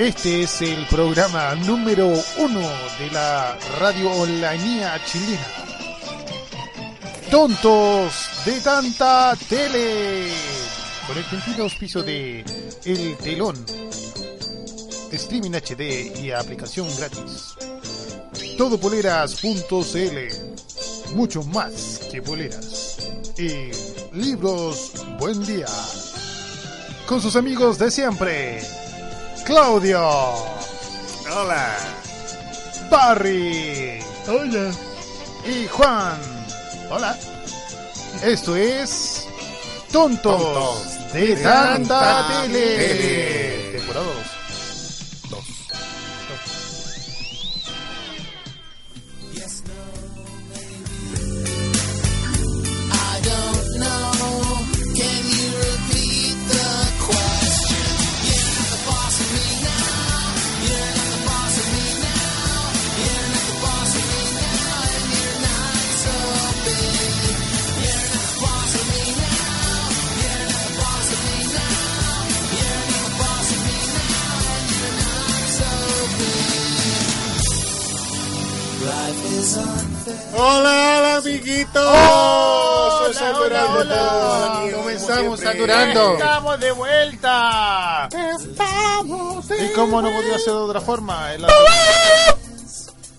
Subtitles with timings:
[0.00, 2.06] Este es el programa número
[2.38, 2.60] uno
[2.98, 5.46] de la radio online chilena.
[7.30, 10.32] Tontos de tanta tele.
[11.06, 12.42] Con el gentil auspicio de
[12.86, 13.62] El Telón.
[15.12, 17.56] Streaming HD y aplicación gratis.
[18.56, 21.14] Todopoleras.cl.
[21.14, 22.96] Mucho más que poleras.
[23.36, 23.70] Y
[24.16, 25.66] libros Buen Día.
[27.06, 28.79] Con sus amigos de siempre.
[29.50, 30.00] Claudio.
[31.28, 31.76] Hola.
[32.88, 33.98] Barry.
[34.28, 34.70] Hola.
[35.44, 36.16] Y Juan.
[36.88, 37.18] Hola.
[38.22, 39.26] Esto es
[39.90, 42.76] Tontos, Tontos de, de tanta, tanta tele.
[42.76, 43.49] tele.
[85.60, 86.12] Saturando.
[86.14, 88.08] Estamos de vuelta.
[89.60, 91.34] ¿Y cómo no podía ser de otra forma?
[91.34, 91.46] El-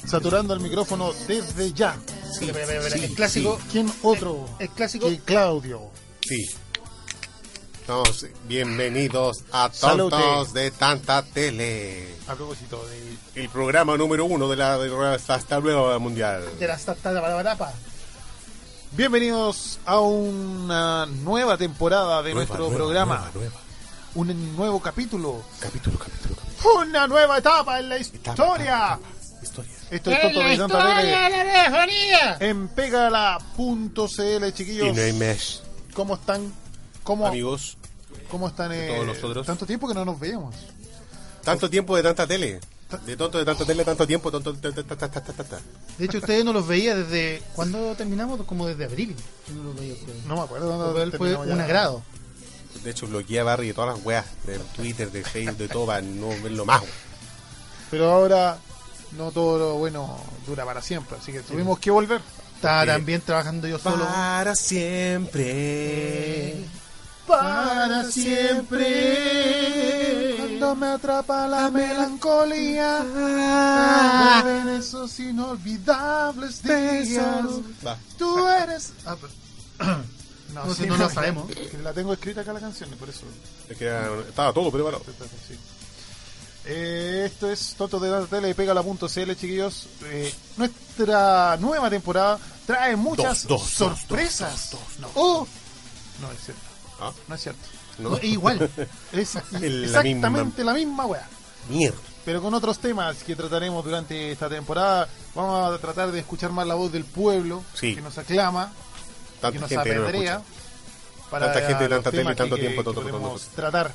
[0.08, 1.95] Saturando el micrófono desde ya.
[2.38, 3.06] Sí, espera, espera.
[3.06, 3.59] el clásico.
[3.72, 5.08] ¿Quién otro El clásico.
[5.08, 5.89] que Claudio?
[6.28, 6.50] Sí.
[7.81, 10.16] Entonces, bienvenidos a Salute.
[10.16, 12.16] Tontos de Tanta Tele.
[12.28, 13.42] A propósito de...
[13.42, 16.44] El programa número uno de la de hasta luego mundial.
[16.59, 17.73] De la startup para barapa.
[18.92, 23.16] Bienvenidos a una nueva temporada de nuestro Nueva, programa.
[23.16, 23.56] nueva, nueva.
[24.16, 25.42] Un nuevo capítulo.
[25.59, 26.75] Capítulo, capítulo, capítulo.
[26.81, 28.75] Una nueva etapa en la Etapa, historia.
[28.75, 29.00] etapa,
[29.41, 29.72] Historia.
[29.90, 32.38] Esto es Tonto de Tanta Tele la telefonía.
[32.41, 34.88] en pegala.cl, chiquillos.
[34.88, 35.62] Y no hay mesh.
[35.94, 36.53] ¿Cómo están?
[37.03, 37.78] ¿Cómo, Amigos,
[38.30, 38.72] ¿Cómo están?
[38.74, 39.47] eh, todos nosotros.
[39.47, 40.53] Tanto tiempo que no nos veíamos.
[41.44, 42.59] tanto tiempo de tanta tele.
[43.00, 45.09] De tonto de tanta tele, tanto tiempo, tonto de ta.
[45.97, 47.41] De hecho, ustedes no los veía desde.
[47.56, 48.41] ¿Cuándo terminamos?
[48.46, 49.16] Como desde abril.
[49.47, 50.25] Yo no los veía ustedes.
[50.25, 51.40] No me acuerdo Pero fue ya.
[51.40, 52.03] un agrado.
[52.84, 55.88] De hecho, bloqueé a Barry de todas las weas, de Twitter, de Facebook, de todo,
[55.88, 56.81] para no verlo más.
[57.90, 58.57] Pero ahora
[59.18, 62.22] no todo lo bueno dura para siempre, así que tuvimos que volver.
[62.56, 64.06] Estaba también trabajando yo solo.
[64.06, 65.46] Para siempre.
[67.40, 70.36] Para siempre.
[70.38, 73.00] Cuando me atrapa la melancolía,
[74.44, 77.46] vuelven esos inolvidables días.
[77.86, 77.97] Va.
[78.18, 78.94] Tú eres.
[79.06, 79.34] Ah, pero-
[80.53, 81.50] No, si no lo sabemos.
[81.81, 83.22] La tengo escrita acá la canción, por eso.
[83.69, 85.02] Es que era- estaba todo preparado.
[85.48, 85.58] Sí.
[86.66, 89.88] Eh, esto es Toto de Data Tele y Pegala.cl, chiquillos.
[90.03, 92.38] Eh, nuestra nueva temporada
[92.68, 94.72] trae muchas Dos, dos, sorpresas.
[94.72, 94.81] dos,
[95.16, 95.48] Oh,
[96.22, 96.62] no es cierto.
[97.01, 97.12] ¿Ah?
[97.28, 97.59] No es cierto.
[97.97, 98.12] ¿No?
[98.12, 98.69] No, igual.
[99.12, 101.28] Es La exactamente la misma wea.
[101.69, 101.97] Mierda.
[102.23, 105.07] Pero con otros temas que trataremos durante esta temporada.
[105.35, 107.95] Vamos a tratar de escuchar más la voz del pueblo Sí.
[107.95, 110.34] que nos aclama, que Tanta nos gente que no lo apedrea.
[110.35, 111.29] escucha.
[111.31, 113.39] Tanta gente, tanta tele, tanto que- tiempo, que tanto.
[113.56, 113.91] tratar.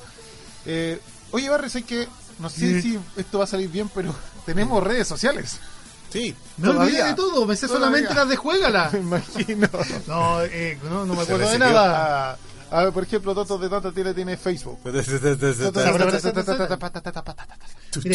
[0.64, 1.00] Eh,
[1.32, 4.14] oye, Barry, sé que no sé si esto va a salir bien, pero
[4.46, 5.58] tenemos redes sociales.
[6.12, 6.34] Sí.
[6.56, 7.44] Me olvidé de todo.
[7.46, 7.86] Me sé Todavía.
[7.88, 8.90] solamente las de Juégala.
[8.92, 9.68] Me imagino.
[10.06, 12.38] No, eh, no, no me acuerdo de nada.
[12.70, 14.78] A ver, por ejemplo, Totos de Tanta Tiene tiene Facebook.
[14.84, 15.02] Mira,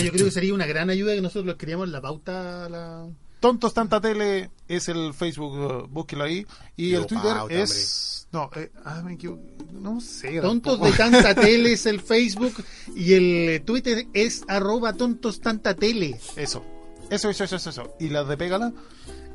[0.04, 2.70] yo creo que sería una gran ayuda que nosotros escribamos la pauta.
[2.70, 3.08] La...
[3.40, 6.46] Tontos Tanta Tele es el Facebook, uh, búsquelo ahí.
[6.76, 8.28] Y el Twitter pauta, es.
[8.32, 9.42] No, eh, ah, me equivoco.
[9.74, 10.40] No sé.
[10.40, 10.92] Tontos tampoco.
[10.92, 12.64] de tanta tele es el Facebook
[12.96, 16.18] y el eh, Twitter es arroba tontos tanta tele.
[16.38, 16.64] Eso.
[17.10, 17.94] Eso, eso, eso, eso, eso.
[18.00, 18.72] Y las de Pégala,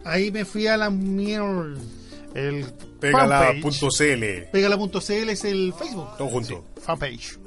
[0.07, 1.81] Ahí me fui a la mierda.
[2.37, 3.01] El fanpage.
[3.01, 4.51] Pégala.cl.
[4.53, 6.17] Pégala.cl es el Facebook.
[6.17, 6.65] Todo junto.
[6.83, 7.39] Fanpage.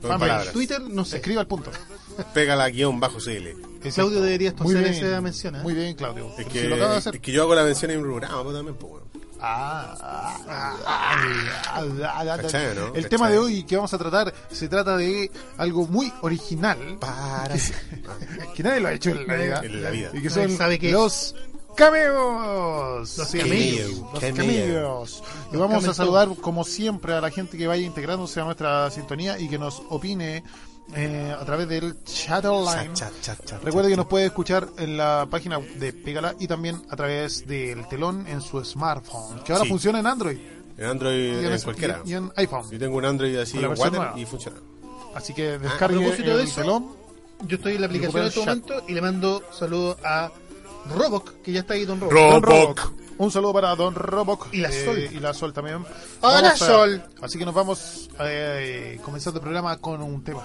[0.00, 0.52] Fanpage.
[0.52, 1.16] Twitter, no sé.
[1.16, 1.70] Escriba al punto.
[2.32, 3.48] Pégala guion bajo CL.
[3.94, 5.04] Claudio debería Muy hacer bien.
[5.04, 5.56] esa mención.
[5.56, 5.60] ¿eh?
[5.62, 6.32] Muy bien, Claudio.
[6.38, 7.14] Es que, si lo acaba de hacer.
[7.16, 9.02] es que yo hago la mención en un programa pues, también, pues.
[9.40, 12.92] Ah, ah, ah, ah, ah, ah.
[12.94, 17.54] El tema de hoy que vamos a tratar se trata de algo muy original Para
[18.56, 20.10] que nadie lo ha hecho en la vida, En la vida.
[20.12, 20.92] y que son sabe qué es.
[20.92, 21.36] los
[21.78, 23.16] cameos.
[23.18, 23.90] Los cameos.
[24.12, 25.22] Los cameos.
[25.52, 29.38] Y vamos a saludar como siempre a la gente que vaya integrándose a nuestra sintonía
[29.38, 30.42] y que nos opine
[30.94, 32.94] eh, a través del chat online.
[32.94, 36.46] Chat, chat, chat, chat, Recuerde que nos puede escuchar en la página de Pégala y
[36.46, 39.70] también a través del telón en su smartphone, que ahora Sí.
[39.70, 40.38] funciona en Android
[40.78, 42.00] En Android, y en, en, cualquiera.
[42.04, 42.70] y en iPhone.
[42.70, 44.14] Yo tengo un Android así en Water nueva.
[44.16, 44.56] y funciona.
[45.14, 46.86] Así que a descargue propósito de el eso, telón
[47.46, 50.30] Yo estoy en la aplicación en este momento y le mando saludos a
[50.90, 52.46] Roboc, que ya está ahí, Don Roboc.
[52.48, 52.74] Don.
[53.18, 54.46] Un saludo para Don Roboc.
[54.52, 54.98] Y la eh, Sol.
[54.98, 55.84] Y la Sol también.
[56.20, 57.02] Hola, a- Sol.
[57.20, 60.42] Así que nos vamos eh, comenzando el programa con un tema.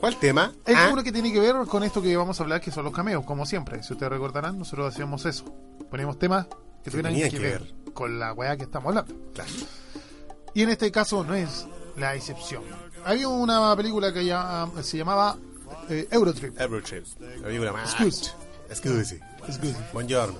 [0.00, 0.52] ¿Cuál tema?
[0.66, 2.84] Es Ah, uno que tiene que ver con esto que vamos a hablar, que son
[2.84, 3.82] los cameos, como siempre.
[3.82, 5.44] Si ustedes recordarán, nosotros hacíamos eso.
[5.90, 6.46] Poníamos temas
[6.82, 9.14] que tuvieran que, que ver, con la weá que estamos hablando.
[9.32, 9.50] claro.
[10.54, 11.66] Y en este caso no es
[11.96, 12.62] la excepción.
[13.04, 15.36] Había una película que ya, se llamaba
[15.88, 16.60] eh, Eurotrip.
[16.60, 17.04] Eurotrip.
[17.20, 17.90] La película más.
[18.74, 19.18] Scusi.
[19.50, 19.76] Scusi.
[19.92, 20.38] Buongiorno.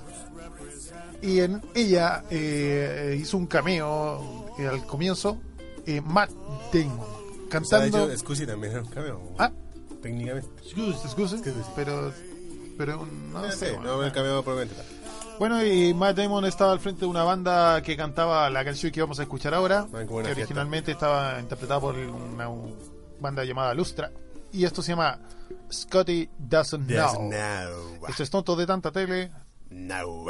[1.21, 5.37] Y en ella eh, hizo un cameo eh, al comienzo
[5.85, 6.31] eh, Matt
[6.73, 8.17] Damon O sea, cantando.
[8.17, 9.21] Scusi también era un cameo.
[9.37, 9.51] Ah,
[10.01, 10.49] Técnicamente.
[10.69, 11.41] Scusi, Scusi.
[11.75, 12.11] pero
[12.77, 13.57] pero no No sé.
[13.67, 13.97] sé, bueno.
[13.97, 14.81] no el cameo probablemente.
[15.39, 19.01] Bueno, y Matt Damon estaba al frente de una banda que cantaba la canción que
[19.01, 20.31] vamos a escuchar ahora, una que fiesta.
[20.31, 22.49] originalmente estaba interpretada por una
[23.19, 24.11] banda llamada Lustra.
[24.53, 25.19] Y esto se llama
[25.71, 27.29] Scotty Doesn't There's Know.
[27.29, 28.07] no.
[28.07, 29.31] Esto es tonto de tanta tele
[29.69, 30.25] No.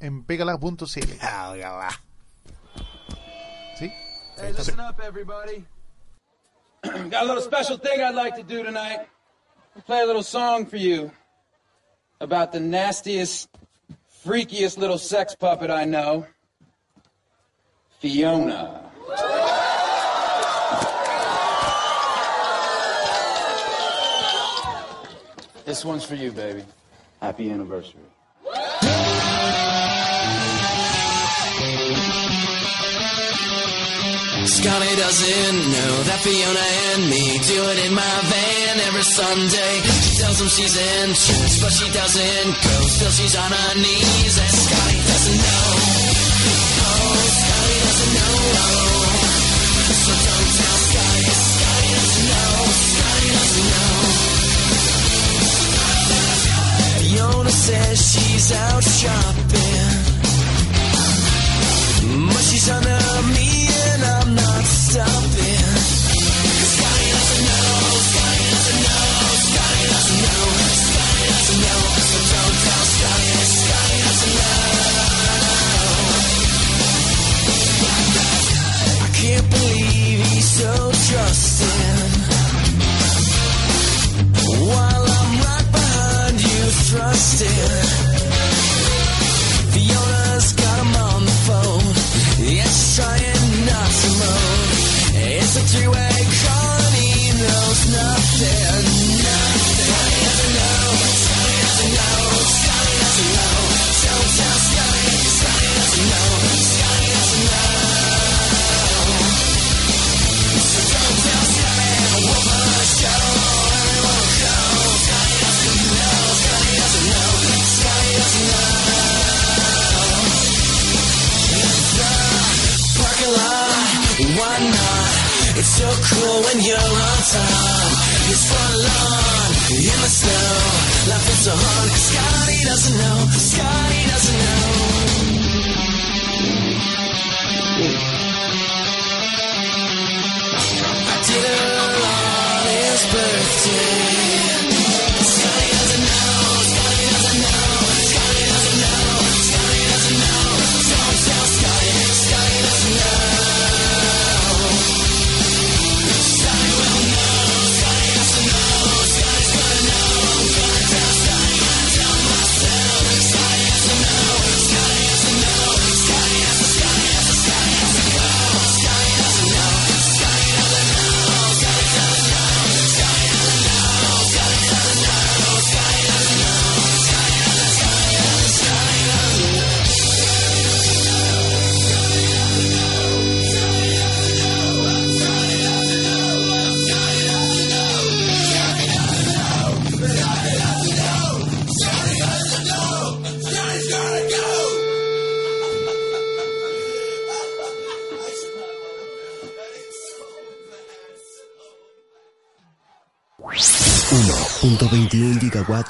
[0.00, 0.86] en pegala.cl.
[3.78, 3.92] ¿Sí?
[4.38, 5.64] Hey, listen up, everybody.
[6.82, 9.00] Got a little special thing I'd like to do tonight.
[9.86, 11.10] Play a little song for you
[12.20, 13.48] about the nastiest,
[14.24, 16.26] freakiest little sex puppet I know,
[18.00, 18.90] Fiona.
[25.70, 26.64] This one's for you, baby.
[27.22, 28.02] Happy anniversary.
[34.50, 39.72] Scotty doesn't know that Fiona and me do it in my van every Sunday.
[40.02, 42.76] She tells him she's in church, but she doesn't go.
[42.90, 45.70] Still, she's on her knees, and Scotty doesn't know.
[46.82, 49.09] Oh, Scotty doesn't know.
[57.50, 59.90] Says she's out shopping.
[62.28, 63.00] But she's under
[63.34, 65.29] me and I'm not stopping.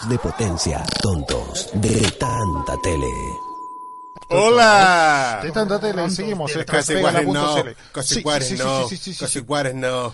[0.09, 0.85] De potencia.
[1.03, 1.71] Tontos.
[1.75, 3.07] De tanta tele.
[4.29, 5.41] ¡Hola!
[5.43, 6.53] De tanta tele, seguimos.
[6.67, 7.57] Casi cuares no.
[7.93, 8.89] Casi Sí, cuares sí, sí, no.
[8.89, 9.45] sí, sí, sí, Casi sí.
[9.45, 10.13] cuares no.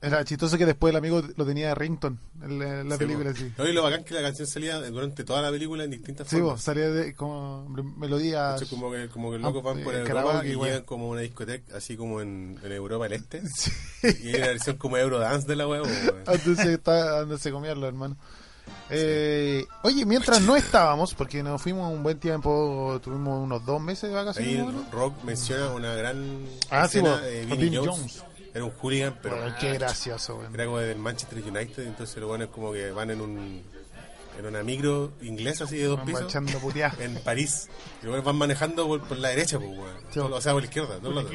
[0.00, 3.36] Era chistoso que después el amigo lo tenía de Rington en la, Sí, película, po.
[3.36, 3.52] sí.
[3.56, 6.38] No, y lo bacán que la canción salía durante toda la película en distintas Sí,
[6.40, 6.60] formas.
[6.60, 8.64] salía de como melodías.
[8.68, 11.20] Como que, como que los locos Ah, van por eh, Europa y llegan como una
[11.20, 13.42] discoteca, así como en, en Europa del Este.
[13.54, 13.70] Sí.
[14.24, 15.88] Y hay una versión como Eurodance de la weón.
[16.26, 16.58] Antes
[17.40, 18.16] se, comían hermano.
[18.90, 24.10] Eh, oye, mientras no estábamos, porque nos fuimos un buen tiempo, tuvimos unos dos meses
[24.10, 24.50] de vacaciones.
[24.52, 24.90] Ahí más o menos.
[24.92, 27.96] Rock menciona una gran Ah, sí, escena po, de Vinnie Jones.
[27.96, 28.24] Jones.
[28.54, 30.54] Era un hooligan, pero Bueno, qué gracioso, weón.
[30.54, 31.86] era como del Manchester United.
[31.86, 33.62] Entonces los buenos como que van en un
[34.38, 36.34] en una micro inglesa así de dos Van pisos
[36.98, 37.68] en París.
[38.02, 39.70] Y los buenos van manejando por, por la derecha, pues.
[40.10, 40.20] Sí.
[40.20, 41.30] o sea, por la izquierda, no lados.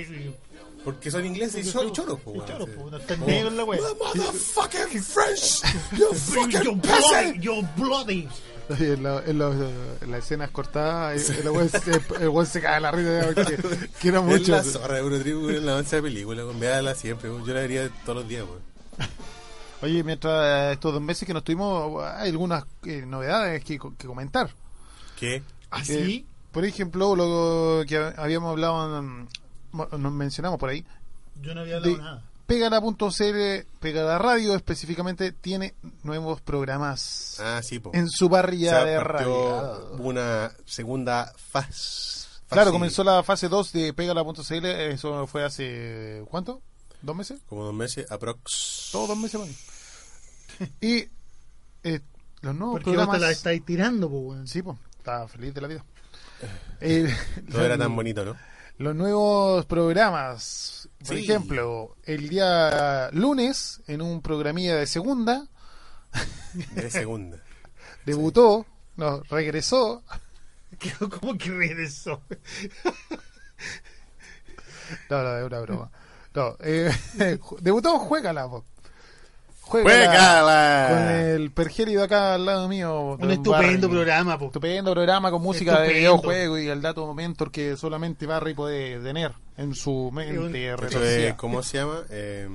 [0.84, 2.50] Porque son ingleses y son choros, pues, Y weón.
[2.52, 2.72] choro, sí.
[2.78, 3.80] po, no están Como, negros en la wea.
[4.16, 7.42] Motherfucking French, you You're fucking bloody, peasant.
[7.42, 8.28] you're bloody.
[8.70, 9.70] En, la- en la-
[10.02, 11.92] en las escenas cortadas, el weón se,
[12.22, 13.58] el weón se cae de la risa porque
[14.00, 14.52] que era Es mucho.
[14.54, 16.44] la zorra de Eurotrip, weón, la avance de película.
[16.58, 17.30] Véala siempre.
[17.30, 18.62] Yo la vería todos los días, weón.
[19.82, 24.08] Oye, mientras eh, estos dos meses que nos tuvimos, hay algunas eh, novedades que, que
[24.08, 24.50] comentar.
[25.20, 25.36] ¿Qué?
[25.36, 26.26] Eh, ¿Así?
[26.52, 29.28] por ejemplo, lo que habíamos hablado, mm,
[29.74, 30.86] nos mencionamos por ahí,
[31.42, 32.24] Yo no había hablado de nada.
[32.48, 37.92] Pegala.cl, Pegala Radio específicamente, tiene nuevos programas Ah, sí, po.
[37.94, 39.96] en su O parrilla sea, de radio.
[40.00, 42.26] una segunda fase.
[42.50, 46.62] Claro, comenzó la fase 2 de Pegala.cl, eso fue hace, ¿cuánto?
[47.02, 47.40] ¿Dos meses?
[47.48, 48.90] Como dos meses, aprox.
[48.94, 49.54] Todos dos meses, bueno.
[50.82, 51.10] Y
[51.84, 52.00] eh,
[52.42, 53.22] los nuevos Porque vos te programas...
[53.22, 54.48] la estáis tirando, pues, weón.
[54.48, 55.86] Sí, pues, estaba feliz de la vida.
[56.80, 57.14] Eh,
[57.52, 58.36] Todo era tan bonito, ¿no?
[58.78, 61.24] Los nuevos programas, por Sí.
[61.24, 65.48] ejemplo, el día lunes, en un programilla de segunda,
[66.76, 67.38] De segunda.
[68.06, 68.66] debutó,
[68.96, 70.04] no, regresó,
[71.20, 72.22] ¿Cómo que regresó?
[75.10, 75.92] no, no, es una broma.
[76.36, 76.92] No, eh,
[77.62, 78.64] debutó Juégala, po.
[79.68, 80.88] ¡Juégala!
[80.90, 83.18] Con el pergélido acá al lado mío.
[83.20, 84.46] Un estupendo programa, po.
[84.48, 89.34] Estupendo programa con música de videojuego y el dato mentor que solamente Barry puede tener
[89.58, 90.74] en su mente
[91.28, 92.02] es, ¿Cómo se llama?
[92.10, 92.48] Eh,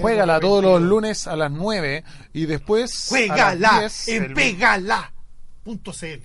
[0.00, 4.34] Juégala todos los lunes a las 9 y después a las Juégala 10, en el-
[4.34, 6.22] pegala.cl.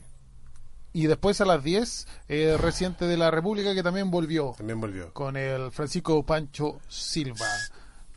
[0.93, 5.13] y después a las 10 eh, Residente de la República que también volvió también volvió.
[5.13, 7.46] con el Francisco Pancho Silva,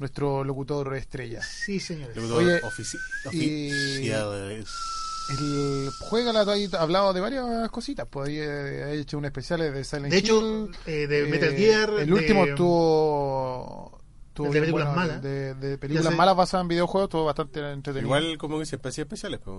[0.00, 1.40] nuestro locutor estrella.
[1.42, 2.16] Sí, señores.
[2.18, 2.98] Oye, ofici-
[3.32, 4.66] y- oficiales.
[5.38, 9.60] El Juégala tú has hablado de varias cositas, pues ahí eh, ha hecho un especial
[9.60, 11.90] de Silent De hecho, eh, de eh, Metal Gear.
[12.00, 14.00] El de- último tuvo,
[14.32, 15.22] tuvo el de películas bueno, malas.
[15.22, 18.06] de, películas malas basadas en videojuegos, estuvo bastante entretenido.
[18.06, 19.38] Igual como que siempre hacía especiales.
[19.44, 19.56] pues.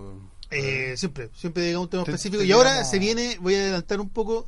[0.50, 2.42] Eh, siempre, siempre digamos un tema Te- específico.
[2.42, 4.48] te Y ahora digamos- se viene, voy a adelantar un poco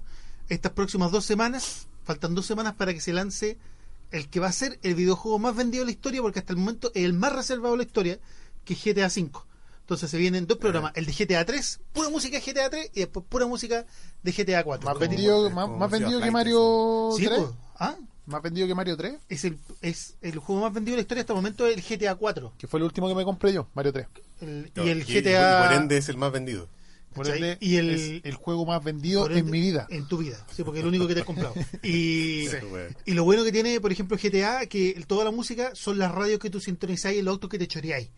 [0.50, 1.88] estas próximas dos semanas.
[2.04, 3.58] Faltan dos semanas para que se lance
[4.14, 6.60] el que va a ser el videojuego más vendido de la historia, porque hasta el
[6.60, 8.20] momento es el más reservado de la historia,
[8.64, 9.30] que es GTA V.
[9.82, 13.00] Entonces se vienen dos programas, el de GTA 3, pura música de GTA 3 y
[13.02, 13.86] después pura música
[14.24, 14.86] de GTA 4.
[14.86, 17.38] más como- vendido, más, como más música vendido que Mario Sí, 3.
[17.40, 17.96] pues, ¿ah?
[18.26, 21.22] Más vendido que Mario 3, es, el, es el juego más vendido de la historia
[21.22, 22.54] hasta el momento es el GTA 4.
[22.58, 24.08] que fue el último que me compré yo, Mario 3.
[24.40, 25.60] El- No, y el y- GTA...
[25.60, 26.70] y por ende es el más vendido.
[27.14, 27.42] Por ¿cachai?
[27.52, 29.88] ende, y el, es el juego más vendido en mi vida.
[29.90, 31.54] En tu vida, sí, porque es el único que te has comprado.
[31.84, 32.58] Y, Sí,
[33.06, 36.40] y lo bueno que tiene, por ejemplo, GTA, que toda la música son las radios
[36.40, 38.10] que tú sintonizáis y los autos que te choreáis.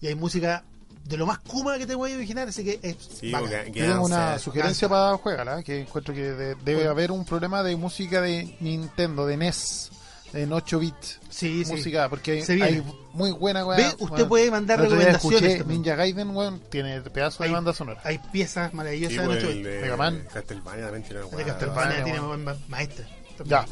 [0.00, 0.64] Y hay música
[1.04, 3.32] de lo más kuma que te voy a imaginar, así que es Sí,
[3.72, 8.20] tengo una sugerencia para Juegala, que encuentro que de- debe haber un problema de música
[8.20, 9.90] de Nintendo, de NES,
[10.32, 11.20] en 8 bits.
[11.30, 11.72] Sí, sí.
[11.72, 12.84] música, porque Se hay viene.
[13.12, 13.76] muy buena weá.
[13.76, 15.64] Ve, usted puede mandar recomendaciones escuché.
[15.64, 18.00] Ninja Gaiden, weón, tiene pedazo de Hay- banda sonora.
[18.04, 20.24] Hay piezas maravillosas Sí, en pues, 8 el de Mega Man.
[20.32, 21.44] Castlevania también tiene una.
[21.44, 23.06] Castlevania tiene buen ma- maestra.
[23.44, 23.64] Ya.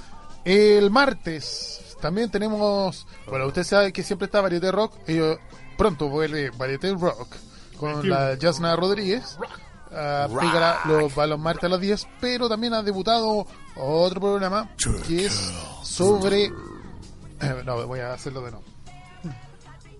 [0.44, 5.38] El martes también tenemos, bueno, usted sabe que siempre está Varieté Rock, y eh,
[5.76, 7.34] pronto vuelve Varieté Rock
[7.76, 9.36] con la Jasna Rodríguez.
[9.92, 14.70] Ah, pégala los, va los martes a las 10, pero también ha debutado otro programa
[15.06, 15.52] que es
[15.82, 16.44] sobre...
[16.46, 18.64] eh, no, voy a hacerlo de nuevo.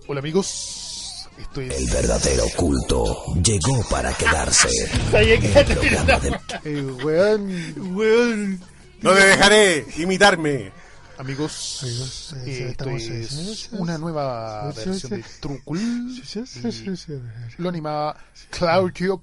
[0.07, 4.69] Hola amigos, esto El verdadero culto llegó para quedarse.
[6.63, 7.95] El weón.
[7.95, 8.61] Weón.
[9.01, 10.71] No te dejaré imitarme.
[11.17, 15.25] Amigos, Amigos, eh, esto es una nueva versión de.
[15.39, 16.13] Trucul.
[17.57, 18.17] Lo animaba
[18.51, 19.21] Claudio.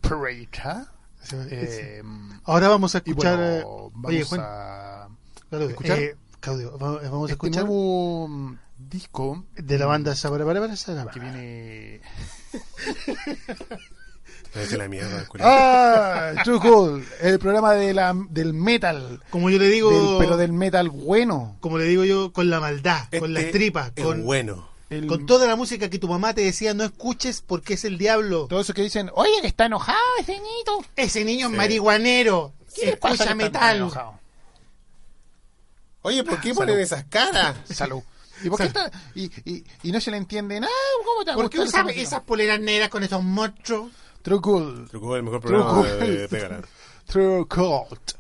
[1.22, 2.02] Sí, Eh,
[2.44, 3.36] Ahora vamos a escuchar.
[3.36, 5.08] bueno, vamos oye, Juan, a
[5.48, 5.98] Claudio, ¿escuchar?
[5.98, 10.14] eh, Claudio, vamos, a este escuchar nuevo mm, disco de la banda
[11.04, 11.12] Sabara.
[11.12, 12.00] que viene.
[14.54, 15.26] Es de la mierda.
[15.40, 16.32] ¡Ah!
[16.44, 19.20] Too Cool, el programa de la, del metal.
[19.30, 21.56] Como yo le digo, del- pero del metal bueno.
[21.60, 24.68] como le digo yo, con la maldad, con las Este tripas, con, bueno.
[24.90, 27.98] El- Con toda la música que tu mamá te decía no escuches porque es el
[27.98, 28.46] diablo.
[28.48, 30.84] Todo eso que dicen, oye, que está enojado ese niñito.
[30.94, 31.56] Ese niño es Sí.
[31.56, 32.52] marihuanero.
[32.76, 33.90] ¿Qué le pasa Escucha metal.
[36.02, 37.56] Oye, ¿por qué ponen esas caras?
[37.70, 38.02] Salud.
[38.42, 38.90] ¿Y por qué está?
[39.14, 40.72] Y, y, y no se le entiende nada.
[41.04, 42.02] ¿Cómo te ¿Por qué gusta esa usa música?
[42.02, 43.90] esas poleras negras con esos monstruos?
[44.24, 44.88] True Cool.
[44.90, 45.84] Truco el mejor programa Truco.
[45.84, 46.62] de, de Pégala.
[47.06, 48.10] True Cult.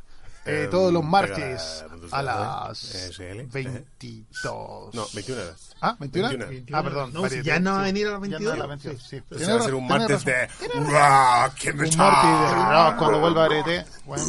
[0.46, 4.94] Eh, Eh, todos los martes punto a las eh, SL, 22.
[4.94, 5.74] No, 21 horas.
[5.80, 6.28] Ah, 21.
[6.46, 6.78] 21.
[6.78, 7.12] Ah, perdón.
[7.14, 8.52] No, si ya no va a venir a las Ya no 22.
[8.52, 9.16] a las 22, sí.
[9.16, 13.20] Ese Tiene va a ser un martes de rock and Un martes de rock cuando
[13.20, 13.86] vuelva Arete.
[14.04, 14.24] Bueno,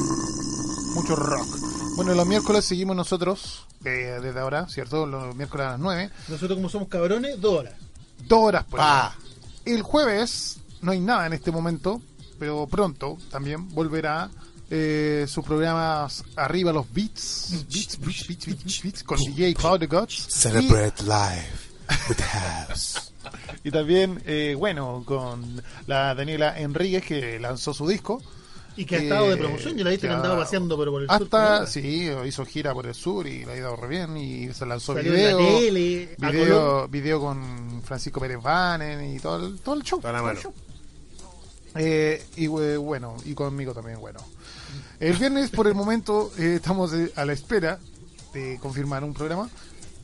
[0.94, 1.48] mucho rock.
[1.98, 5.06] Bueno, los miércoles seguimos nosotros, eh, desde ahora, ¿cierto?
[5.06, 6.10] Los miércoles a las 9.
[6.30, 7.74] Nosotros como somos cabrones, dos horas.
[8.20, 9.16] Dos horas por Pa.
[9.66, 12.02] El jueves no hay nada en este momento,
[12.40, 14.30] pero pronto también volverá
[14.70, 19.88] eh, sus programas Arriba los Beats, Beats, Beats, Beats, Beats, Beats, con DJ Power the
[19.88, 20.14] Gods.
[20.30, 21.70] Celebrate life
[22.10, 23.12] with the house.
[23.64, 28.22] Y, y también, eh, bueno, con la Daniela Enríquez que lanzó su disco.
[28.78, 29.78] Y que ha estado de Eh, promoción.
[29.78, 31.24] Yo la he visto que andaba paseando pero por el sur.
[31.24, 34.52] Hasta, con sí, hizo gira por el sur y le ha ido re bien y
[34.54, 35.40] se lanzó Salió en video.
[35.40, 40.02] la tele, video, video con Francisco Pérez Vanen y todo el, todo el show.
[40.02, 40.44] Toda la todo el mano.
[40.44, 40.54] show.
[41.76, 44.20] Eh, y eh, bueno, y conmigo también, bueno.
[45.00, 47.80] El viernes, por el momento, eh, estamos a la espera
[48.34, 49.50] de confirmar un programa.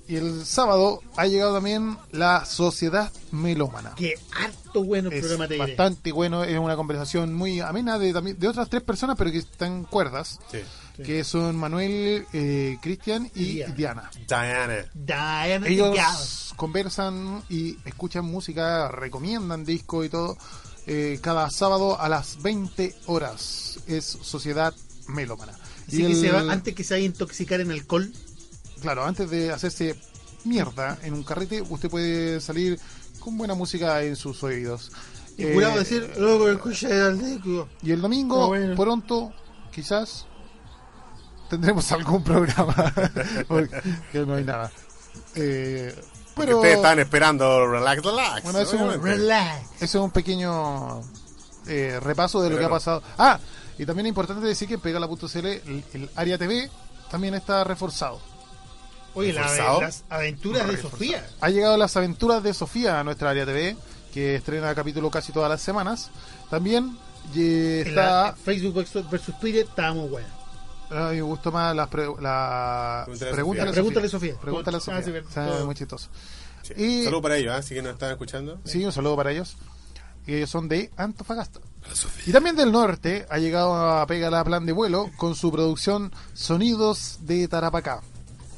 [0.07, 3.93] Y el sábado ha llegado también la Sociedad Melómana.
[3.95, 5.67] Que harto bueno el Es programa te diré.
[5.67, 9.37] bastante bueno, es una conversación muy amena de, también- de otras tres personas, pero que
[9.37, 11.03] están cuerdas, Sí.
[11.03, 14.11] que son Manuel, eh, Cristian y Diana.
[14.27, 14.85] Diana.
[14.93, 15.67] Diana.
[15.67, 20.37] Ellos conversan y escuchan música, recomiendan discos y todo,
[20.93, 23.79] eh, cada sábado a las 20 horas.
[23.87, 24.73] Es Sociedad
[25.07, 25.53] Melómana.
[25.87, 28.11] Así Y que el- se va, antes que se vaya a intoxicar en alcohol,
[28.81, 29.95] Claro, antes de hacerse
[30.43, 32.79] mierda en un carrete, usted puede salir
[33.19, 34.91] con buena música en sus oídos.
[35.37, 36.11] y Eh, curado decir,
[36.51, 37.39] escucha el.
[37.83, 38.75] Y el domingo, bueno.
[38.75, 39.31] pronto,
[39.71, 40.25] quizás,
[41.49, 42.73] tendremos algún programa.
[43.47, 43.81] porque
[44.25, 44.71] no hay nada.
[45.35, 45.93] Eh,
[46.45, 48.43] pero ustedes están esperando Relax, Relax.
[48.43, 48.99] Bueno, eso- obviamente.
[49.17, 49.65] Relax.
[49.75, 51.01] ese es un pequeño
[51.67, 53.01] eh, repaso de lo que ha pasado.
[53.17, 53.39] Ah,
[53.77, 56.69] y también es importante decir que en Pegala.cl el, el área TV
[57.09, 58.19] también está reforzado.
[59.13, 61.27] Oye, la- las aventuras de Sofía.
[61.41, 63.75] Ha llegado las aventuras de Sofía a nuestra área TV,
[64.13, 66.09] que estrena capítulo casi todas las semanas.
[66.49, 66.97] También
[67.35, 68.35] eh, En la- está...
[68.43, 70.07] Facebook versus- Twitter está muy
[70.91, 71.07] buena.
[71.07, 75.01] A mí me gustó más las pre- la Pregúntale a Pregúntale a Pregúntale a Sofía.
[75.01, 75.21] Sofía.
[75.25, 75.57] Ah, Sofía.
[75.59, 76.09] sí, muy chistoso.
[76.63, 76.73] Sí.
[76.77, 78.59] Y- Saludos para ellos, así que nos están escuchando.
[78.65, 79.55] Sí, un saludo para ellos.
[80.27, 81.59] Y ellos son de Antofagasta.
[82.27, 87.17] Y también del norte ha llegado a Pégala Plan de Vuelo con su producción Sonidos
[87.21, 88.01] de Tarapacá.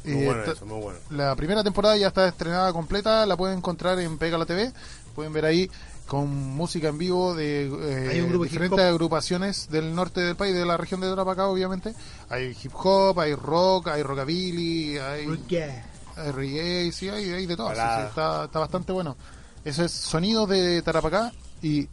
[0.03, 0.99] Muy Eh, bueno eso, muy bueno.
[1.11, 4.73] La primera temporada ya está estrenada completa, la pueden encontrar en Pégala TV.
[5.15, 5.71] Pueden ver ahí
[6.07, 10.35] con música en vivo de eh, Hay un grupo de diferentes agrupaciones del norte del
[10.35, 11.93] país, de la región de Tarapacá, obviamente.
[12.29, 15.85] Hay hip hop, hay rock, hay rockabilly, hay, Yeah.
[16.15, 17.69] hay reggae, sí, hay, hay de todo.
[17.69, 18.01] sí, Balada.
[18.01, 19.15] sí, está, está bastante bueno.
[19.63, 21.87] Eso es Sonidos de Tarapacá y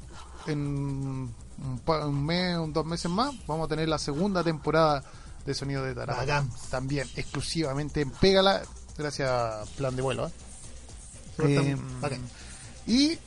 [0.46, 5.04] en un, mes, un dos meses más vamos a tener la segunda temporada
[5.46, 6.40] de Sonidos de Tarapacá.
[6.40, 6.50] Bacán.
[6.70, 8.62] También exclusivamente en Pégala,
[8.98, 10.26] gracias a Plan de Vuelo.
[10.26, 10.30] ¿eh?
[11.38, 11.76] Eh,
[12.86, 13.18] y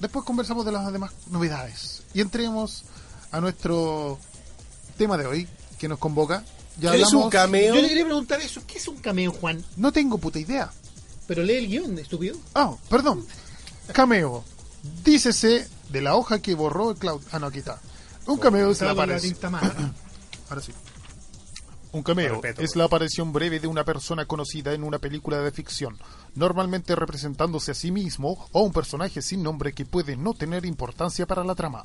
[0.00, 2.02] después conversamos de las demás novedades.
[2.14, 2.84] Y entremos
[3.30, 4.18] a nuestro
[4.96, 6.44] tema de hoy, que nos convoca.
[6.78, 7.74] Ya ¿Es un cameo?
[7.74, 8.62] Yo le quería preguntar eso.
[8.66, 9.62] ¿Qué es un cameo, Juan?
[9.76, 10.70] No tengo puta idea.
[11.26, 12.36] Pero lee el guion, estúpido.
[12.54, 13.24] Ah, perdón.
[13.92, 14.44] Cameo.
[15.04, 17.22] Dícese de la hoja que borró el cloud.
[17.32, 17.80] Ah, no, aquí está.
[18.26, 19.54] Un cameo es la aparición.
[20.48, 20.72] Ahora sí.
[21.92, 22.76] Un cameo Respeto, es pues.
[22.76, 25.98] la aparición breve de una persona conocida en una película de ficción,
[26.34, 31.26] normalmente representándose a sí mismo o un personaje sin nombre que puede no tener importancia
[31.26, 31.84] para la trama.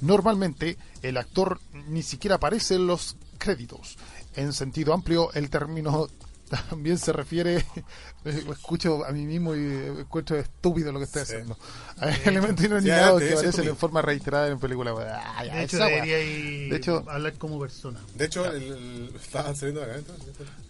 [0.00, 3.96] Normalmente, el actor ni siquiera aparece en los créditos.
[4.34, 6.08] En sentido amplio, el término
[6.68, 7.58] también se refiere,
[8.24, 9.60] eh, escucho a mí mismo y
[10.00, 11.32] encuentro estúpido lo que estoy Sí.
[11.34, 11.56] haciendo.
[11.98, 14.94] A elementos Ya, inanimados que aparecen en forma reiterada en películas.
[14.98, 18.00] Ah, De hecho, De hecho- hablar como persona.
[18.16, 20.00] De hecho, el, el- estaba saliendo acá.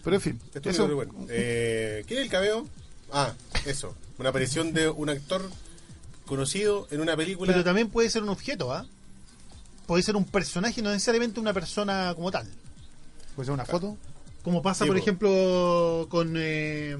[0.03, 1.13] Pero en fin, eso, bueno.
[1.29, 2.67] Eh, ¿Qué es el cameo?
[3.13, 3.33] Ah,
[3.65, 3.95] eso.
[4.17, 5.49] Una aparición de un actor
[6.25, 7.51] conocido en una película.
[7.51, 8.85] Pero también puede ser un objeto, ¿ah?
[9.87, 12.47] Puede ser un personaje, no necesariamente una persona como tal.
[13.35, 13.97] puede ser una foto.
[14.43, 15.01] Como pasa, Sí, por po.
[15.01, 16.97] ejemplo, con, eh,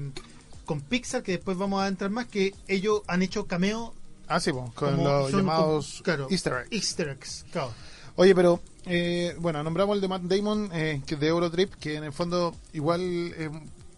[0.64, 3.94] con Pixar, que después vamos a entrar más, que ellos han hecho cameo
[4.26, 6.72] Ah, sí, con los son llamados como- claro, Easter eggs.
[6.72, 7.72] Easter eggs, claro.
[8.16, 12.04] Oye, pero, eh, bueno, nombramos el de Matt Damon, eh, que de Eurotrip, que en
[12.04, 13.50] el fondo igual eh,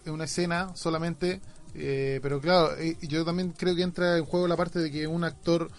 [0.05, 1.41] es una escena solamente
[1.79, 5.07] Eh, pero claro, eh, yo también creo que entra en juego la parte de que
[5.07, 5.71] un actor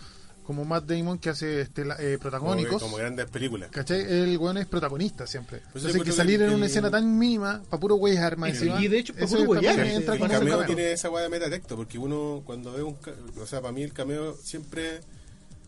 [0.46, 3.70] como Matt Damon que hace este, eh, Como, protagónicos, como grandes películas.
[3.70, 4.00] ¿cachai?
[4.02, 5.58] El weón es protagonista siempre.
[5.60, 8.38] Pues Entonces que encuentro salir que en una el- escena tan mínima, para puro weyar
[8.38, 10.20] más Y- encima, y de hecho, pa' eso puro entra sí.
[10.20, 12.96] con el cameo tiene esa weá de metatexto, porque uno cuando ve un...
[13.42, 15.02] O sea, para mí el cameo siempre...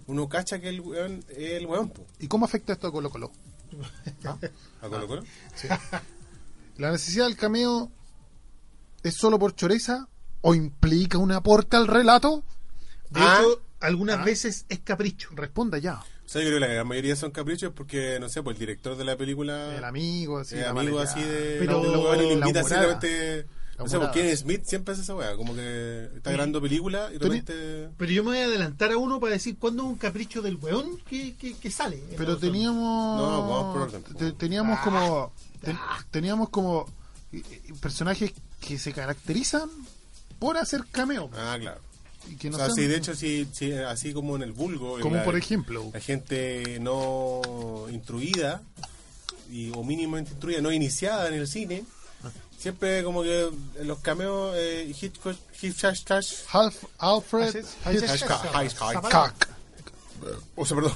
[0.07, 2.05] Uno cacha que el weón es el weón, po.
[2.19, 3.31] ¿Y cómo afecta esto a Colo Colo?
[4.81, 5.23] ¿A Colo Colo?
[6.77, 7.91] ¿La necesidad del cameo
[9.03, 10.07] es solo por choreza
[10.41, 12.43] o implica un aporte al relato?
[13.09, 13.39] De Ah.
[13.41, 14.23] hecho, algunas Ah.
[14.23, 15.29] veces es capricho.
[15.33, 15.95] Responda ya.
[16.25, 18.59] O sea, yo creo que la gran mayoría son caprichos porque, no sé, pues el
[18.59, 19.75] director de la película...
[19.75, 20.55] El amigo, así.
[20.55, 21.57] el amigo así de...
[21.59, 23.45] Pero- Pero, lo la invita así repente...
[23.79, 24.11] No sé, pues humorada.
[24.11, 27.89] Kevin Smith siempre hace esa weá, como que está grabando película y de repente...
[27.97, 30.57] Pero yo me voy a adelantar a uno para decir cuándo es un capricho del
[30.57, 32.03] weón que, que, que sale.
[32.17, 33.17] Pero teníamos.
[33.17, 34.03] No, vamos por orden.
[34.17, 35.31] te- teníamos como.
[35.61, 35.77] te-
[36.11, 36.87] teníamos como.
[37.31, 39.69] eh, eh, personajes que se caracterizan
[40.39, 41.29] por hacer cameo.
[41.35, 41.79] Ah, claro.
[42.29, 44.51] Y que O no sea, sean- sí, de hecho, sí, sí, así como en el
[44.51, 44.99] vulgo...
[44.99, 45.89] Como la- por ejemplo.
[45.93, 48.61] la gente no instruida
[49.51, 51.83] y, o mínimamente instruida, no iniciada en el cine,
[52.59, 53.49] siempre como que
[53.83, 55.95] los cameos eh, Hitchcock, Hitchcock,
[56.51, 57.65] Half, Alfred.
[57.91, 59.47] Hitchcock.
[60.55, 60.93] o sea, perdón,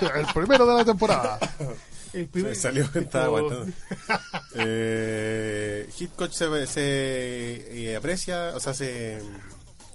[0.16, 1.38] El primero de la temporada.
[2.12, 3.72] El me primer- salió, estaba aguantando.
[4.54, 9.22] Eh, Hitchcock se, se eh, aprecia, o sea, se,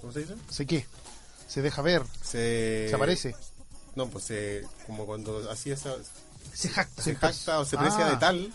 [0.00, 0.34] ¿cómo se dice?
[0.50, 0.86] ¿Sé qué?
[1.46, 2.02] Se deja ver.
[2.22, 3.34] Se, Se aparece.
[3.94, 5.94] No, pues se, como cuando hacía esa,
[6.52, 7.02] Se jacta.
[7.02, 8.10] se jacta o se aprecia Ah.
[8.10, 8.52] de tal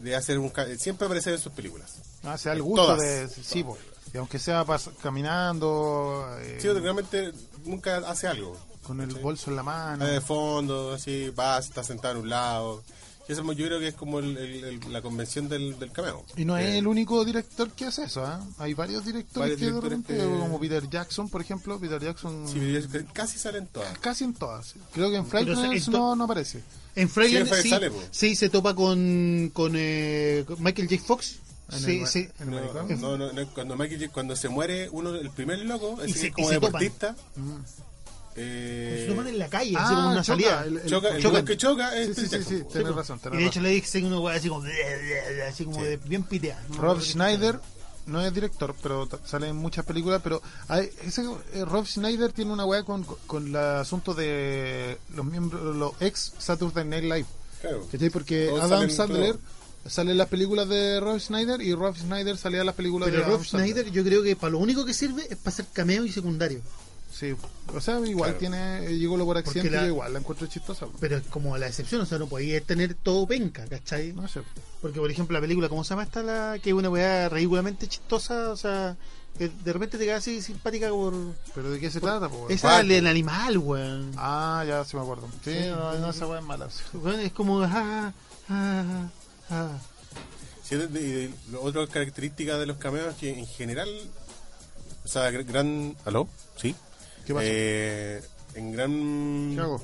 [0.00, 1.96] de hacer un siempre aparecer en sus películas.
[2.22, 2.98] Ah, se da el gusto Todas.
[3.00, 3.28] de.
[3.28, 3.76] Sí, po.
[4.14, 6.26] Y aunque sea pas- caminando.
[6.40, 7.32] eh, Sí, realmente
[7.64, 8.56] nunca hace algo.
[8.82, 10.02] Con el bolso en la mano.
[10.04, 12.82] Está de fondo, así, vas, está sentado en un lado.
[13.28, 16.24] Y eso yo creo que es como el- el- el- la convención del, del cameo.
[16.36, 18.44] Y no es Eh, el único director que hace eso, ¿ah?
[18.58, 21.78] Hay varios directores Varios que de repente, que- como Peter Jackson, por ejemplo.
[21.78, 22.48] Peter Jackson.
[22.48, 22.58] Sí,
[22.90, 23.96] que casi salen todas.
[24.00, 24.74] Casi en todas.
[24.92, 26.64] Creo que en Pero Frighteners esto- no, no aparece.
[26.96, 27.76] En Fragile Sí, sí,
[28.10, 31.00] sí, se topa con, con, eh, con Michael J.
[31.04, 31.36] Fox.
[31.70, 32.28] En Sí, el, sí.
[32.40, 32.60] No,
[32.96, 36.26] no, no, no, cuando Michael J- cuando se muere uno el primer loco, Y se-
[36.26, 37.58] es como y se deportista, Mm.
[38.40, 40.64] Eh, en la calle, Ah, así como una choca, salida.
[40.64, 42.68] el- el- choca, el weón que choca es Sí, sí, sí, sí, po.
[42.72, 43.62] tenés Sí, razón, Y de hecho razón.
[43.64, 44.64] le dicen una weá así como,
[45.48, 45.84] así como Sí.
[45.86, 46.62] de bien pitea.
[46.70, 46.76] ¿no?
[46.80, 47.60] Rob Schneider
[48.06, 50.20] no es director, pero sale en muchas películas.
[50.24, 51.22] Pero hay- ese,
[51.52, 56.32] eh, Rob Schneider tiene una weá con, con el asunto de los miembros, los ex
[56.38, 57.26] Saturday Night Live.
[57.60, 57.86] Claro.
[57.92, 58.10] ¿Cachai?
[58.10, 59.36] Porque Todos Adam Sandler
[59.86, 63.18] sale en las películas de Rob Schneider y Rob Schneider salía en las películas Pero
[63.18, 63.92] de Adam Rob Schneider Sandler.
[63.94, 66.60] yo creo que para lo único que sirve es para hacer cameo y secundario.
[67.20, 67.36] Sí,
[67.74, 68.38] o sea, igual Claro.
[68.38, 70.86] tiene, eh, llegó lo por accidente la- y igual la encuentro chistosa.
[71.00, 74.14] Pero es como la excepción, o sea, no podía tener todo penca, ¿cachai?
[74.14, 74.40] No sé.
[74.80, 76.22] Porque, por ejemplo, la película, ¿cómo se llama esta?
[76.22, 78.96] La, que es una weá ridículamente chistosa, o sea,
[79.36, 81.12] que de repente te queda así simpática por...
[81.54, 82.30] ¿Pero de qué se trata?
[82.30, 82.48] po?
[82.48, 84.12] Esa del animal, weón.
[84.16, 85.28] Ah, ya sí me acuerdo.
[85.44, 86.70] Sí, no, no, esa weá es mala.
[86.70, 86.82] sí.
[86.96, 87.60] Weón, es como...
[87.60, 88.14] ah,
[88.48, 89.08] ah,
[89.50, 89.78] ah.
[90.64, 93.88] Sí, de- de- de- lo- otra característica de los cameos es que en general,
[95.04, 95.94] o sea, gr- gran...
[96.06, 96.26] ¿Aló?
[96.56, 96.74] ¿Sí?
[97.30, 97.46] ¿Qué pasa?
[97.48, 98.22] Eh,
[98.54, 99.52] en gran...
[99.54, 99.82] ¿Qué hago?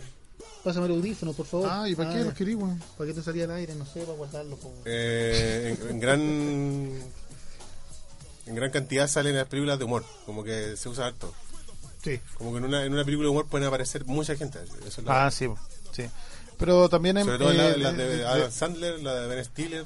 [0.65, 1.69] Pásame el audífono, por favor.
[1.71, 2.83] Ah, ¿y para qué Ah, los querí, weón?
[2.99, 3.75] ¿Para qué te salía al aire?
[3.77, 4.59] No sé, para guardarlo.
[4.85, 6.21] Eh, en, en gran...
[8.47, 11.33] En gran cantidad salen las películas de humor, como que se usa harto.
[12.03, 12.21] Sí.
[12.39, 14.61] Como que en una, en una película de humor pueden aparecer mucha gente.
[14.87, 15.47] Eso es Ah, sí,
[15.93, 16.05] sí.
[16.57, 19.85] Pero también en, Sobre todo eh, la, la de- Adam Sandler, la de Ben Stiller,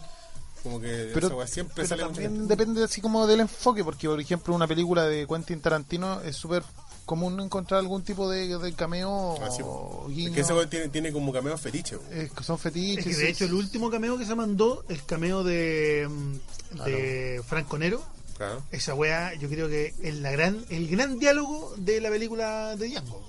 [0.62, 2.55] como que pero, esa siempre pero sale mucha también gente.
[2.57, 6.62] depende así como del enfoque, porque por ejemplo una película de Quentin Tarantino es súper
[7.11, 10.07] común encontrar algún tipo de, de cameo Ah, sí, o po.
[10.09, 10.29] guiño.
[10.29, 11.99] Es que ese tiene, tiene como cameo fetiche.
[12.09, 13.05] que son fetiches.
[13.07, 16.85] Es que de sí, hecho el último cameo que se mandó, el cameo de, mm,
[16.85, 18.01] de Franco Nero,
[18.37, 18.62] Claro.
[18.70, 22.88] esa weá yo creo que es la gran, el gran diálogo de la película de
[22.88, 23.20] Django.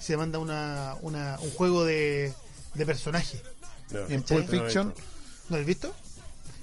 [0.00, 2.32] Se manda una, una, un juego de,
[2.74, 3.42] de personaje.
[3.90, 4.94] No, En Pulp Fiction, no.
[5.50, 5.88] ¿No lo has visto?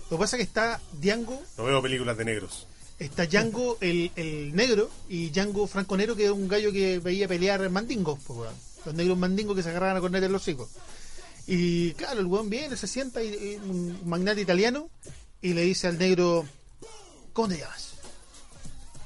[0.10, 2.66] Lo que pasa es que está Django, No veo películas de negros.
[3.00, 7.28] Está Django el, el negro y Django Franco Nero, que es un gallo que veía
[7.28, 8.52] pelear mandingos, pues,
[8.86, 10.70] los negros mandingos que se agarraban a cornetas en los hijos.
[11.48, 14.90] Y claro, el weón viene, se sienta, y, y un magnate italiano,
[15.42, 16.46] y le dice al negro,
[17.34, 17.94] ¿cómo te llamas?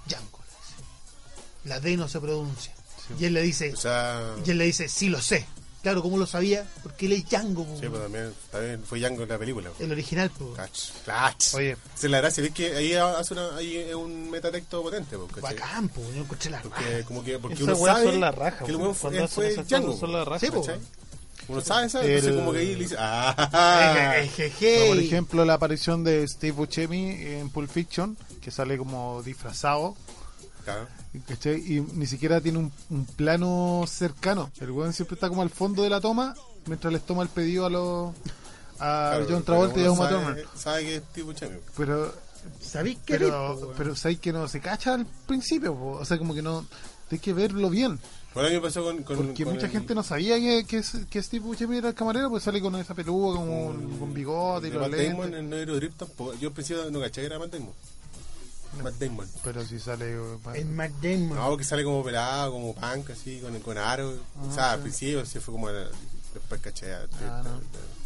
[0.07, 0.39] Django.
[0.39, 1.69] le dice.
[1.69, 2.73] La D no se pronuncia.
[3.19, 5.45] Y él le dice, O sea, y él le dice, sí lo sé.
[5.83, 6.65] Claro, ¿cómo lo sabía?
[6.81, 9.69] Porque él es Django, po, sí, pues también, también fue Django en la película.
[9.79, 10.29] el original.
[10.31, 10.53] po.
[10.53, 11.53] Cach, cach.
[11.55, 11.75] Oye.
[11.95, 15.59] Es la gracia, ves que ahí hace una, ahí es un metatexto potente, pues, ¿cachai?
[15.59, 16.69] Bacán, po, yo encontré la raja.
[16.75, 18.83] Porque, como que, porque uno sabe son la raja, que el po.
[18.83, 20.61] weón fue, fue Django, son la raja, Sí, po.
[20.61, 20.79] ¿cachai?
[21.49, 24.15] Uno sabe, sabe, entonces El- como que ahí le dice, ah,
[24.87, 29.95] por ejemplo, la aparición de Steve Buscemi en Pulp Fiction, que sale como disfrazado,
[30.63, 30.87] Claro.
[31.27, 31.55] ¿cachai?
[31.59, 34.51] Y ni siquiera tiene un, un plano cercano.
[34.59, 36.33] El weón siempre está como al fondo de la toma,
[36.67, 38.11] mientras les toma el pedido a los
[38.79, 40.37] a Claro, John Travolta y a Uma sabe- Thurman.
[40.55, 41.57] Sabe que es tipo Chemi.
[41.77, 42.13] Pero,
[42.61, 45.91] ¿Sabéis qué pero, eres, sabes que no se cacha al principio, po.
[45.91, 46.65] o sea, como que no,
[47.07, 47.99] tienes que verlo bien.
[48.33, 50.77] Por ahí me pasó con, con Porque con mucha el- gente no sabía que, que,
[50.79, 54.71] es- que Steve Buscemi era el camarero, pues sale con esa peluca, con bigote y
[54.71, 55.39] los Matt Damon lentes.
[55.39, 56.33] en Negro Drip tampoco.
[56.33, 57.71] Yo al principio no caché que era Matt Damon.
[58.81, 59.27] Matt Damon.
[59.43, 60.13] Pero si sale...
[60.13, 61.35] eh, El Matt Damon.
[61.35, 64.13] No, porque sale como pelado, como punk, así, con, con aro.
[64.41, 65.69] o sea, al principio sí fue como.
[65.69, 66.93] Después caché.
[66.93, 67.59] Ah, no.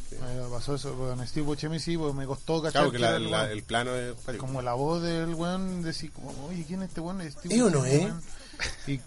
[0.10, 3.16] Eh, pasó eso con Steve Buscemi, sí, pues me costó cachar Claro, que que la-
[3.18, 4.16] el la- el plano es.
[4.38, 7.70] como la voz del weón decir como oye quién es este weón Steve ¿Es o
[7.70, 8.00] no es?
[8.04, 8.22] weón?
[8.88, 9.00] y,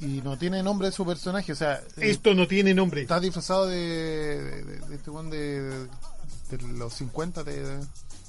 [0.00, 3.02] y no tiene nombre de su personaje o sea eh, Esto no tiene nombre.
[3.02, 5.60] está disfrazado de, de, de- de este weón de,
[6.50, 7.78] de los 50 de,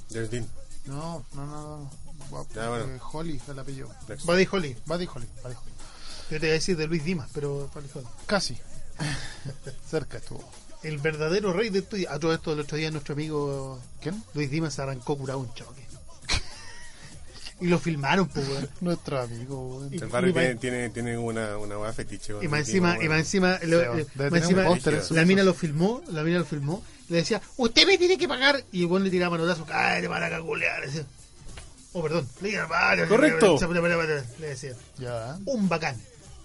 [0.09, 0.47] Dean.
[0.85, 1.89] no no no, no.
[2.55, 2.85] Ya, bueno.
[2.85, 4.25] eh, Holly el apellido Next.
[4.25, 4.75] Buddy Holly.
[4.85, 5.73] Buddy Holly, Buddy Holly.
[6.31, 8.07] Yo te iba a decir de Luis Dimas, pero Buddy Holly.
[8.25, 8.57] casi
[9.89, 10.43] cerca estuvo
[10.83, 12.09] El verdadero rey de estudio.
[12.11, 14.23] A todo esto, el otro día nuestro amigo ¿quién?
[14.33, 15.81] Luis Dimas arrancó curado un choque.
[17.61, 18.69] y lo filmaron, pues, weón.
[18.81, 19.93] nuestro amigo weón.
[19.93, 22.33] Y- El barrio tiene, va- tiene, tiene una, una hueá fetiche.
[22.41, 25.13] Y más encima, y más encima, lo- Debe eh, más un encima, póster en su
[25.13, 28.63] la mina lo filmó, la mina lo filmó, le decía, usted me tiene que pagar,
[28.71, 31.05] y el buen le tiraba manotazo, cállate para caculear, le decía.
[31.93, 33.57] Oh, perdón, le decía, "Vale, Correcto.
[34.39, 35.99] le decía, ya un bacán.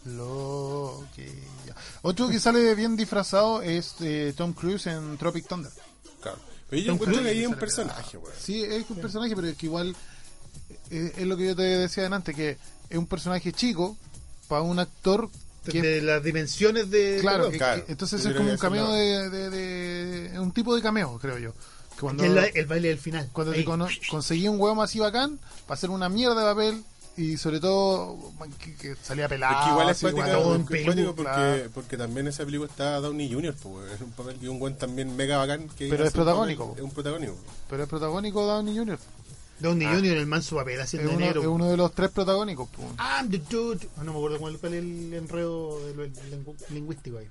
[0.05, 1.27] lo que
[1.67, 1.75] ya.
[2.03, 5.71] otro que sale bien disfrazado es eh, Tom Cruise en Tropic Thunder
[6.23, 6.39] Claro.
[6.71, 8.35] Pero yo encuentro que ahí es un personaje, weón.
[8.39, 9.95] Sí, es un personaje, pero es que igual
[10.91, 12.57] eh, es lo que yo te decía antes, que
[12.91, 13.97] es un personaje chico
[14.49, 15.31] para un actor
[15.65, 19.29] que de las dimensiones de claro, que- que- entonces Yo es como un cameo de,
[19.31, 21.53] de- de- un tipo de cameo, creo yo.
[21.99, 23.29] Que cuando es la- el baile del final.
[23.33, 23.65] cuando Ahí.
[23.65, 26.85] te conseguí un huevo así bacán para hacer una mierda de papel
[27.17, 31.23] y sobre todo man, que, que salía pelado, Es que igual es porque, cuático porque,
[31.33, 31.71] claro.
[31.75, 34.77] porque también en esa película está Downey Jr., pues, es un papel que un buen
[34.79, 35.69] también mega bacán.
[35.71, 36.79] Que Pero es protagónico, papel-.
[36.79, 37.37] Es un protagónico.
[37.69, 38.99] pero es protagónico Downey Jr.
[39.59, 39.95] Downey Ah.
[39.97, 40.17] Jr.
[40.19, 41.41] el manso papel Es haciendo uno, negro.
[41.41, 42.69] es uno de los tres protagónicos.
[42.77, 42.87] pues.
[43.01, 43.89] I'm the dude.
[43.97, 47.29] Ah, no me acuerdo cuál cuál es el enredo de lo- el lingu- lingüístico ahí.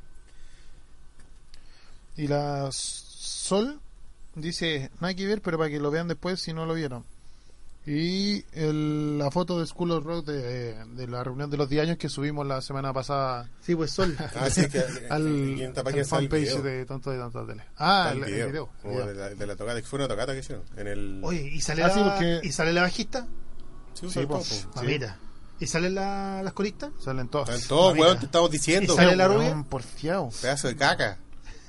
[2.18, 3.80] Y la Sol
[4.42, 7.04] dice, no hay que ver, pero para que lo vean después si no lo vieron.
[7.86, 11.84] Y el- la foto de School of Rock de, de la reunión de los 10
[11.84, 14.14] años que subimos la semana pasada Sí, pues Sol.
[14.36, 17.64] Ah, sí, que, al, al fanpage de Tonto de Tonto Tele.
[17.78, 20.66] Ah, el, video, como de, la, de la tocata, que fue una tocata que hicieron.
[20.76, 21.22] En el...
[21.24, 23.26] Oye, ¿y sale, Ah, sí, la, porque- ¿y sale la bajista?
[23.94, 24.66] sí, sí, sí, pues, sí.
[24.76, 25.18] Mamita.
[25.62, 26.92] ¿Y salen la- las coristas?
[27.00, 27.48] Salen todos.
[27.50, 28.94] Están todos, weón, te estamos diciendo.
[28.94, 29.64] ¿Y sale la rubia?
[29.70, 30.30] porfiado.
[30.42, 31.18] Pedazo de caca.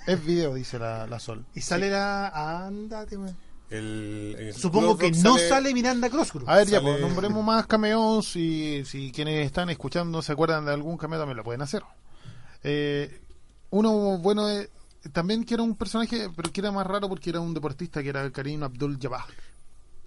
[0.09, 1.45] Es video, dice la, la Sol.
[1.55, 2.67] ¿Y sale la...
[2.67, 3.37] Ándate, weón.
[3.69, 6.51] El, el Supongo que no sale, Miranda Crossgrove.
[6.51, 10.73] A ver, ya, pues nombremos más cameos y si quienes están escuchando se acuerdan de
[10.73, 11.83] algún cameo también lo pueden hacer.
[12.63, 13.21] Eh,
[13.69, 14.71] uno bueno eh,
[15.13, 18.09] también que era un personaje, pero que era más raro porque era un deportista que
[18.09, 19.27] era Karim Abdul Jabbar,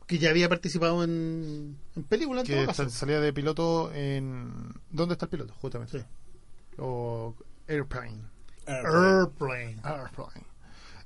[0.08, 5.26] Que ya había participado en, en películas, que todo salía de piloto en ¿Dónde está
[5.26, 5.54] el piloto?
[5.62, 6.00] Justamente.
[6.00, 6.06] Sí.
[6.80, 7.36] O
[7.68, 8.32] Airplane.
[8.66, 9.78] Airplane.
[9.84, 10.46] Airplane.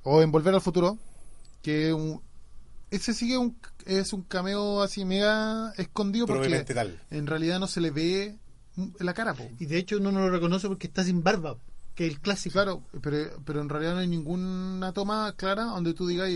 [0.02, 0.98] O en Volver al Futuro,
[1.62, 2.20] que un,
[2.90, 7.00] ese sigue un es un cameo así mega escondido porque tal.
[7.10, 8.36] en realidad no se le ve
[8.98, 9.48] la cara, po.
[9.58, 11.56] Y de hecho uno no lo reconoce porque está sin barba,
[11.94, 12.54] que es el clásico.
[12.54, 16.30] Claro, pero, pero en realidad no hay ninguna toma clara donde tú digas,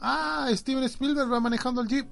[0.00, 2.06] ah, Steven Spielberg va manejando el jeep.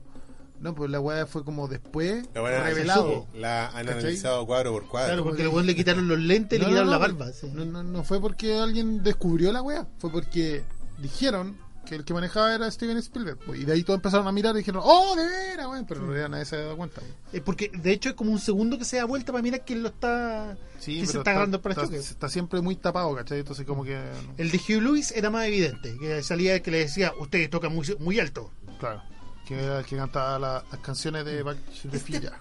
[0.61, 3.27] No, pues la weá fue como después La buena- revelado.
[3.35, 3.99] La han ¿Cachai?
[4.01, 5.09] analizado cuadro por cuadro.
[5.09, 7.33] Claro, porque luego le quitaron los lentes y le No, quitaron no, la no, barba.
[7.33, 7.49] sí.
[7.55, 10.65] No, no, no fue porque alguien descubrió la weá, fue porque
[10.99, 13.39] dijeron que el que manejaba era Steven Spielberg.
[13.47, 15.87] pues, y de ahí todos empezaron a mirar y dijeron, oh, de veras, weón.
[15.87, 17.01] Pero en realidad nadie se ha dado cuenta.
[17.33, 19.83] Eh, porque de hecho es como un segundo que se da vuelta para mirar quién
[19.83, 20.59] lo está.
[20.81, 23.39] Sí, quién se está agarrando para el está, siempre muy tapado, ¿cachai?
[23.39, 23.99] Entonces como que...
[24.37, 27.87] El de Hugh Lewis era más evidente, que salía que le decía, usted toca muy,
[28.01, 28.51] muy alto.
[28.79, 29.03] Claro.
[29.49, 32.33] Que era el que cantaba la- las canciones de Back to the Future.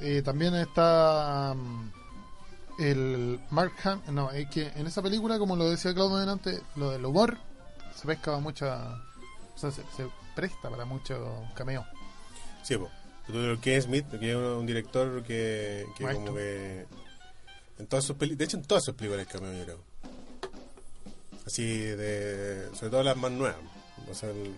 [0.00, 1.90] Eh, también está um,
[2.78, 4.02] el Mark Ham.
[4.10, 7.38] No, es que en esa película, como lo decía Claudio delante, lo del humor
[7.98, 8.96] se pesca mucha.
[9.54, 11.86] O sea, se, se presta para mucho cameo.
[12.62, 12.90] Sí, pues.
[13.60, 16.86] Kevin Smith, que es un, director que, que como que.
[17.78, 19.78] En todas sus peli- de hecho, en todas sus películas hay cameo, yo creo.
[21.46, 22.68] Así de.
[22.74, 23.56] Sobre todo las más nuevas.
[24.10, 24.54] O sea, el-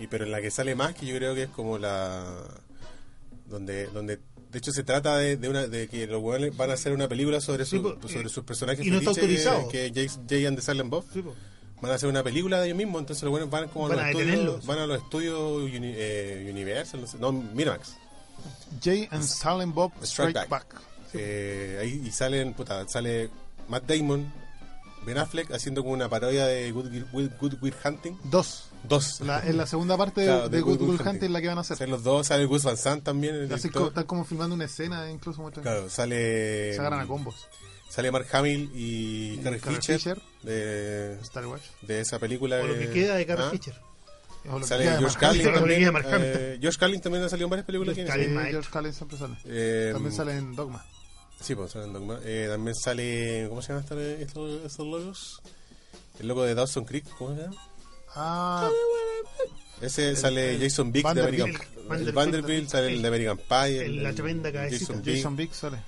[0.00, 2.24] y, pero en la que sale más, que yo creo que es como la.
[3.46, 4.18] Donde, donde
[4.50, 7.08] De hecho, se trata de, de, una, de que los hueones van a hacer una
[7.08, 9.68] película sobre, su, Sí, po, sobre sus personajes y no está autorizado.
[9.68, 11.04] que, que Jay, Jay and the Silent Bob.
[11.12, 11.34] Sí, po.
[11.80, 14.06] Van a hacer una película de ellos mismos, entonces los buenos van como Van a
[14.06, 17.94] a los estudios, van a los estudios uni- eh, Universal, no, sé, no, Miramax.
[18.82, 20.72] Jay and Silent Bob Strike Strike Back.
[20.74, 20.82] Back.
[21.14, 23.30] Eh, ahí y salen, puta, sale
[23.68, 24.32] Matt Damon,
[25.04, 28.16] Ben Affleck haciendo como una parodia de Good, Will- Good Will Hunting.
[28.24, 28.68] Dos.
[28.88, 29.20] Dos.
[29.20, 31.62] La, en la segunda parte de- Claro, de, Good Will Hunting la que van a
[31.62, 31.76] hacer.
[31.76, 33.34] Salen los dos, sale Gus Van Sant también.
[33.34, 35.62] el Así como, están como filmando una escena, incluso muestran.
[35.64, 36.72] Claro, sale.
[36.74, 37.48] Se agarran a combos.
[37.88, 40.22] Sale Mark Hamill y, Carrie Carrie Fisher, Fisher.
[40.42, 41.62] de, Star Wars.
[41.82, 42.56] de esa película.
[42.60, 43.50] O lo de- que queda de Carrie ¿Ah?
[43.50, 43.74] Fisher.
[44.50, 45.08] O Sale Hamill.
[45.18, 45.92] Carlin también.
[46.06, 47.94] eh, George Carlin también ha salido en varias películas.
[47.94, 49.36] George Carlin siempre sale.
[49.44, 50.84] Eh, También sale en Dogma.
[51.42, 52.20] Sí, pues Dogma.
[52.24, 53.46] Eh, también sale.
[53.48, 55.42] ¿Cómo se llaman estos, estos, estos logos?
[56.20, 57.56] El logo de Dawson Creek, ¿cómo se llama?
[58.14, 58.70] Ah,
[59.80, 61.42] Ese sale Jason Biggs de Vanderbilt.
[61.42, 62.14] American El el Vanderbilt.
[62.14, 63.84] Vanderbilt, sale el, El- de American Pie.
[63.86, 64.86] el- la tremenda cabecita.
[64.86, 65.78] Jason Biggs Jason Biggs sale.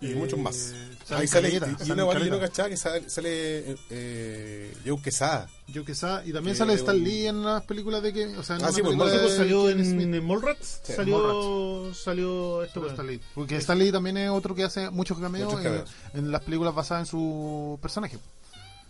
[0.00, 0.74] Y muchos más.
[1.10, 5.48] Ahí sale, y- una que no cachaba que sale, sale eh, eh, Joe Quesada.
[5.68, 8.26] Yo que sa- y también Que sale Stan un- Lee en las películas de que,
[8.36, 10.80] o sea, en Ah, sí, pues, Sí, pues, de salió en, en Mallrats.
[10.84, 12.80] Sí, salió, salió esto.
[12.80, 13.20] Sale Stan Lee.
[13.34, 15.84] Porque Stan Lee también es otro que hace muchos cameos, Muchos
[16.14, 18.18] en- las películas basadas en su personaje.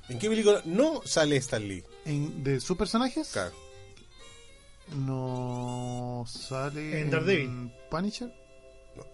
[0.09, 1.85] ¿En qué película no sale Stan Lee?
[2.05, 3.53] En, de sus personajes Claro.
[4.97, 7.73] no sale En Daredevil.
[7.90, 8.33] Punisher.
[8.97, 9.05] No.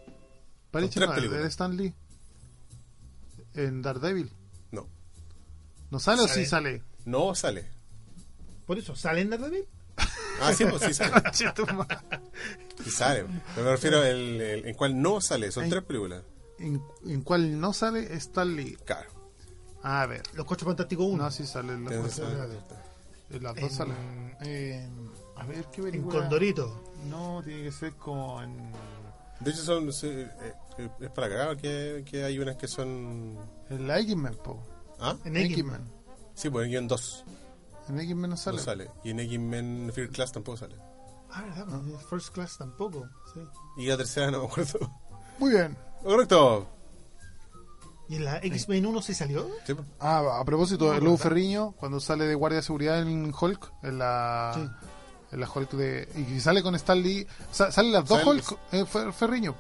[0.82, 1.42] Punisher tres no, películas.
[1.42, 1.94] de Stan Lee.
[3.54, 4.30] En Daredevil.
[4.72, 4.88] No.
[5.90, 6.82] ¿No sale, o sí sale?
[7.04, 7.64] No sale.
[8.66, 9.66] Por eso, ¿sale en Daredevil?
[10.40, 11.12] Ah, sí, pues sí sale.
[12.84, 13.24] Sí sale.
[13.54, 15.50] Pero me refiero el, el- en cuál no sale.
[15.52, 16.22] Son tres películas.
[16.58, 18.76] ¿En, en cuál no sale Stan Lee?
[18.84, 19.10] Claro.
[19.82, 20.22] A ver.
[20.34, 21.22] Los Coches Fantásticos 1.
[21.22, 21.72] No, sí sale.
[21.74, 22.58] En las, dos, razón.
[23.30, 24.36] en las dos En- salen.
[24.42, 24.88] Eh,
[25.36, 26.20] a ver, ¿qué en película?
[26.20, 26.92] Condorito.
[27.08, 28.72] No, tiene que ser como en...
[29.44, 30.30] De hecho, son, sí, eh,
[30.78, 33.36] eh, es para cagar que, que hay unas que son.
[33.70, 34.62] En la X-Men, po.
[35.00, 35.16] ¿Ah?
[35.24, 35.80] En En X-Men.
[36.34, 37.24] Sí, pues en guion 2
[37.88, 38.56] En X-Men no sale.
[38.58, 38.90] no sale.
[39.04, 40.76] Y en X-Men Fear Class tampoco sale.
[41.30, 43.08] Ah, verdad, pues, First Class tampoco.
[43.32, 43.40] Sí.
[43.76, 44.78] Y la tercera no me acuerdo.
[45.38, 45.76] Muy bien.
[46.02, 46.68] Correcto.
[48.08, 49.48] ¿Y en la X-Men 1 sí salió?
[49.66, 49.86] Sí, pues.
[49.98, 51.16] Ah, a propósito, No, de Lou.
[51.16, 54.52] Ferriño, cuando sale de guardia de seguridad en Hulk, en la...
[54.54, 54.86] Sí.
[55.34, 56.08] En la Hulk de...
[56.34, 57.26] Y sale con Stan Lee...
[57.50, 59.54] sa- salen las dos Salen- Hulk, eh, Fer- Ferriño.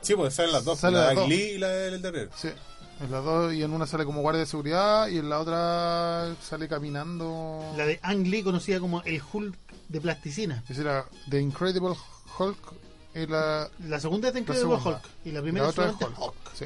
[0.00, 0.78] Sí, pues salen las dos.
[0.80, 1.28] Salen la de.
[1.28, 2.30] Lee y la del Terrero.
[2.34, 2.48] Sí.
[3.00, 6.34] En las dos, y en una sale como guardia de seguridad, y en la otra
[6.42, 7.74] sale caminando...
[7.76, 9.54] La de Ang Lee, conocida como el Hulk
[9.88, 10.64] de plasticina.
[10.68, 10.90] Es decir,
[11.30, 11.94] The Incredible
[12.38, 12.58] Hulk
[13.14, 14.76] y la, La segunda es de la Incredible.
[14.82, 15.02] Hulk.
[15.26, 16.54] Y la primera la es otra es solamente Hulk.
[16.54, 16.64] Sí.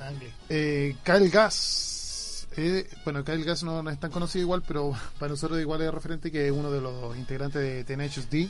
[0.00, 0.32] Ang Lee.
[0.50, 2.01] Eh, Kyle Gass.
[2.56, 5.92] Eh, bueno, Kyle Gass no, no es tan conocido igual, pero para nosotros igual es
[5.92, 8.48] referente que es uno de los integrantes de Tenacious D.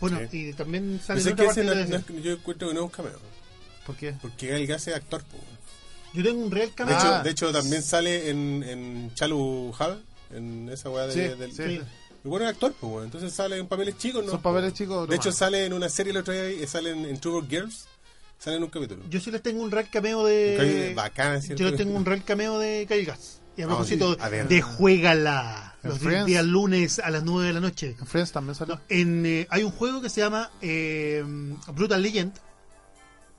[0.00, 0.48] Bueno, Sí.
[0.48, 3.18] y también sale en otra parte no- de yo encuentro que no es un cameo.
[3.86, 4.14] ¿Por qué?
[4.20, 5.22] Porque el gas es actor.
[5.24, 5.38] po.
[6.14, 6.96] Yo tengo un real De, cameo.
[6.98, 7.00] Ah.
[7.18, 11.52] hecho, de hecho, también sale en, en Chalu Hall, en esa weá de, Sí, del.
[11.52, 11.62] sí.
[11.62, 11.84] El
[12.30, 13.04] bueno es actor, pues, weón.
[13.04, 14.32] entonces sale en papeles chicos, ¿no?
[14.32, 15.08] Son papeles chicos.
[15.08, 17.86] De hecho, sale en una serie el otro día, sale en, en True World Girls,
[18.38, 19.02] sale en un capítulo.
[19.08, 20.94] Yo sí les tengo un real cameo de.
[21.40, 21.56] ¿cierto?
[21.62, 23.40] Yo les tengo un real cameo de Kyle Gass.
[23.56, 24.18] Y a Ah, propósito sí.
[24.22, 24.48] A ver.
[24.48, 25.74] de Juégala.
[25.82, 27.96] ¿En Los días lunes a las 9 de la noche.
[27.98, 28.56] En Friends también.
[28.66, 31.24] No, en, eh, hay un juego que se llama eh,
[31.74, 32.32] Brutal Legend,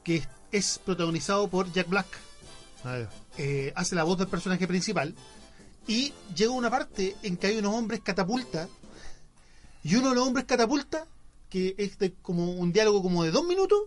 [0.03, 2.07] que es, es protagonizado por Jack Black.
[2.83, 2.99] Ah.
[3.38, 5.13] Eh, hace la voz del personaje principal.
[5.88, 8.67] Y llega una parte en que hay unos hombres catapulta.
[9.83, 11.05] Y uno de los hombres catapulta,
[11.49, 13.79] que es de como un diálogo como de dos minutos,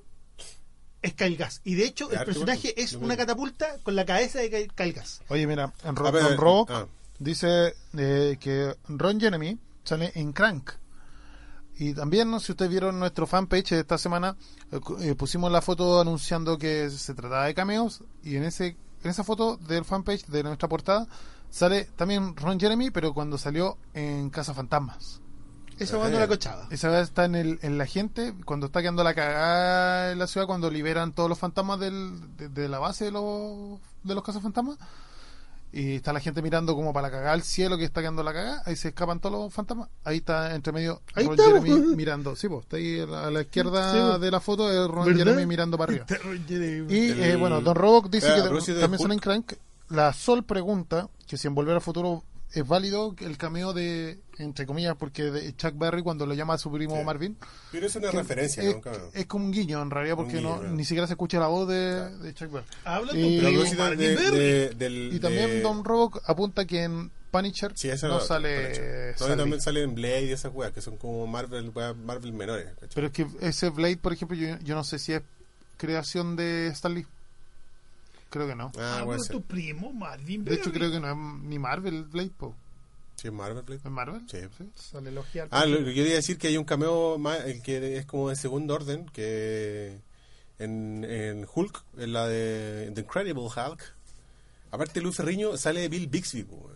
[1.03, 1.61] es Kyle Gass.
[1.65, 5.21] Y de hecho, el personaje es una catapulta con la cabeza de Gass.
[5.29, 6.87] Oye, mira, en Ro A ver, Don Rock ah.
[7.19, 10.71] dice eh, que Ron Jeremy sale en Crank.
[11.79, 12.39] Y también, ¿no?
[12.39, 14.37] si ustedes vieron nuestro fanpage de esta semana,
[14.71, 18.03] eh, eh, pusimos la foto anunciando que se trataba de cameos.
[18.23, 21.09] Y en ese en esa foto del fanpage de nuestra portada
[21.51, 25.22] sale también Ron Jeremy, pero cuando salió en Casa Fantasmas.
[25.83, 26.67] Esa va no la cochaba.
[26.71, 30.27] Esa vez está en, el, en la gente, cuando está quedando la cagada en la
[30.27, 34.23] ciudad, cuando liberan todos los fantasmas del, de, de la base de los, de los
[34.25, 34.79] cazafantasmas.
[35.75, 38.35] Y está la gente mirando como para la cagada al cielo que está quedando la
[38.35, 38.63] cagada.
[38.67, 39.89] Ahí se escapan todos los fantasmas.
[40.05, 41.97] Ahí está entre medio Ahí Ron está, Jeremy pues.
[41.97, 42.37] mirando.
[42.37, 44.21] Sí, pues está ahí a la, izquierda Sí, pues.
[44.21, 45.19] de la foto de Ron ¿Verdad?
[45.25, 46.07] Jeremy mirando para arriba.
[46.91, 49.53] Y eh, bueno, Don Roboc dice Eh, a que también sale en Crank.
[49.89, 52.23] La Sol pregunta que si en Volver al Futuro
[52.55, 56.59] es válido el cameo de, entre comillas, porque de Chuck Berry cuando lo llama a
[56.59, 57.05] su primo Sí.
[57.05, 57.37] Marvin.
[57.71, 58.93] Pero es una que referencia, es, ¿no?
[59.15, 60.75] Es como un guiño en realidad porque guiño, no claro.
[60.75, 62.67] ni siquiera se escucha la voz de, de Chuck Berry.
[62.85, 67.89] Habla Y- de, de- del- Y también de- Don Rock apunta que en Punisher Sí,
[68.03, 69.15] no no- sale.
[69.19, 69.61] También Lee.
[69.61, 72.67] salen Blade y esas weas que son como Marvel, weas Marvel menores.
[72.75, 72.89] ¿cachai?
[72.95, 75.23] Pero es que ese Blade, por ejemplo, yo, yo no sé si es
[75.79, 77.07] creación de Stan Lee.
[78.33, 78.73] Creo que no.
[78.79, 80.45] Ah, Ah, pero tu primo, Marvin.
[80.45, 82.55] De hecho, creo que no es ni Marvel Blade, po.
[83.17, 83.81] Sí, Marvel Blade.
[83.85, 84.23] ¿Es Marvel?
[84.29, 84.39] Sí.
[84.75, 85.49] Sale elogiar.
[85.51, 88.31] Ah, lo, lo que quería decir que hay un cameo más, el que es como
[88.31, 90.01] de segundo orden, que
[90.59, 93.95] en, en Hulk, en la de The Incredible Hulk,
[94.71, 96.71] aparte de Luis Ferriño, sale Bill Bixby, po,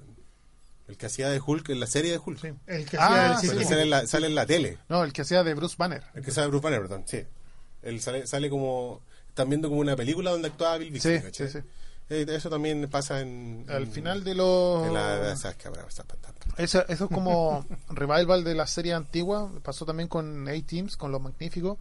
[0.88, 2.44] el que hacía de Hulk en la serie de Hulk.
[2.66, 3.70] El que Ah, hacía sí, el El que sí.
[3.70, 6.02] sale en, la, sale en la tele, No, el que hacía de Bruce Banner.
[6.14, 7.22] el que sale Bruce Banner, perdón, sí.
[7.82, 9.00] Él sale, sale como,
[9.36, 11.48] están viendo como una película donde actuaba Bill Bixby, Sí, ¿cachai?
[11.48, 11.64] sí, sí.
[12.08, 13.66] Eh, Eso también pasa en...
[13.68, 14.86] Al en- final de los.
[14.86, 15.56] en la, esas.
[16.56, 19.50] Eso, eso es como revival de la serie antigua.
[19.62, 21.78] Pasó también con A-Teams, con Los Magníficos.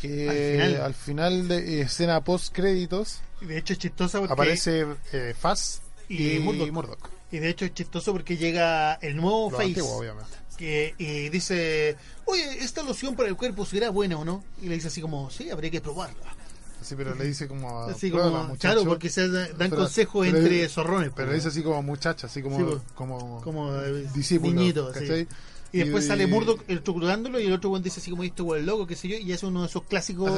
[0.00, 0.82] Que Al final.
[0.82, 6.36] al final de escena post créditos De hecho es chistoso porque aparece eh, Faz Y
[6.36, 6.70] y, Murdoch.
[6.70, 7.08] Murdoch.
[7.32, 10.30] y de hecho es chistoso porque llega el nuevo Lo Face antiguo, obviamente.
[10.56, 11.96] que y dice,
[12.26, 15.30] "Oye, esta loción para el cuerpo será buena o no?" Y le dice así como,
[15.30, 16.36] "Sí, habría que probarla."
[16.82, 17.82] Sí, pero le dice como.
[17.82, 18.74] Así "Pruébala, como, muchacho".
[18.74, 21.10] claro, porque se dan Pero- consejos pero- entre zorrones.
[21.14, 21.36] Pero pues.
[21.38, 22.56] dice así como muchacha, así como.
[22.56, 22.78] Sí, pues.
[22.94, 25.26] como, como eh, discípulo, niñito, sí.
[25.70, 28.54] Y después Y- sale Murdoch electrocutándolo y el otro buen dice así como esto o
[28.54, 30.30] el loco, qué sé yo, y es uno de esos clásicos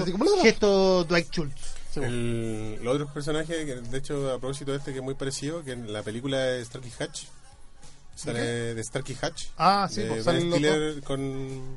[0.42, 1.54] gestos Dwight Schultz.
[1.94, 5.14] Sí, El, los otros personajes, que de hecho, a propósito de este, que es muy
[5.14, 7.24] parecido, que en la película de Starkey Hatch,
[8.16, 9.44] sale de Starkey Hatch.
[9.56, 11.20] Ah, sí, de pues salen los Stiller con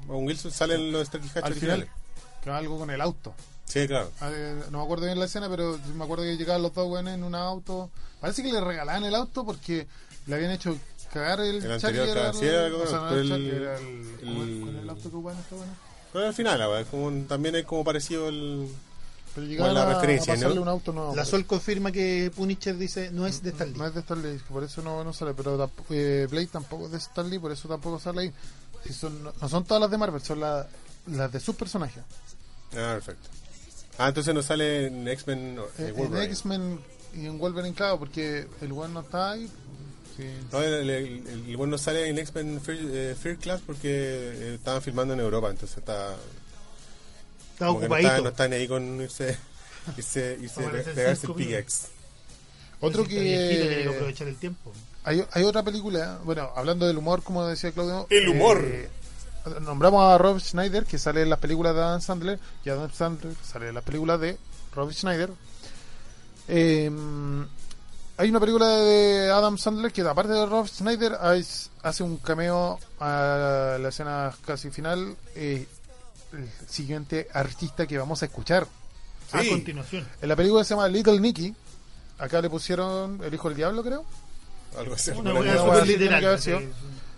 [0.08, 1.86] Owen Wilson, salen los Starkey Hatch Al originales.
[1.90, 3.34] final, que va algo con el auto.
[3.66, 4.12] Sí, claro.
[4.20, 6.88] Ah, eh, No me acuerdo bien la escena, pero me acuerdo que llegaban los dos
[6.88, 7.90] buenos en un auto.
[8.20, 9.88] Parece que le regalaban el auto porque
[10.28, 10.78] le habían hecho
[11.12, 14.18] cagar el, El anterior, claro, sí, era o sea, no era el el- era el,
[14.20, 15.74] ¿cómo el- es- cuál es el auto que ocupan esta buena?
[16.12, 18.68] Pero al final, es como un- también es como parecido el...
[19.36, 20.62] Pero la a- referencia, a pasarle ¿no?
[20.62, 21.16] un auto nuevo.
[21.16, 23.78] La Sol confirma que Punisher dice no es de Stan Lee.
[23.80, 25.34] No es de Stan Lee, por eso no, no sale.
[25.34, 28.34] Pero eh, Blade tampoco es de Stan Lee, por eso tampoco sale ahí.
[28.86, 30.68] Si son, no, no son todas las de Marvel, son la-
[31.08, 32.04] las de sus personajes.
[32.74, 33.28] Ah, perfecto.
[33.98, 36.26] Ah, entonces no sale en X-Men eh, en Wolverine.
[36.32, 36.80] X-Men
[37.16, 39.50] y en Wolverine, claro, porque el one no está ahí.
[40.18, 40.24] Sí.
[40.52, 44.54] No, el, el, el, el bueno sale en X-Men Fear, eh, Fear Class porque eh,
[44.56, 46.16] estaban filmando en Europa, entonces está...
[47.54, 48.08] Está que no, ocupadito.
[48.10, 49.38] está, no están ahí con irse...
[49.98, 50.62] irse, irse
[50.96, 51.88] pegarse el pickaxe.
[52.80, 53.90] Otro que que.
[53.90, 54.74] aprovechar el tiempo.
[55.06, 58.08] Hay, hay otra película, bueno, hablando del humor, como decía Claudio.
[58.10, 58.62] El humor.
[58.64, 58.90] eh,
[59.62, 63.34] nombramos a Rob Schneider, que sale en las películas de Adam Sandler, y Adam Sandler
[63.44, 64.38] sale en las películas de
[64.76, 65.30] Rob Schneider.
[66.48, 66.92] Eh,
[68.18, 71.46] hay una película de Adam Sandler que, aparte de Rob Schneider, hay-
[71.82, 75.16] hace un cameo a la escena casi final.
[75.36, 75.68] eh,
[76.34, 78.66] el siguiente artista que vamos a escuchar.
[79.32, 80.08] A continuación.
[80.20, 81.54] En la película se llama Little Nicky.
[82.18, 84.04] Acá le pusieron El Hijo del Diablo, creo.
[84.78, 85.12] Algo así.
[85.12, 86.74] Una buena tiene que literal.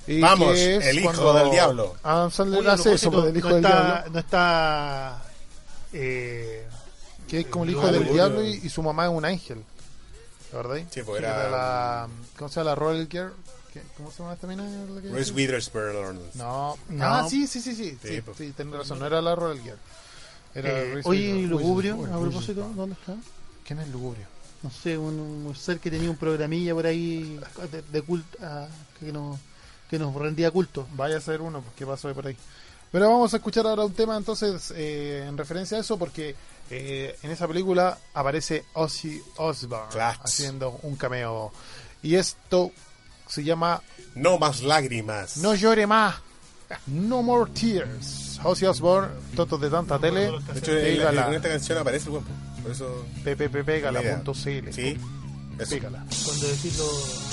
[0.08, 1.96] Y Vamos, que es el hijo del diablo.
[2.04, 4.12] Adam Sandler Oye, hace eso, del hijo no del está, diablo.
[4.14, 5.24] No está.
[5.94, 6.68] Eh,
[7.28, 8.14] Que es como el el hijo del diablo.
[8.42, 9.64] diablo y, y su mamá es un ángel.
[10.52, 10.78] ¿La verdad?
[10.92, 13.34] Sí, pues era- la, ¿Cómo se llama la Royal Girl?
[13.74, 14.64] ¿Qué- ¿Cómo se llama esta mina?
[15.12, 16.20] Reese Witherspoon.
[16.36, 16.78] No.
[16.90, 17.04] No.
[17.06, 17.98] Ah, sí, sí, sí, sí.
[18.02, 18.38] Sí, Sí, pues.
[18.56, 19.00] tenés razón.
[19.00, 19.78] No era la Royal Girl.
[20.54, 21.42] Era eh, oye.
[21.48, 22.72] Lugubrio, a propósito.
[22.76, 23.16] ¿dónde está?
[23.66, 24.26] ¿Quién es Lugubrio?
[24.64, 27.40] No sé, un, un ser que tenía un programilla por ahí
[27.72, 28.68] de, de culto, ah,
[29.00, 29.38] que, nos,
[29.98, 30.88] que nos rendía culto.
[30.96, 32.38] Vaya a ser uno, pues, ¿qué pasó por ahí?
[32.92, 36.36] Pero vamos a escuchar ahora un tema entonces eh, en referencia a eso porque
[36.70, 41.52] eh, en esa película aparece Ozzy Osbourne haciendo un cameo.
[42.02, 42.72] Y esto
[43.28, 43.82] se llama
[44.14, 45.38] No más lágrimas.
[45.38, 46.16] No llore más.
[46.88, 48.40] No more tears.
[48.44, 50.32] Ozzy Osbourne, tontos de tanta tele.
[50.54, 52.28] De hecho, en, la- en esta canción aparece el guapo.
[52.64, 53.06] Por eso.
[53.24, 54.72] ppppégala.cl.
[54.72, 54.98] Sí.
[55.60, 55.70] Eso.
[55.70, 56.06] Pégala.
[56.26, 56.84] Cuando decirlo.
[56.86, 57.25] No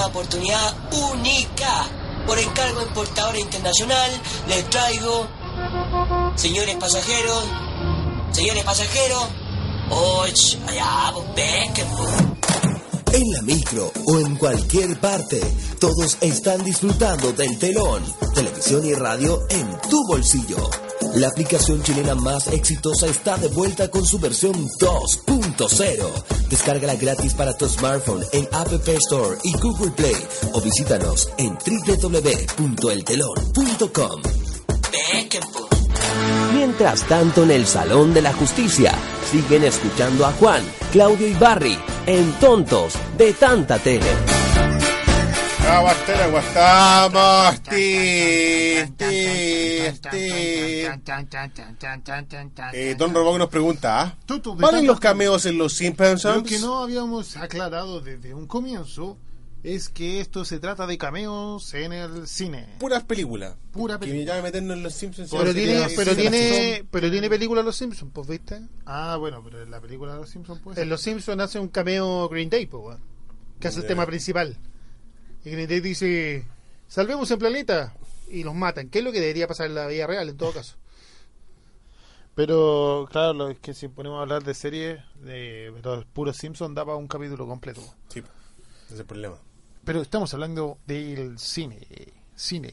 [0.00, 0.74] una oportunidad
[1.12, 1.86] única.
[2.26, 4.10] Por encargo importador internacional,
[4.48, 5.26] les traigo,
[6.36, 7.44] señores pasajeros,
[8.30, 9.26] señores pasajeros,
[10.68, 11.12] allá.
[13.12, 15.40] En la micro o en cualquier parte,
[15.80, 18.02] todos están disfrutando del telón,
[18.34, 20.70] televisión y radio en tu bolsillo.
[21.16, 26.39] La aplicación chilena más exitosa está de vuelta con su versión 2.0.
[26.50, 30.16] Descárgala gratis para tu smartphone en App Store y Google Play
[30.52, 31.56] o visítanos en
[35.52, 35.70] pues.
[36.52, 38.92] Mientras tanto, en el Salón de la Justicia,
[39.30, 44.29] siguen escuchando a Juan, Claudio y Barry en Tontos de Tanta Tele.
[47.70, 49.06] Ti, ti.
[52.72, 54.16] Eh, Don Robón nos pregunta, ¿ah?
[54.56, 56.24] ¿valen los cameos en los Simpsons?
[56.24, 59.16] Lo que no habíamos aclarado desde un comienzo
[59.62, 62.66] es que esto se trata de cameos en el cine.
[62.78, 63.54] Puras películas.
[63.72, 64.36] Pura Que película.
[64.36, 65.30] ya meternos en los Simpsons.
[65.30, 68.60] Pero tiene, pero tiene, pero tiene película Los Simpsons, pues, ¿viste?
[68.86, 70.78] Ah, bueno, pero en la película de los Simpsons pues.
[70.78, 72.98] En Los Simpsons hace un cameo Green Day, pues,
[73.60, 74.56] que hace el tema principal.
[75.44, 76.44] Y Green Day dice,
[76.88, 77.94] salvemos el planeta,
[78.30, 78.88] y los matan.
[78.88, 80.76] ¿Qué es lo que debería pasar en la vida real, en todo caso?
[82.34, 86.74] Pero claro, lo es que si ponemos a hablar de series de los puros Simpsons
[86.74, 87.82] da para un capítulo completo.
[88.08, 88.20] Sí,
[88.86, 89.36] ese es el problema.
[89.84, 91.86] Pero estamos hablando del cine.
[92.34, 92.72] Cine.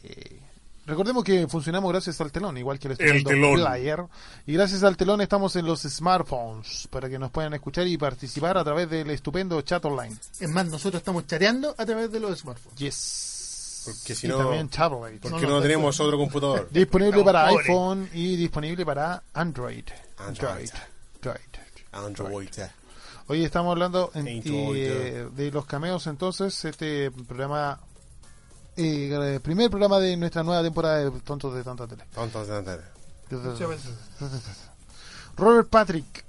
[0.87, 3.55] Recordemos que funcionamos gracias al telón, igual que el estupendo telón.
[3.55, 4.03] player.
[4.45, 8.57] Y gracias al telón estamos en los smartphones para que nos puedan escuchar y participar
[8.57, 10.15] a través del estupendo chat online.
[10.39, 12.79] Es más, nosotros estamos chareando a través de los smartphones.
[12.79, 13.83] Yes.
[13.85, 15.19] Porque si y no- también tablet.
[15.21, 16.69] Porque no, tenemos otro computador.
[16.71, 19.83] Disponible para iPhone y disponible para Android.
[20.17, 20.69] Android.
[21.21, 21.37] Android.
[21.91, 22.49] Android.
[23.27, 27.77] Hoy estamos hablando en- eh, de los cameos entonces, este programa,
[28.77, 32.03] eh, el primer programa de nuestra nueva temporada de Tontos de Tanta Tele.
[32.13, 32.79] Tontos de Android.
[35.35, 36.23] Robert Patrick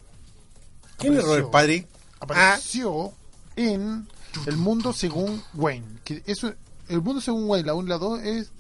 [0.98, 1.24] ¿Quién es.
[1.24, 1.86] Robert Patrick?
[2.20, 3.12] apareció
[3.56, 4.06] en
[4.46, 5.86] El Mundo Según Wayne.
[6.04, 6.52] Que eso,
[6.88, 8.50] el Mundo Según Wayne, la 1 y la 2 es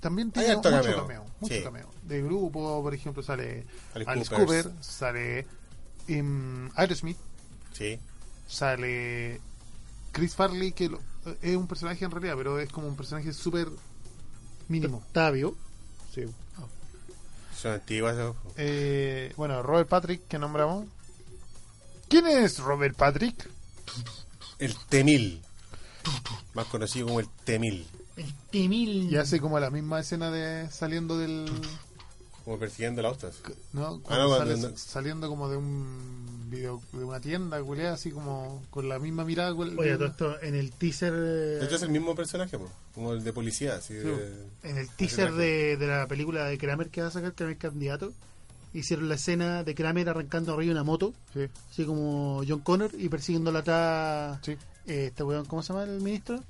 [0.00, 0.96] también tiene mucho cameo.
[0.96, 1.24] cameo.
[1.40, 1.62] mucho Sí.
[1.62, 1.88] cameo.
[2.02, 4.34] De grupo, por ejemplo, sale Alice.
[4.34, 5.46] Cooper, sale
[6.08, 7.18] um, Aerosmith,
[7.72, 8.00] Sí.
[8.48, 9.40] sale
[10.10, 11.00] Chris Farley, que lo-
[11.42, 13.68] es un personaje en realidad, pero es como un personaje súper
[14.68, 14.98] mínimo.
[14.98, 15.56] Octavio.
[16.14, 16.24] Sí.
[17.56, 18.16] Son antiguas.
[18.16, 18.36] ¿no?
[18.56, 20.86] Eh, bueno, Robert Patrick, que nombramos.
[22.08, 23.48] ¿Quién es Robert Patrick?
[24.58, 25.42] El Temil.
[26.54, 27.86] Más conocido como el Temil.
[28.16, 29.12] El Temil.
[29.12, 31.46] Y hace como la misma escena de saliendo del.
[32.50, 33.40] Como persiguiendo las autos.
[33.72, 34.02] ¿no?
[34.08, 37.58] Ah, no, saliendo como de un video, de una tienda,
[37.92, 39.54] así como con la misma mirada.
[39.54, 41.12] cual- Oye, todo esto en el teaser.
[41.14, 43.76] De hecho es el mismo personaje, po, como el de policía.
[43.76, 47.34] Así de- En el teaser de, de la película de Kramer que va a sacar
[47.34, 48.12] Kramer candidato,
[48.74, 52.90] hicieron la escena de Kramer arrancando arriba de una moto, Sí, así como John Connor,
[52.98, 54.40] y persiguiéndola atrás.
[54.44, 54.56] sí.
[54.88, 56.42] eh, este weón, ¿cómo se llama el ministro?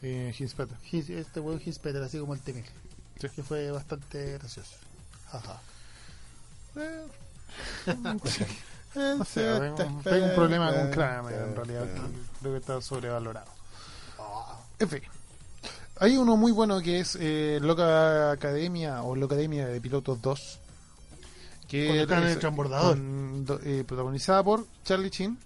[0.00, 0.78] Eh, Hins Peter.
[0.90, 2.64] Hins- Este weón Hinspeter, así como el Temel.
[3.20, 3.28] Sí.
[3.36, 4.76] Que fue bastante gracioso.
[5.32, 5.60] Ajá.
[6.76, 7.06] Eh,
[8.94, 9.42] no sé,
[9.76, 11.86] tengo, tengo un problema con Kramer, en realidad.
[12.40, 13.46] Creo que está sobrevalorado.
[14.78, 15.00] En fin.
[15.98, 20.58] Hay uno muy bueno que es eh, Loca Academia o Loca Academia de Pilotos 2.
[21.68, 22.96] Que están en es- el transbordador.
[22.96, 25.38] con- eh, protagonizada por Charlie Chin.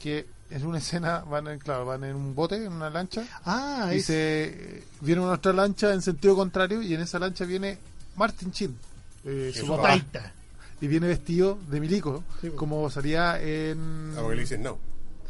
[0.00, 3.24] Que en una escena van en, claro, van en un bote, en una lancha.
[3.44, 6.80] Ah, y es- se viene una otra lancha en sentido contrario.
[6.82, 7.78] Y en esa lancha viene
[8.16, 8.76] Martin Chin.
[9.24, 10.32] Eh, su papá Taita.
[10.80, 12.54] y viene vestido de milico, Sí, pues.
[12.54, 14.78] como salía en Apocalipsis Now.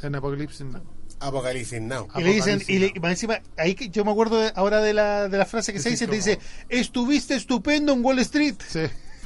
[0.03, 0.83] en Apocalipsis Now.
[1.21, 2.09] Apocalipsis Now.
[2.17, 4.95] Y le dicen, y le, más encima, ahí que yo me acuerdo de- ahora de
[4.95, 6.39] la, de la frase que se Sí, dice, te dice,
[6.69, 8.55] estuviste estupendo en Wall Street.
[8.67, 8.81] Sí.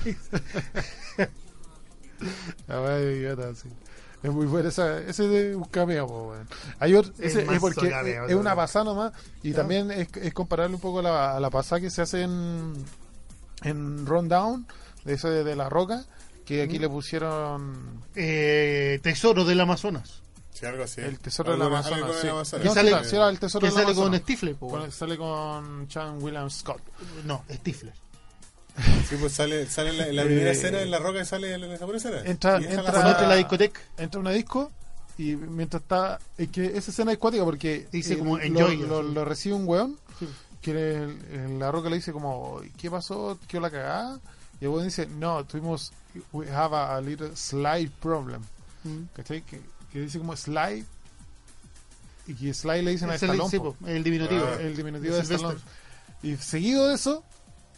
[2.67, 3.55] De.
[4.23, 6.49] Es muy bueno, esa, ese es un cameo, po, weón.
[6.79, 9.13] Hay otro, Es ese es más porque cameo, es, es una pasada nomás
[9.43, 12.23] y también es, es comparable un poco a la, a la pasada que se hace
[12.23, 12.73] en,
[13.65, 14.67] en Rundown,
[15.05, 16.05] de eso de, de la roca,
[16.47, 20.21] que aquí le pusieron Eh, tesoro del Amazonas.
[20.53, 21.01] Sí, algo así.
[21.01, 22.13] el tesoro Amazonas.
[22.17, 22.23] sí.
[22.23, 22.63] del Amazonas.
[22.63, 24.15] Que sale- sí, sí, era el tesoro que sale con.
[24.15, 24.93] Stifler, po, Con- weón.
[24.93, 26.81] sale con Chan William Scott.
[27.25, 27.93] No, Stifler.
[29.09, 31.25] Sí, pues sale, sale en la, en la Eh, primera escena en la roca y
[31.25, 32.23] sale en esa escena.
[32.25, 33.81] Entra- entra- la- la discoteca.
[33.99, 34.73] entra una disco
[35.17, 38.77] y mientras está es que esa escena es cuática porque Dice eh, como, lo, "Enjoy",
[38.79, 40.29] lo, lo recibe un weón Sí.
[40.65, 43.39] Que el- la roca le dice como ¿qué pasó?
[43.47, 44.21] ¿qué la cagada?
[44.61, 45.93] y el weón dice no tuvimos
[46.33, 48.43] we have a, a little slide problem
[48.85, 49.05] Mm.
[49.15, 49.43] ¿cachai?
[49.43, 49.61] Que,
[49.93, 50.85] que dice como slide
[52.27, 53.51] y Sly le dicen a Es el, Stallone.
[53.51, 53.77] sí, po.
[53.87, 54.45] el diminutivo.
[54.47, 55.59] Ah, el diminutivo de de Stallone.
[55.59, 55.73] Sylvester.
[56.23, 57.23] Y seguido de eso,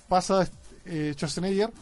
[0.08, 0.48] pasa
[0.84, 1.72] eh, Schwarzenegger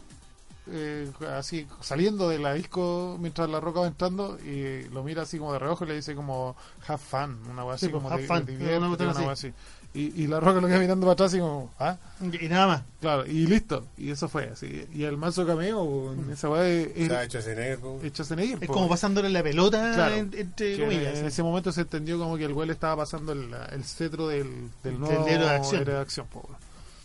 [0.71, 5.37] eh, así saliendo de la disco mientras la roca va entrando y lo mira así
[5.37, 6.55] como de reojo y le dice como
[6.87, 9.31] have fun, una wea así Sí, como have de- fun, de una diviértete, cuestión una
[9.33, 9.47] así.
[9.47, 9.53] así.
[9.95, 12.81] Y, y la roca lo queda mirando para atrás y como, ah, Y nada más.
[12.99, 13.85] claro, y listo.
[13.97, 14.85] Y eso fue así.
[14.93, 17.99] Y el mazo cameo, en esa wea es, es, Schwarzenegger, po.
[18.03, 18.73] es Schwarzenegger, Es po.
[18.73, 20.15] como pasándole la pelota, Claro.
[20.15, 21.17] en- entre Que comillas.
[21.17, 24.27] en ese momento se entendió como que el güey le estaba pasando el, el cetro
[24.27, 25.81] del, del Del nuevo héroe de acción.
[25.81, 26.59] héroe de acción, po, weón.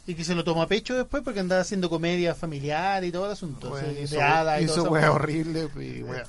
[0.07, 3.27] Y que se lo tomó a pecho después porque andaba haciendo comedia familiar y todo
[3.27, 3.69] el asunto.
[3.71, 4.93] Bueno, así, hizo, de hada y hizo todo eso.
[4.95, 6.25] wea horrible y wea,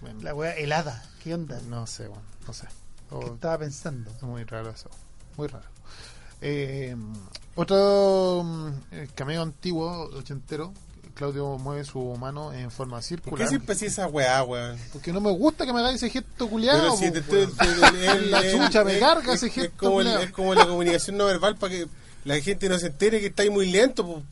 [0.00, 1.00] bueno, La wea helada.
[1.22, 1.60] ¿Qué onda?
[1.68, 2.66] no sé, bueno, no sé.
[3.08, 4.10] ¿Qué O- estaba pensando?
[4.10, 4.90] es muy raro eso,
[5.36, 5.66] muy raro.
[6.42, 6.96] Eh,
[7.54, 10.72] otro mm, eh, cameo antiguo, ochentero,
[11.14, 13.38] Claudio mueve su mano en forma ¿Por circular.
[13.38, 14.78] qué siempre hacía esa weá, weón?
[14.92, 16.96] Porque no me gusta que me hagáis ese gesto culiado.
[16.96, 17.04] Si
[18.30, 20.22] La chucha, me carga es- ese es gesto como el- culiao.
[20.22, 21.86] Es como la comunicación no verbal para que
[22.24, 24.22] la gente no se entere que estáis muy lento, po.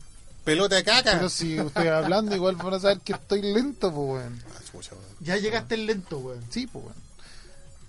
[0.43, 1.13] pelota de caca.
[1.13, 4.41] Pero si estoy hablando, igual van a saber que estoy lento, pues, weón.
[4.49, 5.15] Ah, weón.
[5.19, 6.43] Ya llegaste el lento, weón.
[6.49, 6.97] Sí, pues, weón.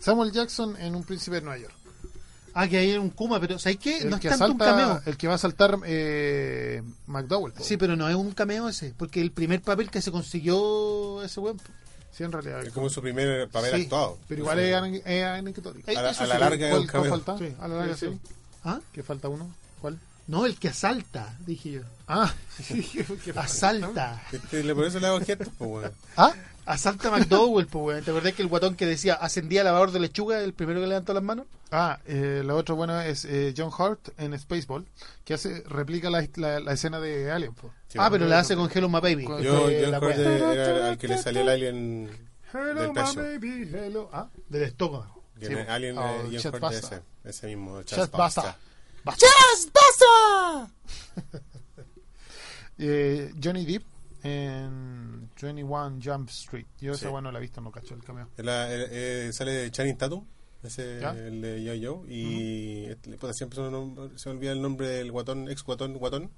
[0.00, 1.74] Samuel Jackson en Un Príncipe de Nueva York.
[2.54, 3.98] Ah, que hay un Kuma, pero ¿sabes qué?
[3.98, 5.00] El no es que, tanto un cameo.
[5.06, 7.52] el que va a saltar eh, McDowell.
[7.60, 11.40] Sí, pero no es un cameo ese, porque el primer papel que se consiguió ese
[11.40, 11.60] weón.
[12.12, 12.62] Sí, en realidad.
[12.62, 14.18] Es como su primer papel Sí, actuado.
[14.28, 15.90] Pero igual es, ane- es anecdótico.
[15.90, 16.40] Eh, A la- eso a la sí.
[16.40, 17.10] larga es ¿Cuál, un cuál cameo.
[17.24, 17.38] falta?
[17.38, 18.20] Sí, A la larga, sí, sí.
[18.64, 18.80] ¿Ah?
[18.92, 19.50] ¿Que falta uno?
[19.80, 19.98] ¿Cuál?
[20.28, 21.80] No, el que asalta, dije yo.
[22.06, 22.32] Ah,
[23.36, 24.22] Asalta.
[24.32, 25.92] Este, le- Por eso le hago gestos, pues, weón.
[26.16, 26.32] ah,
[26.64, 28.04] Asalta a McDowell, pues, weón.
[28.04, 31.12] ¿Te acordás que el guatón que decía ascendía lavador de lechuga, el primero que levantó
[31.12, 31.46] las manos?
[31.72, 34.86] ah eh, la otra buena es eh, John Hurt en Spaceball,
[35.24, 37.54] que hace replica la, la, la escena de Alien.
[37.88, 39.24] Sí, ah, pero la hace con Hello My Baby.
[39.24, 42.10] Yo, yo era al que le salió el alien
[42.52, 43.14] Hello, del my pecho.
[43.16, 44.10] baby, hello.
[44.12, 45.22] Ah, Del estómago.
[45.40, 46.78] Sí, Alien oh, eh, John Basta.
[46.96, 47.82] ese, ese mismo.
[47.82, 48.56] Chet Chet Basta.
[49.04, 49.26] Basta.
[52.78, 53.84] Eh, Johnny Depp
[54.22, 56.66] en 21 Jump Street.
[56.80, 57.00] Yo Sí.
[57.00, 58.28] esa bueno la he visto, no cacho el cameo.
[58.36, 60.24] La- el- eh, sale de Channing Tatum,
[60.62, 61.10] ese ¿Ya?
[61.12, 64.88] el de Yo Yo, y este, puta, siempre se me, se me olvida el nombre
[64.88, 66.30] del guatón, ex guatón, guatón.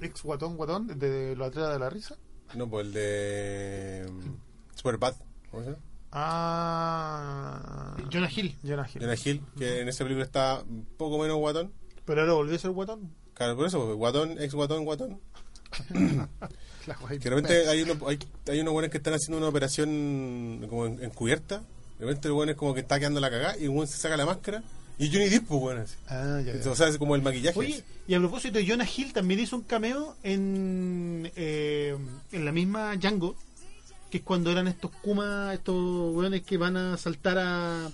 [0.00, 2.16] Ex guatón, guatón, de lo atrás de la risa.
[2.54, 5.14] No, pues el de mm, Superbad,
[5.50, 5.82] ¿cómo se llama?
[6.10, 8.56] Ah, Jonah Hill.
[8.62, 9.00] Jonah Hill.
[9.02, 11.72] Jonah Hill, que en esa película está un poco menos guatón.
[12.04, 13.12] Pero ahora volvió a ser guatón.
[13.34, 15.20] Claro, por eso, pues, guatón, ex guatón, guatón.
[17.08, 18.18] Que de repente hay, uno, hay,
[18.48, 21.62] hay unos buenos que están haciendo una operación como en- encubierta.
[21.98, 23.96] De repente el bueno es como que está quedando la cagada y el bueno se
[23.98, 24.62] saca la máscara.
[25.00, 25.94] Y Johnny Depp, pues bueno, así.
[26.08, 26.70] Ah, ya, ya.
[26.70, 27.56] O sea, es como el maquillaje.
[27.58, 31.96] Oye, y a propósito, Jonah Hill también hizo un cameo en, eh,
[32.32, 33.36] en la misma Django,
[34.10, 35.76] que es cuando eran estos Kuma, estos
[36.14, 37.90] weones que van a saltar a,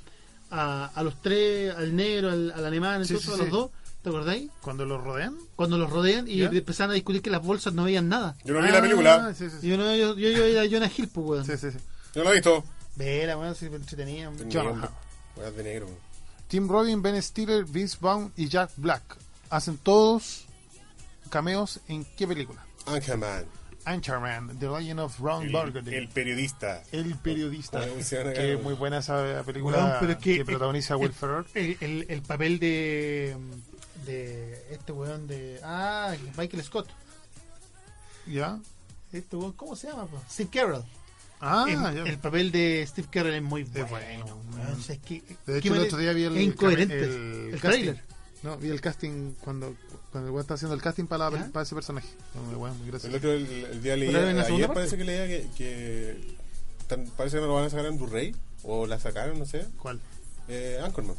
[0.50, 3.52] a, a los tres, al negro, al, al alemán, Sí, entonces sí, a los sí.
[3.52, 3.70] dos,
[4.04, 4.50] ¿te acordáis?
[4.60, 5.36] Cuando lo rodean.
[5.56, 6.46] Cuando los rodean y ¿Ya?
[6.46, 8.36] empezaron a discutir que las bolsas no veían nada.
[8.44, 9.34] Yo no vi Ah, la película.
[9.34, 9.68] Sí, sí, Y sí.
[9.68, 11.44] yo, no, yo, yo, yo era Jonah Hill, pues, weón.
[11.46, 11.78] sí, sí, sí.
[12.14, 12.62] Yo lo he visto.
[12.94, 14.30] Vera, weón, si me entretenía.
[14.30, 14.88] No.
[15.36, 15.88] weas de negro.
[16.46, 19.02] Tim Robin, Ben Stiller, Vince Vaughn y Jack Black
[19.50, 20.44] hacen todos
[21.30, 22.64] cameos en qué película?
[22.86, 23.44] Anchorman.
[23.86, 25.94] Anchorman, The Legend of Ron Burgundy.
[25.94, 26.82] El periodista.
[26.92, 27.80] El periodista.
[28.34, 31.44] Que es muy buena esa película Weón, pero es que- que protagoniza Will el- Ferrell.
[31.54, 33.36] El, el, el papel de,
[34.04, 35.60] de este weón de.
[35.62, 36.88] Ah, Michael Scott.
[38.26, 38.58] ¿Ya?
[39.12, 40.06] Este weón, ¿cómo se llama?
[40.06, 40.20] po?
[40.30, 40.82] Steve Carell.
[41.40, 42.02] Ah, el, ya.
[42.10, 43.88] el papel de Steve Carell es muy bueno.
[43.88, 44.24] bueno,
[44.54, 44.72] weón.
[44.72, 46.98] O sea, es que, De hecho, el otro día vi el, incoherente.
[47.04, 47.10] el,
[47.54, 47.68] El, casting.
[47.68, 48.02] trailer.
[48.42, 49.74] No, vi el casting cuando,
[50.10, 52.08] cuando el weón está haciendo el casting para, la- para ese personaje.
[52.46, 54.96] Muy bueno, muy El otro el, el día leía, Pero en la ayer segunda parece
[54.96, 56.36] que leía que, que
[56.86, 59.66] tan- parece que no lo van a sacar en Blu-ray o la sacaron, no sé.
[59.78, 60.00] ¿Cuál?
[60.48, 61.16] Eh, Anchorman.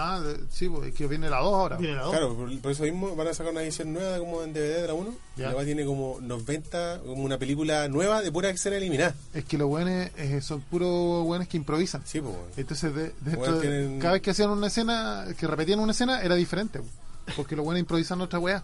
[0.00, 1.76] Ah, de- sí, pues, es que viene la 2 ahora.
[1.76, 2.12] Viene la dos.
[2.12, 4.86] Claro, por, por eso mismo van a sacar una edición nueva como en DVD de
[4.86, 5.12] la 1.
[5.36, 5.52] Y Ya.
[5.52, 9.14] la tiene como 90, como una película nueva de pura escena eliminada.
[9.34, 12.02] Es que los buenos eh, son puros buenos que improvisan.
[12.06, 12.32] Sí, pues.
[12.56, 13.12] Entonces, de,
[13.60, 16.78] tienen- cada vez que hacían una escena, que repetían una escena, era diferente.
[16.78, 18.62] pues, Porque los buenos improvisan otra weá.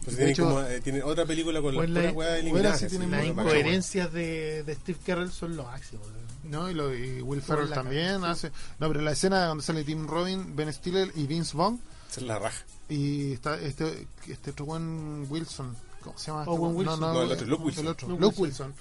[0.00, 2.40] Entonces tienen, hecho, como, eh, tienen otra película con las Bueno, la- puras weas bueno,
[2.58, 2.80] eliminadas.
[2.80, 6.02] sí Las incoherencias de, de Steve Carell son lo máximo.
[6.44, 6.70] ¿No?
[6.70, 8.50] Y, lo- y Will Ferrell también hace.
[8.78, 11.80] No, pero la escena donde sale Tim Robin, Ben Stiller y Vince Vaughn.
[12.10, 12.62] es la raja.
[12.88, 15.74] Y está este, este otro buen Wilson.
[16.02, 16.42] ¿Cómo se llama?
[16.42, 16.76] este Owen weón?
[16.76, 17.00] Wilson.
[17.00, 17.84] No, el otro, Luke Wilson.
[17.86, 18.74] el otro, Luke Luke Wilson.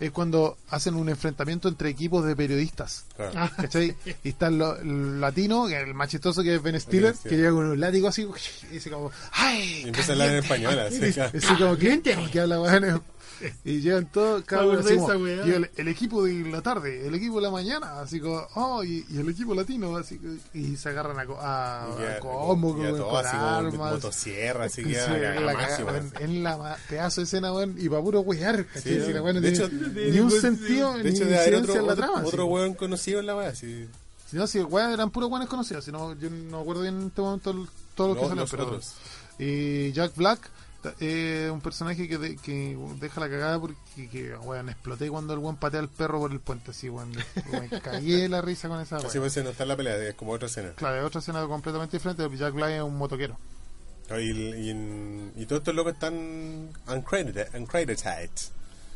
[0.00, 3.04] Es cuando hacen un enfrentamiento entre equipos de periodistas.
[3.14, 3.32] Claro.
[3.36, 3.94] Ah, ¿Cachai?
[4.24, 7.14] Y está el, lo- el latino, que es el más chistoso que es Ben Stiller,
[7.14, 8.26] que llega con un látigo así,
[8.64, 9.82] y dice como, ¡ay!
[9.84, 10.76] Y empieza a hablar en español.
[10.80, 13.02] Así, así como como que habla, weón,
[13.64, 14.80] Y llegan todos, cada uno
[15.46, 18.82] y el, el equipo de la tarde, el equipo de la mañana, así como, oh,
[18.84, 22.16] y, y el equipo latino, así que- y se agarran a, co- a, Y a
[22.16, 23.92] a- combo, y a con, todo con así como armas.
[23.94, 25.34] motosierra, así que Sí, a la
[26.20, 28.66] en la pedazo de escena, weón, y para puro wear.
[28.74, 32.22] Sí, no de hecho- ni un sentido, De ni hecho, de otro, en la trama.
[32.24, 33.86] otro weón conocido en la weá, sí.
[34.30, 37.06] Si no, si weón eran puros weones conocidos, si no, yo no acuerdo bien en
[37.08, 38.64] este momento todos los que No, salieron, los pero.
[38.66, 38.92] otros.
[39.38, 40.40] Y Jack Black
[41.00, 45.38] eh, un personaje que, de- que deja la cagada porque que, weón, exploté cuando el
[45.38, 47.12] weón patea al perro por el puente, así, weón.
[47.52, 49.20] Me cagué la risa con esa Así weón.
[49.20, 50.72] parece no está en la pelea, es como otra escena.
[50.76, 52.28] Claro, es otra escena completamente diferente.
[52.36, 53.36] Jack Black es un motoquero.
[54.10, 54.70] Y,
[55.40, 57.54] y, todos estos locos están uncredited.
[57.54, 58.28] uncredited.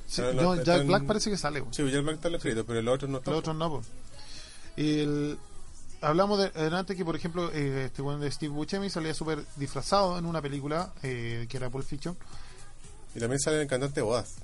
[0.09, 1.72] Sí, No, no, no, están- Jack Black parece que sale, weón.
[1.72, 3.32] Sí, Jack Black está en los créditos, pero los otros no están.
[3.32, 3.87] Los otros no, pues.
[4.76, 5.39] Y el-
[6.01, 10.19] hablamos de antes que, por ejemplo, eh, este weón de Steve Buscemi salía súper disfrazado
[10.19, 12.17] en una película eh, que era Pulp Fiction.
[13.15, 14.35] Y también sale el cantante de bodas.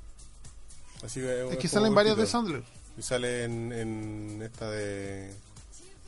[1.05, 2.27] Así que, Es que como salen varios de.
[2.27, 2.63] Sandler.
[2.97, 5.33] Y sale en, en esta de.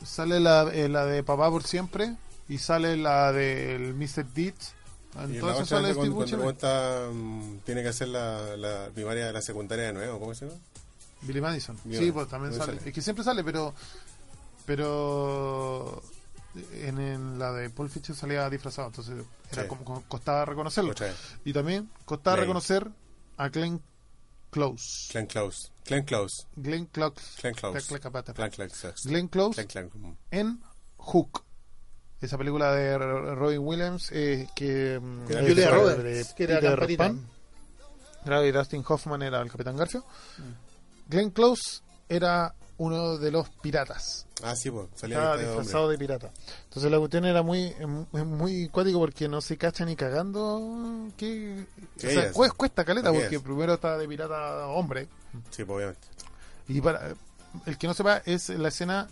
[0.03, 2.15] Sale la, eh, la de Papá por Siempre
[2.47, 4.25] y sale la del Mr.
[4.33, 4.73] Deeds.
[5.17, 6.47] Entonces sale es Steve cuando, cuando Buscemi.
[6.49, 10.59] está, mm, tiene que hacer la, la primaria, la secundaria de nuevo, ¿cómo se llama?
[11.21, 11.77] Billy Madison.
[11.85, 12.13] Billy sí, Madison.
[12.13, 12.65] pues también sale.
[12.77, 12.89] sale.
[12.89, 13.73] Es que siempre sale, pero.
[14.65, 16.01] Pero.
[16.73, 19.67] En, en la de Pulp Fiction salía disfrazado, entonces era Sí.
[19.67, 20.93] como, como costaba reconocerlo.
[21.43, 22.89] Y también costaba reconocer
[23.35, 23.81] a Glenn
[24.51, 25.09] Close.
[25.11, 25.67] Glenn Close.
[25.85, 26.45] Glenn Close.
[26.55, 27.21] Glenn Close.
[27.41, 27.73] Glenn Close.
[27.91, 28.33] Glenn Close.
[28.33, 29.97] Glenn Close Glenn Close.
[29.97, 30.13] Mm.
[30.31, 30.61] en
[30.97, 31.43] Hook.
[32.21, 36.97] Esa película de Robin Williams eh, que mm, Julia Roberts, que era Peter.
[36.97, 37.27] Pan.
[38.25, 40.05] Y Dustin Hoffman era el Capitán Garfio.
[41.09, 44.25] Glenn Close era uno de los piratas.
[44.43, 44.87] Ah, sí, pues.
[44.95, 46.31] Salía Estaba de disfrazado de pirata.
[46.65, 47.73] Entonces la cuestión era muy
[48.11, 51.65] muy, cuático porque no se cacha ni cagando que
[52.55, 53.41] cuesta, caleta ¿Qué porque es?
[53.41, 55.07] primero está de pirata hombre
[55.51, 56.07] Sí, pues, obviamente.
[56.67, 57.13] y para
[57.65, 59.07] el que no sepa es la escena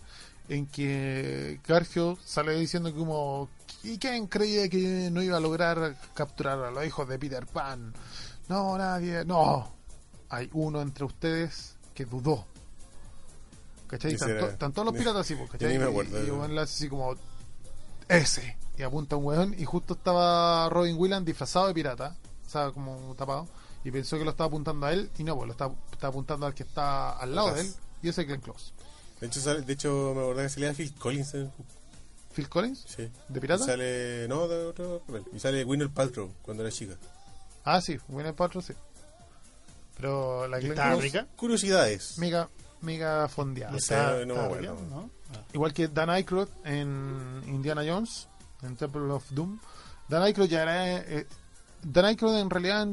[0.49, 3.47] en que Garfield sale diciendo que como
[3.83, 7.93] ¿y quién creía que no iba a lograr capturar a los hijos de Peter Pan?
[8.49, 9.73] No, nadie, no.
[10.29, 12.45] Hay uno entre ustedes que dudó.
[13.93, 14.13] ¿Cachai?
[14.13, 15.77] Están, to- era- están todos los piratas así, pues, ¿cachai?
[15.77, 16.21] me acuerdo.
[16.23, 17.15] Y, le hace así como
[18.07, 18.57] ese.
[18.77, 22.15] Y apunta a un weón y justo estaba Robin Williams disfrazado de pirata,
[22.45, 23.47] o sea, como tapado,
[23.83, 26.45] y pensó que lo estaba apuntando a él y no, pues lo estaba, estaba apuntando
[26.45, 28.71] al que está al lado de él y ese es Glenn Close.
[29.19, 31.33] De hecho, sale- de hecho me acordaba que salía Phil Collins.
[31.35, 31.51] en-
[32.33, 33.09] Phil Collins, Sí.
[33.29, 33.63] ¿de pirata?
[33.63, 34.27] Y sale.
[34.27, 35.23] No, de otro papel.
[35.33, 36.95] Y sale Winner Paltrow cuando era chica.
[37.63, 38.73] Ah, sí, Winner Paltrow, sí.
[39.97, 41.27] Pero la Glenn ¿Estaba Close, rica?
[41.35, 42.17] Curiosidades.
[42.17, 42.49] mega,
[42.83, 43.73] mega fondeada.
[44.25, 45.09] No.
[45.33, 45.41] Ah.
[45.53, 48.27] Igual que Dan Aykroyd en Indiana Jones,
[48.61, 49.59] en Temple of Doom.
[50.07, 50.97] Dan Aykroyd ya era...
[50.99, 51.25] eh,
[51.81, 52.87] Dan Aykroyd en realidad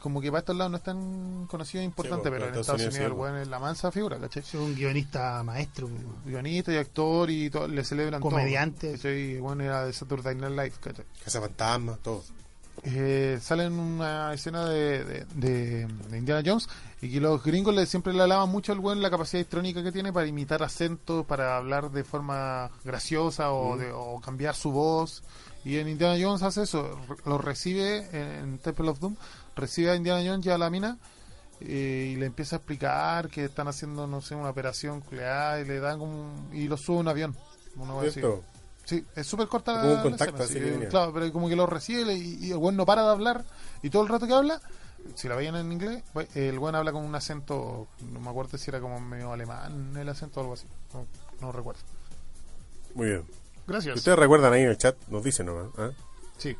[0.00, 2.60] como que para estos lados no es tan conocido e importante, Sí, pero pues, en
[2.60, 3.20] Estados Unidos, sí, el pues.
[3.20, 4.42] weón es la mansa figura, ¿cachai?
[4.42, 5.88] Es un guionista maestro.
[6.24, 8.30] Guionista y actor y todo, le celebran todo.
[8.30, 8.92] Comediante.
[8.92, 9.32] ¿cachai?
[9.36, 11.04] El weón era de Saturday Night Live, ¿cachai?
[11.24, 12.22] Casa Fantasma, todo.
[12.84, 16.68] Eh, sale en una escena de, de, de- de Indiana Jones
[17.00, 19.92] y que los gringos le, siempre le alaban mucho al buen la capacidad histrónica que
[19.92, 25.22] tiene para imitar acentos, para hablar de forma graciosa o, de- o cambiar su voz.
[25.64, 29.16] Y en Indiana Jones hace eso, lo recibe en Temple of Doom,
[29.56, 30.96] recibe a Indiana Jones ya a la mina
[31.60, 35.64] eh, y le empieza a explicar que están haciendo, no sé, una operación nuclear y
[35.68, 37.36] le dan como un- y lo sube a un avión.
[37.76, 38.20] Una wea así.
[38.20, 38.44] ¿Cierto?
[38.88, 40.88] Sí, es súper corta Como un la contacto, escena, así que.
[40.88, 43.44] Claro, pero como que lo recibe y, y el buen no para de hablar
[43.82, 44.62] y todo el rato que habla,
[45.14, 48.56] si la veían en inglés, pues, el buen habla con un acento, no me acuerdo
[48.56, 51.06] si era como medio alemán el acento o algo así, no,
[51.42, 51.82] no recuerdo.
[52.94, 53.24] Muy bien.
[53.26, 53.96] Si Gracias.
[53.98, 55.66] ustedes recuerdan ahí en el chat, nos dicen nomás.
[55.76, 55.90] ¿ah?
[56.38, 56.56] Sí.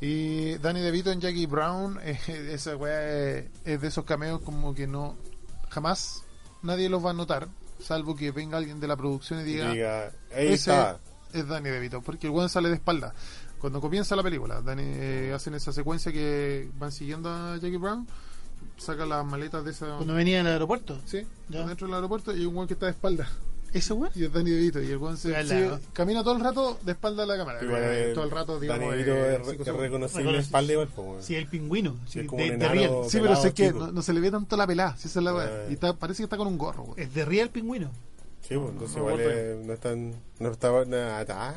[0.00, 2.18] Y Danny DeVito en Jackie Brown, eh,
[2.52, 5.14] esa weá es, es de esos cameos como que no,
[5.68, 6.22] jamás
[6.62, 7.48] nadie los va a notar,
[7.80, 10.98] salvo que venga alguien de la producción y Y diga, diga, ahí ese está.
[11.32, 13.14] Es Danny DeVito, porque el weón sale de espalda.
[13.58, 18.06] Cuando comienza la película, Danny, eh, hacen esa secuencia que van siguiendo a Jackie Brown,
[18.78, 19.96] saca las maletas de esa.
[19.96, 20.98] Cuando venía al aeropuerto.
[21.04, 21.66] Sí, Ya.
[21.66, 23.28] dentro del aeropuerto y hay un weón que está de espalda.
[23.72, 24.10] ¿Ese weón?
[24.16, 24.80] Y es Danny DeVito.
[24.82, 25.30] Y el weón se,
[25.92, 27.62] camina todo el rato de espalda a la cámara.
[27.62, 28.88] Igual, Eh, eh, todo el rato, digamos.
[28.90, 29.80] Dani eh, Vito es, cinco re- es segundos.
[29.82, 30.88] reconocible espalda igual.
[30.96, 31.24] pues.
[31.26, 31.96] Sí, el pingüino.
[32.08, 32.80] Sí, es como de, un de enano.
[32.80, 33.10] Real.
[33.10, 34.96] Sí, pero sé que no, no se le ve tanto la pelada.
[34.96, 35.30] Si esa es la.
[35.32, 35.48] Ah.
[35.68, 36.98] Y está- parece que está con un gorro, weón.
[36.98, 37.90] Es de Real pingüino.
[38.50, 39.30] Sí, pues, entonces No, igual bueno.
[39.30, 40.14] eh, no están.
[40.40, 41.56] No estaba nada.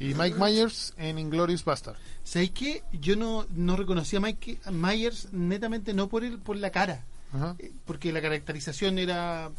[0.00, 1.96] Y Mike Myers en Inglorious Bastard.
[2.24, 2.82] ¿Sabéis qué?
[2.92, 7.04] Yo no, no reconocí a Mike Myers netamente no por el, por la cara.
[7.32, 7.54] Ajá.
[7.60, 9.50] eh, Porque la caracterización era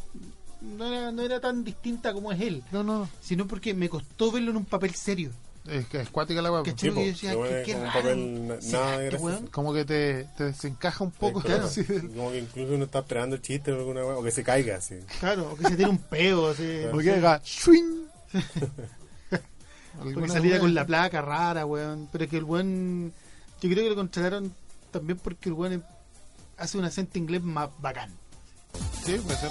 [0.60, 1.12] no, era.
[1.12, 2.62] no era tan distinta como es él.
[2.72, 3.08] No, no.
[3.22, 5.30] Sino porque me costó verlo en un papel serio.
[5.66, 6.62] Es que es cuática la weá.
[6.62, 7.94] Decía, lo que- qué como raro.
[8.00, 9.46] papel na- ¿Será nada este weón?
[9.46, 11.40] Como que te, te desencaja un poco.
[11.40, 11.64] Claro.
[11.64, 14.30] así del- Como que incluso uno está esperando el chiste o alguna weá, o que
[14.30, 14.96] se caiga así.
[15.20, 16.82] Claro, o que se tiene un peo, así.
[16.92, 18.04] O que haga swing.
[20.02, 20.58] Porque weá.
[20.58, 22.08] con la placa rara, weón.
[22.12, 23.12] Pero que el buen.
[23.62, 24.52] Yo creo que lo contrataron
[24.90, 25.82] también porque el buen
[26.58, 28.10] hace un acento inglés más bacán.
[29.04, 29.50] Sí, puede ser.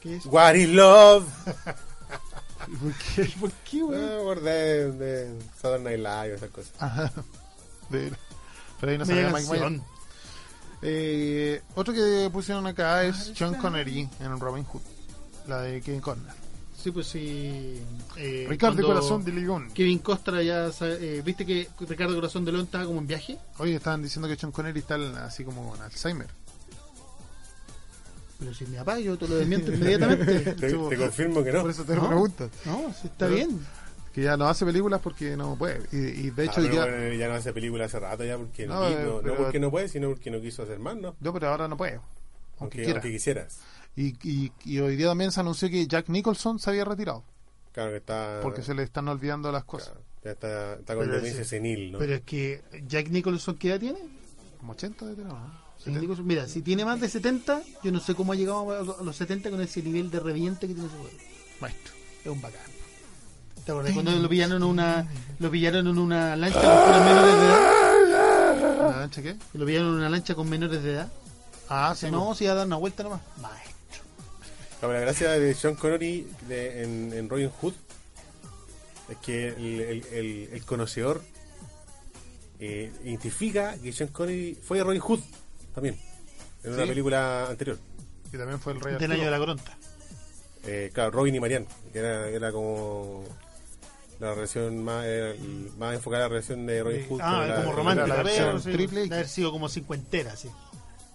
[0.00, 0.26] ¿Qué es?
[0.26, 1.24] What is love?
[2.78, 3.32] ¿Por qué?
[3.40, 4.00] ¿Por qué, Ah, weón?
[4.00, 6.72] Me acordé de Southern Night Live, esas cosas.
[6.78, 7.12] Ajá.
[7.88, 8.12] De-
[8.80, 9.82] Pero ahí no sabía Mike Myers.
[10.82, 14.80] Eh, otro que pusieron acá es John Connery en Robin Hood,
[15.46, 16.32] la de Kevin Conner.
[16.82, 17.82] Sí, pues sí.
[18.16, 19.70] eh, Ricardo Corazón de León.
[19.74, 20.72] Kevin Costner ya.
[20.72, 23.36] sa- eh, ¿Viste que Ricardo Corazón de León estaba como en viaje?
[23.58, 24.94] Oye, estaban diciendo que John Connery está
[25.26, 26.28] así como con Alzheimer.
[28.40, 30.40] Pero si me apago, te lo desmiento inmediatamente.
[30.54, 31.60] Te, te confirmo que no.
[31.62, 32.08] Por eso te lo No.
[32.08, 32.50] pregunto.
[32.64, 33.66] No, sí, está Pero- bien.
[34.12, 35.82] Que ya no hace películas porque no puede.
[35.92, 38.36] Y, y de Ah, hecho, pero ya, bueno, ya no hace película hace rato ya
[38.36, 41.14] porque no, No, eh, no, porque no puede, sino porque no quiso hacer más, ¿no?
[41.20, 41.92] no, pero ahora no puede.
[41.94, 42.08] Aunque,
[42.58, 42.92] Aunque, quiera.
[42.94, 43.60] aunque quisieras.
[43.94, 47.22] Y, y, y hoy día también se anunció que Jack Nicholson se había retirado.
[47.72, 48.40] Claro que está.
[48.42, 49.90] Porque se le están olvidando las cosas.
[49.90, 51.98] claro, ya está, está con Pero demencia senil, ¿no?
[52.00, 54.00] Pero es que Jack Nicholson, ¿qué edad tiene?
[54.58, 55.69] Como 80 de tener, ¿no?
[55.86, 59.02] Mira, si tiene más de 70, yo no sé cómo ha llegado a los- a
[59.02, 61.14] los 70 con ese nivel de reviente que tiene ese juego.
[61.60, 61.92] Maestro.
[62.24, 62.60] Es un bacán.
[63.64, 65.06] ¿Te acuerdas cuando lo pillaron en una
[65.38, 68.90] lo pillaron en una lancha con menores de edad?
[68.90, 69.36] ¿La lancha qué?
[69.54, 71.12] Lo pillaron en una lancha con menores de edad.
[71.68, 73.20] Ah, Dice, no, si iba a dar una vuelta nomás.
[73.40, 74.02] Maestro.
[74.82, 77.74] No, la gracia de Sean Connery de- en, en Robin Hood
[79.10, 81.22] es que el, el- el- el conocedor
[82.58, 85.20] eh, identifica que Sean Connery fue Robin Hood
[85.74, 85.98] también
[86.64, 86.88] en una Sí.
[86.88, 87.78] película anterior.
[88.32, 89.76] Y también fue el rey Del año de la coronta.
[90.66, 93.24] Eh, claro, Robin y Marianne, que era, era como
[94.18, 97.70] la relación más, el- más enfocada a la relación de Robin Hood Ah, la- como
[97.70, 100.50] la- romántica, la pero versión sí, triple de haber sido como cincuentera, sí.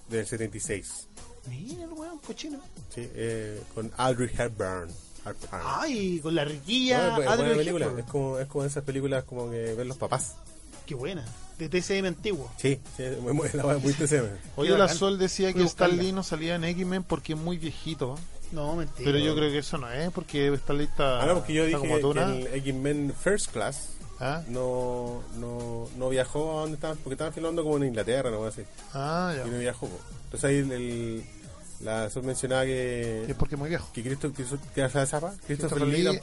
[0.10, 1.08] del 76.
[1.48, 2.60] Mira el weón, cochino.
[2.94, 4.90] Sí, eh, con Audrey Hepburn.
[5.26, 5.50] Hepburn.
[5.52, 7.08] Ay, con la No, riquilla.
[7.08, 7.94] es bu- es buena película.
[8.00, 10.36] Es como, es como esas películas como que ven los papás.
[10.88, 11.24] Qué buena.
[11.58, 12.52] De TCM antiguo.
[12.58, 14.26] Sí, sí, muy, muy, la wea muy TCM.
[14.58, 14.88] Oye, la.
[14.90, 15.96] Sol decía que Stan.
[15.98, 18.16] Lee no salía en X-Men porque es muy viejito.
[18.52, 19.06] No, mentira.
[19.12, 21.66] Pero yo creo que eso no es, porque Stan Lee está, Ah, no, porque yo
[21.66, 23.90] dije como que el X-Men First Class
[24.20, 24.44] ¿Ah?
[24.48, 28.62] no, no, no viajó a donde estaban, porque estaban filmando como en Inglaterra, no así.
[28.94, 29.58] Ah, Y no ya.
[29.60, 29.90] viajó.
[30.26, 31.24] Entonces ahí el, el-
[31.82, 33.90] la Sol mencionaba que, es porque es muy viejo.
[33.94, 36.22] que Cristo, que Christopher Lee, Lee- tam-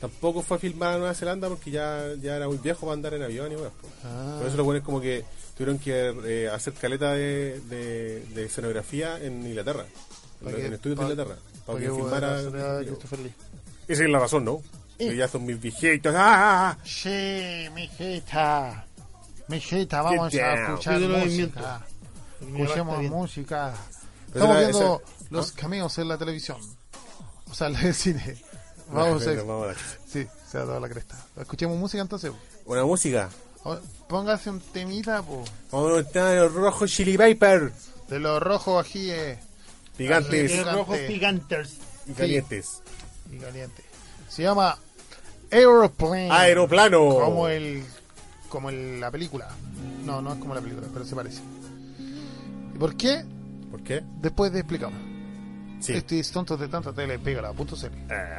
[0.00, 3.14] tampoco fue a filmar a Nueva Zelanda porque ya, ya era muy viejo para andar
[3.14, 3.88] en avión y weas, po.
[4.04, 4.36] Ah.
[4.38, 5.24] Por eso lo bueno es como que
[5.56, 9.84] tuvieron que eh, hacer caleta de, de, de escenografía en Inglaterra,
[10.44, 12.38] en, que- estudios pa- de Inglaterra, para Para que filmara.
[12.40, 13.32] filmara Christopher Lee.
[13.88, 14.62] Esa es la razón, ¿no?
[14.98, 16.14] Que ya son mis viejitos.
[16.16, 16.76] ¡Ah!
[16.84, 18.86] Sí, mijita.
[19.48, 20.64] Mijita, vamos Get a down.
[20.70, 21.86] escuchar música.
[22.40, 23.74] Escuchemos música.
[24.28, 25.54] Estamos viendo esa- los ¿Ah?
[25.56, 26.58] cameos en la televisión.
[27.50, 28.36] O sea, en el cine.
[28.92, 31.16] Vamos a Bueno, vamos a la- Sí, se ha dado la cresta.
[31.40, 32.32] Escuchemos música entonces.
[32.66, 33.28] Una música.
[34.08, 35.42] Póngase un temita, po.
[35.72, 37.72] Vamos a estar los rojos chili viper.
[38.08, 39.38] De los rojos ajíes
[39.96, 40.72] Gigantes De Gigante.
[40.72, 41.74] rojos giganters.
[42.06, 42.82] y calientes.
[43.32, 43.82] y caliente.
[44.28, 44.78] Se llama
[45.50, 46.30] Aeroplane.
[46.30, 47.00] Aeroplano.
[47.08, 47.82] Como el.
[48.48, 49.48] Como el- la película.
[50.04, 51.40] No, no es como la película, pero se parece.
[52.74, 53.24] ¿Y por qué?
[53.70, 54.04] ¿Por qué?
[54.20, 55.00] Después de explicamos.
[55.80, 55.94] Sí.
[55.94, 57.94] Estos tontos de tanta tele, pégala, punto cero.
[58.10, 58.38] Ah.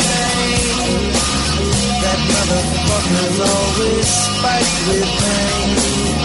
[3.09, 6.20] love will always fight with pain.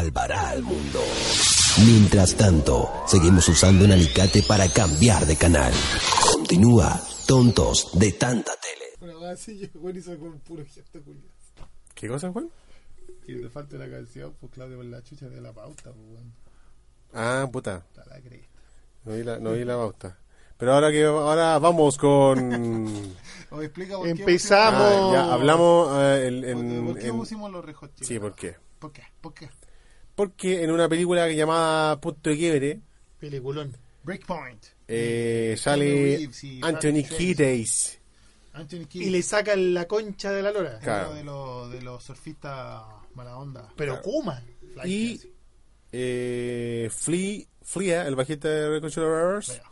[0.00, 1.00] Salvará al mundo.
[1.86, 5.72] Mientras tanto, seguimos usando un alicate para cambiar de canal.
[6.34, 8.84] Continúa, tontos de tanta tele.
[8.98, 9.34] Culiado.
[11.94, 12.50] ¿Qué cosa, Juan?
[13.26, 16.30] Y te falta la canción, pues Claudio con la chucha de la pauta, pues bueno.
[17.14, 17.82] Ah, puta.
[19.04, 20.18] No vi la, no vi la pauta.
[20.58, 23.14] Pero ahora que ahora vamos con
[23.50, 24.82] O explica por qué Empezamos.
[24.82, 28.56] Ah, ya hablamos eh, el- en, ¿Por qué en- pusimos los rejos sí, ¿por qué?
[28.78, 29.02] ¿Por qué?
[29.22, 29.48] ¿Por qué?
[30.16, 32.80] Porque en una película llamada Punto de Quiebre
[33.20, 33.76] Peliculón.
[34.02, 34.64] Breakpoint.
[34.88, 35.84] eh, Keanu sale
[36.16, 37.98] Reeves y Anthony Kiedis.
[38.94, 40.78] Y le sacan la concha de la lora.
[40.78, 41.10] Claro.
[41.10, 42.82] Uno de los, de los surfistas
[43.14, 43.68] mala onda.
[43.76, 44.42] Pero Kuma.
[44.84, 45.20] Y
[45.92, 49.62] eh, Flea, Flea, el bajista de Red Vea.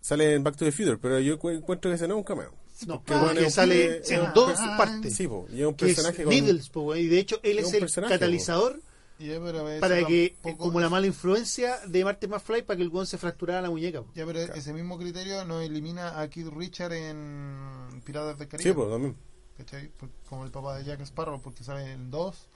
[0.00, 2.24] sale en Back to the Future, pero yo cu- encuentro que ese no es un
[2.24, 2.54] cameo.
[2.86, 5.14] No, bueno, que sale en dos partes.
[5.14, 6.34] Sí, po, y es un es personaje con...
[6.34, 8.80] Needles, po, güey, y de hecho él Es el personaje, catalizador
[9.18, 12.82] Ya, pero eso para que, tampoco- como la mala influencia de Marty McFly, para que
[12.82, 14.02] el guan se fracturara la muñeca.
[14.02, 14.10] po.
[14.14, 18.70] Ya, pero ese mismo criterio no elimina a Kid Richard en Piratas del Caribe.
[18.70, 19.16] Sí, pues también.
[19.56, 19.90] ¿cachai?
[20.28, 22.48] Como el papá de Jack Sparrow, porque sale en dos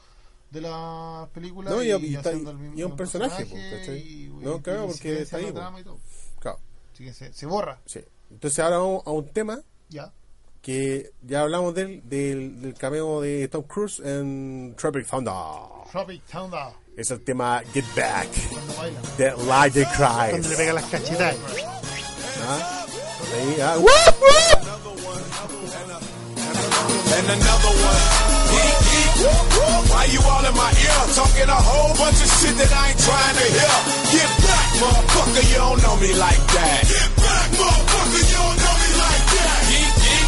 [0.51, 1.73] de las películas.
[1.73, 4.61] No, y- y está- haciendo el mismo- y es un personaje, pues, y- No, y-
[4.61, 5.87] claro, y porque está ahí, la pues.
[5.87, 6.41] y.
[6.41, 6.59] Claro,
[6.93, 8.01] Así que se, se borra, sí.
[8.33, 9.61] Entonces ahora vamos a un tema
[9.91, 10.13] ya.
[10.61, 15.33] que ya hablamos del, del, del cameo de Tom Cruise en Tropic Thunder.
[15.91, 19.03] Tropic Thunder, Es el tema Get Back, cuando bailan.
[19.17, 20.57] The Light That Cuando le Cries.
[20.57, 21.37] pega las cachetadas.
[22.47, 22.87] ¿Ah?
[23.35, 23.89] Ahí, ah, ¡Wup,
[24.21, 24.59] wup!
[27.19, 28.03] and another one.
[28.53, 29.11] Geek, geek.
[29.91, 33.01] Why you all in my ear talking a whole bunch of shit that I ain't
[33.01, 33.75] trying to hear?
[34.13, 36.81] Get back, motherfucker, you don't know me like that.
[36.87, 39.61] Get back, motherfucker, you don't know me like that.
[39.73, 40.27] Geek, geek.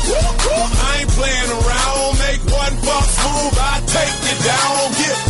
[0.51, 2.11] I ain't playing around.
[2.19, 4.81] Make one false move, I take you down.
[4.99, 5.30] Get back,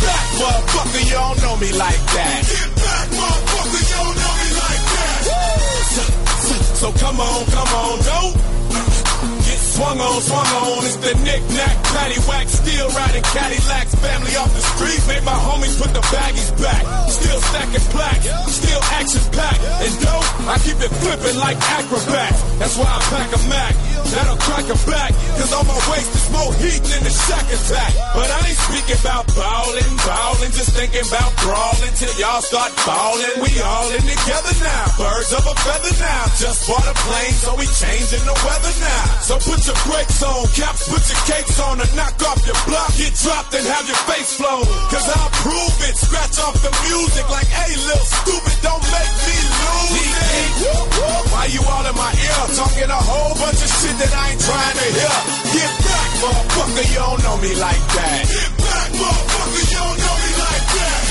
[1.11, 2.41] you don't know me like that.
[2.47, 5.21] Get back, motherfucker, you don't know me like that.
[5.91, 6.03] So,
[6.47, 8.50] so, so come on, come on, don't
[9.71, 10.83] swung on, swung on.
[10.83, 13.95] It's the knick-knack, paddywhack, still riding Cadillacs.
[13.95, 16.83] Family off the street, made my homies put the baggies back.
[17.09, 19.63] Still stacking plaques, still action packed.
[19.83, 22.41] And dope, I keep it flipping like acrobats.
[22.59, 23.75] That's why I pack a Mac.
[24.11, 27.95] That'll crack a back, cause on my waist is more heat than the shack attack.
[28.11, 33.39] But I ain't speaking about ballin', ballin', just thinking about brawling till y'all start ballin'.
[33.39, 36.27] We all in together now, birds of a feather now.
[36.35, 39.03] Just bought a plane, so we changing the weather now.
[39.23, 42.91] So put your brakes on, caps, put your capes on, and knock off your block.
[42.97, 44.65] Get dropped and have your face flown.
[44.91, 49.37] Cause I'll prove it, scratch off the music like, hey, little stupid, don't make me
[49.37, 50.49] lose it.
[51.31, 54.41] Why you all in my ear, talking a whole bunch of shit that I ain't
[54.41, 55.17] trying to hear?
[55.55, 58.21] Get back, motherfucker, you don't know me like that.
[58.29, 61.01] Get back, motherfucker, you don't know me like that.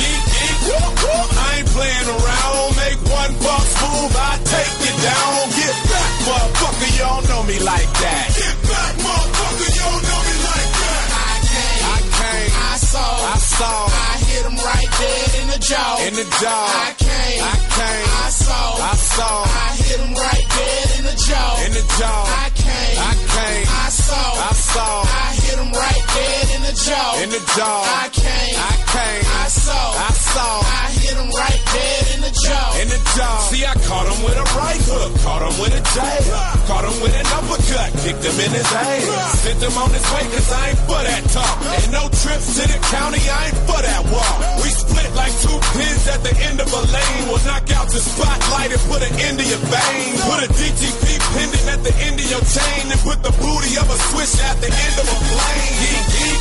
[0.70, 2.76] I ain't playing around.
[2.76, 5.50] Make one false move, I take you down.
[5.50, 8.26] Get back, motherfucker, you don't know me like that.
[8.36, 11.06] Get back, motherfucker, you don't know me like that.
[11.10, 15.58] I came, I came, I saw, I saw, I hit him right dead in the
[15.58, 16.64] jaw, in the jaw.
[16.88, 21.16] I came, I came, I saw, I saw, I hit him right dead in the
[21.26, 22.22] jaw, in the jaw.
[22.28, 22.59] I came,
[23.00, 27.28] I came, I saw, I saw, I hit him right dead in the jaw, in
[27.30, 27.80] the jaw.
[28.04, 32.32] I came, I came, I saw, I saw, I hit him right dead in the
[32.44, 33.38] jaw, in the jaw.
[33.50, 36.22] See, I caught him with a right hook, caught him with a jab,
[36.70, 40.24] caught him with an uppercut, kicked him in his ass, sent him on his way
[40.30, 41.56] 'cause I ain't for that talk.
[41.74, 44.36] Ain't no trips to the county, I ain't for that walk.
[44.62, 47.22] We split like two pins at the end of a lane.
[47.28, 50.18] We'll knock out the spotlight and put an end to your vein.
[50.28, 52.59] Put a DTP pendant at the end of your chain
[52.90, 55.74] and put the booty of a switch at the end of a plane.
[55.80, 56.40] Geek, geek.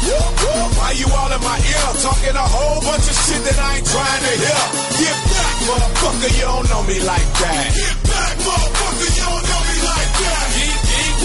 [0.79, 3.87] Why you all in my ear talking a whole bunch of shit that I ain't
[3.87, 4.63] trying to hear?
[4.99, 7.65] Get back, motherfucker, you don't know me like that.
[7.77, 10.45] Get back, motherfucker, you don't know me like that.
[10.57, 11.17] Geek, geek.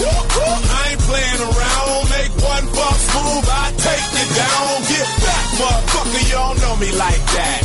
[0.45, 2.01] I ain't playing around.
[2.13, 4.71] Make one false move, I take you down.
[4.85, 7.64] Get back, motherfucker, you don't know me like that.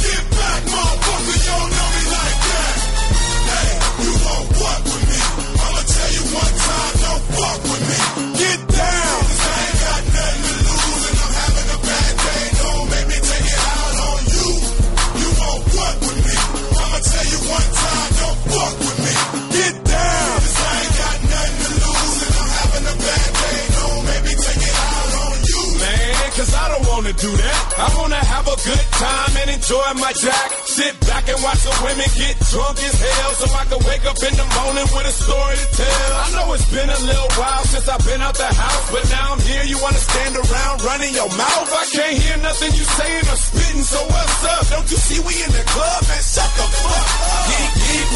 [27.10, 27.74] Wanna do that.
[27.78, 30.48] I wanna have a good time and enjoy my jack.
[30.66, 34.18] Sit back and watch the women get drunk as hell so I can wake up
[34.22, 36.10] in the morning with a story to tell.
[36.22, 39.34] I know it's been a little while since I've been out the house, but now
[39.34, 39.64] I'm here.
[39.64, 41.68] You wanna stand around running your mouth?
[41.70, 44.62] I can't hear nothing you saying or spitting, so what's up?
[44.70, 46.22] Don't you see we in the club, man?
[46.22, 47.80] Shut the fuck up.
[47.90, 48.08] Geek.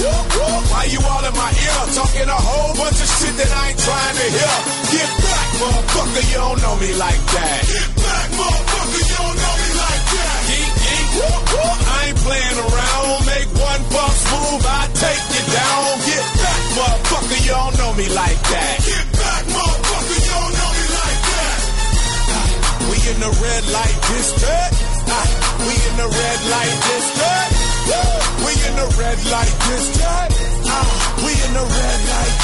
[0.71, 3.81] Why you all in my ear talking a whole bunch of shit that I ain't
[3.81, 4.55] trying to hear?
[4.95, 7.61] Get back, motherfucker, you don't know me like that.
[7.67, 10.39] Get back, motherfucker, you don't know me like that.
[10.51, 11.09] Geek, geek.
[11.15, 13.19] I ain't playing around.
[13.27, 15.87] Make one false move, I take you down.
[16.05, 18.75] Get back, motherfucker, you don't know me like that.
[18.85, 21.59] Get back, motherfucker, you don't know me like that.
[22.91, 24.75] We in the red light district.
[25.09, 25.29] Ah,
[25.67, 27.74] we in the red light district.
[28.45, 29.55] We in the red light.
[30.67, 30.87] Ah,
[31.25, 32.35] we in the red light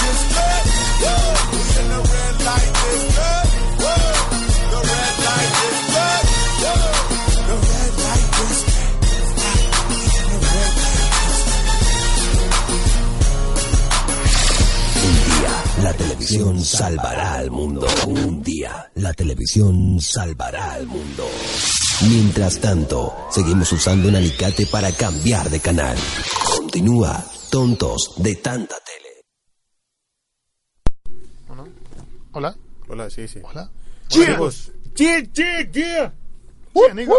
[15.82, 17.86] la televisión salvará al mundo.
[18.06, 21.26] Un día la televisión salvará al mundo.
[22.08, 25.98] Mientras tanto, seguimos usando un alicate para cambiar de canal.
[26.56, 29.22] Continúa, tontos de tanta tele.
[32.32, 32.56] Hola.
[32.88, 33.40] Hola, sí, sí.
[33.42, 33.70] Hola.
[34.08, 34.40] Yeah.
[34.40, 34.52] Hola,
[34.96, 36.12] Yeah, yeah, yeah.
[36.74, 37.12] Yeah, niga.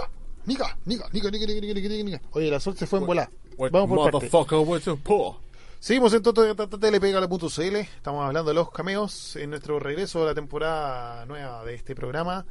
[0.46, 2.22] Niga, niga, niga, niga, niga, niga, niga, niga.
[2.32, 3.30] Oye, la sol se fue en volar.
[3.58, 4.30] What Vamos por parte.
[4.32, 5.38] motherfucker paw.
[5.82, 7.76] Seguimos en Toto de Tata Tele, pegale.cl.
[7.76, 12.46] Estamos hablando de los cameos en nuestro regreso a la temporada nueva de este programa.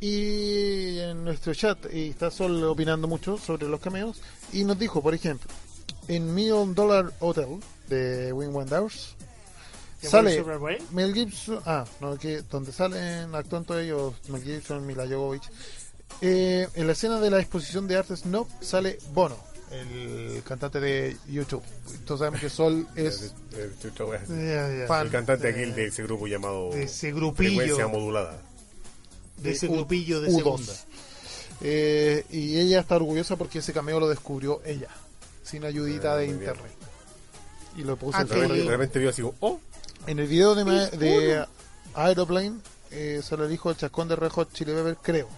[0.00, 4.20] Y en nuestro chat y está Sol opinando mucho sobre los cameos.
[4.52, 5.50] Y nos dijo, por ejemplo,
[6.08, 7.58] en Million Dollar Hotel
[7.88, 9.16] de Wing Wonders
[10.02, 10.44] ¿Que sale?
[10.92, 11.60] Mel Gibson.
[11.64, 15.50] Ah, no, que donde salen actúan todos ellos, Mel Gibson, Mila Jovovich.
[16.20, 19.38] Eh, en la escena de la exposición de arte Snob sale Bono,
[19.74, 21.62] el cantante de YouTube.
[22.04, 23.34] Todos sabemos que Sol es
[24.88, 27.56] fan El cantante de- aquí de ese grupo llamado de ese grupillo.
[27.56, 28.40] Frecuencia Modulada.
[29.38, 30.36] de ese grupillo de U2.
[30.36, 30.72] segunda.
[31.60, 34.88] Eh, y ella está orgullosa porque ese cameo lo descubrió ella,
[35.42, 36.38] sin ayudita Ah, de bien.
[36.38, 36.72] internet.
[37.76, 39.60] Y lo puse Ah, en de repente vio así como, oh,
[40.06, 41.44] En el video de, ma- de
[41.94, 42.58] Aeroplane
[42.90, 45.28] eh, sale el hijo del chascón de Red Hot Chili Pepper, creo.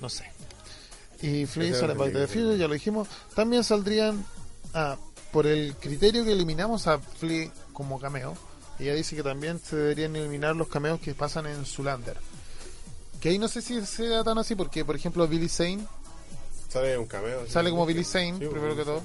[0.00, 0.24] No sé.
[1.22, 3.08] Y Flea Ese sale es Back to the Future, ya lo dijimos.
[3.34, 4.24] También saldrían,
[4.74, 4.96] ah,
[5.32, 8.36] por el criterio que eliminamos a Flea como cameo,
[8.78, 12.16] ella dice que también se deberían eliminar los cameos que pasan en Zulander.
[13.20, 15.86] Que ahí no sé si sea tan así, porque por ejemplo Billy Zane
[16.68, 17.46] Sale un cameo.
[17.48, 19.02] sale como Billy Zane, Sí, primero que todo.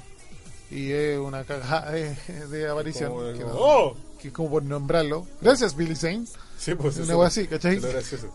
[0.69, 2.15] Y es una cagada de,
[2.49, 3.11] de aparición.
[3.11, 3.97] Como que, no- ¡Oh!
[4.21, 5.25] que como por nombrarlo.
[5.41, 6.25] Gracias, Billy Zane.
[6.61, 7.17] Sí, pues Una eso.
[7.17, 7.81] wea así, ¿cachai?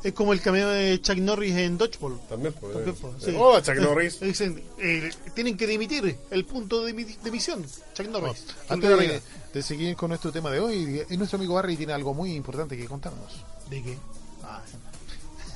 [0.03, 2.19] Es como el cameo de Chuck Norris en Dodgeball.
[2.28, 2.73] También, pues.
[2.74, 3.32] También, pues, sí.
[3.39, 4.19] Oh, Chuck Norris.
[4.20, 7.65] Dicen, eh, tienen que dimitir el punto de, de emisión.
[7.94, 8.44] Chuck Norris.
[8.69, 9.23] Antes de,
[9.55, 12.77] de seguir con nuestro tema de hoy, eh, nuestro amigo Barry tiene algo muy importante
[12.77, 13.32] que contarnos.
[13.70, 13.97] ¿De qué?
[14.43, 14.61] Ah,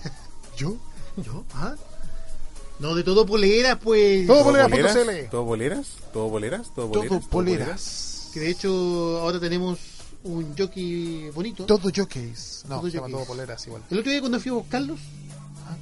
[0.56, 0.76] ¿Yo?
[1.16, 1.44] ¿Yo?
[1.54, 1.74] ¿Ah?
[2.78, 4.28] No, de todo polera, pues.
[4.28, 4.70] Todo ¿Todo polera.cl.
[4.70, 5.30] boleras?
[5.30, 5.86] ¿Todo boleras?
[6.12, 6.66] ¿Todo boleras?
[6.72, 7.08] ¿Todo boleras?
[7.08, 8.30] Todo ¿Todo poleras.
[8.32, 9.76] Que de hecho ahora tenemos
[10.24, 11.64] un jockey bonito.
[11.66, 12.64] Todo jockeys.
[12.68, 13.82] No, Todo se llama todo poleras igual.
[13.90, 14.98] El otro día cuando fui a buscarlos,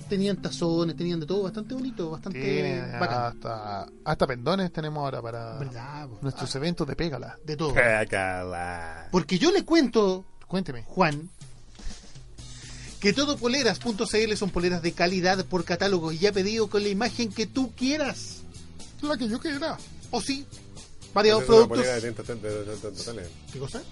[0.09, 3.25] tenían tazones, tenían de todo, bastante bonito, bastante Tiene bacán.
[3.25, 5.59] hasta, hasta pendones tenemos ahora para
[6.23, 7.39] nuestros Ah, eventos de Pégala.
[7.45, 7.75] de todo.
[7.75, 9.09] Pécala.
[9.11, 10.83] Porque yo le cuento, Cuénteme.
[10.85, 11.29] Juan,
[13.01, 17.47] que todopoleras.cl son poleras de calidad por catálogo y ya pedido con la imagen que
[17.47, 18.37] tú quieras.
[19.03, 19.77] La que yo quiera.
[20.11, 20.45] O sí,
[21.15, 21.79] variados productos.
[21.87, 23.29] de.
[23.53, 23.83] ¿Qué cosa?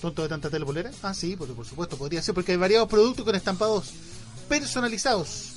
[0.00, 0.90] ¿Tonto de tanta telepolera?
[1.02, 3.90] Ah, sí, por, por supuesto, podría ser, porque hay variados productos con estampados
[4.48, 5.52] personalizados.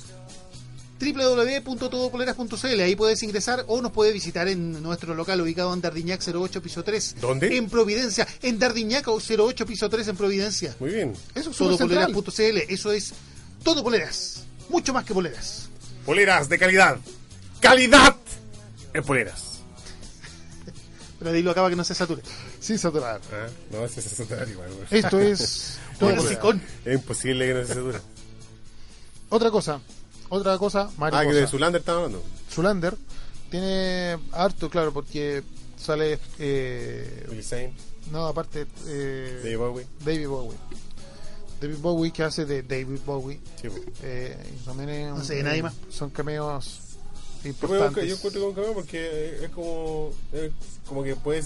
[1.00, 6.62] www.todopoleras.cl Ahí puedes ingresar o nos puedes visitar en nuestro local ubicado en Dardiñac 08
[6.62, 7.16] piso 3.
[7.20, 7.56] ¿Dónde?
[7.56, 8.26] En Providencia.
[8.42, 10.76] En Dardiñac 08 piso 3 en Providencia.
[10.78, 11.12] Muy bien.
[11.34, 11.56] Eso es.
[11.56, 13.12] Todopoleras.cl Eso es
[13.62, 14.44] todo poleras.
[14.68, 15.68] Mucho más que poleras.
[16.04, 16.98] Poleras de calidad.
[17.60, 18.14] ¡Calidad!
[18.92, 19.53] En poleras.
[21.24, 22.22] Pero dilo acá para que no se sature.
[22.60, 23.20] Sí, saturar.
[23.32, 24.68] Ah, no, ese es satura igual.
[24.90, 26.10] Esto es todo.
[26.84, 28.00] Es imposible que no se satura.
[29.30, 29.80] Otra cosa.
[30.28, 31.38] Otra cosa, Ah, que mariposa.
[31.40, 32.22] de Zulander estaba hablando.
[32.52, 32.94] Zulander
[33.50, 35.42] tiene harto, claro, porque
[35.76, 36.18] sale.
[36.38, 37.26] Eh,
[38.12, 38.66] no, aparte.
[38.86, 39.86] Eh, Dave Bowie.
[40.04, 40.58] David Bowie.
[41.60, 43.40] David Bowie que hace de David Bowie.
[43.60, 43.82] Sí, pues.
[44.02, 45.74] Eh, también es No un- sé, nadie eh, más.
[45.88, 46.80] Son cameos
[47.50, 48.08] importantes.
[48.08, 50.50] yo encuentro con cameo porque es como es
[50.86, 51.42] como que puede,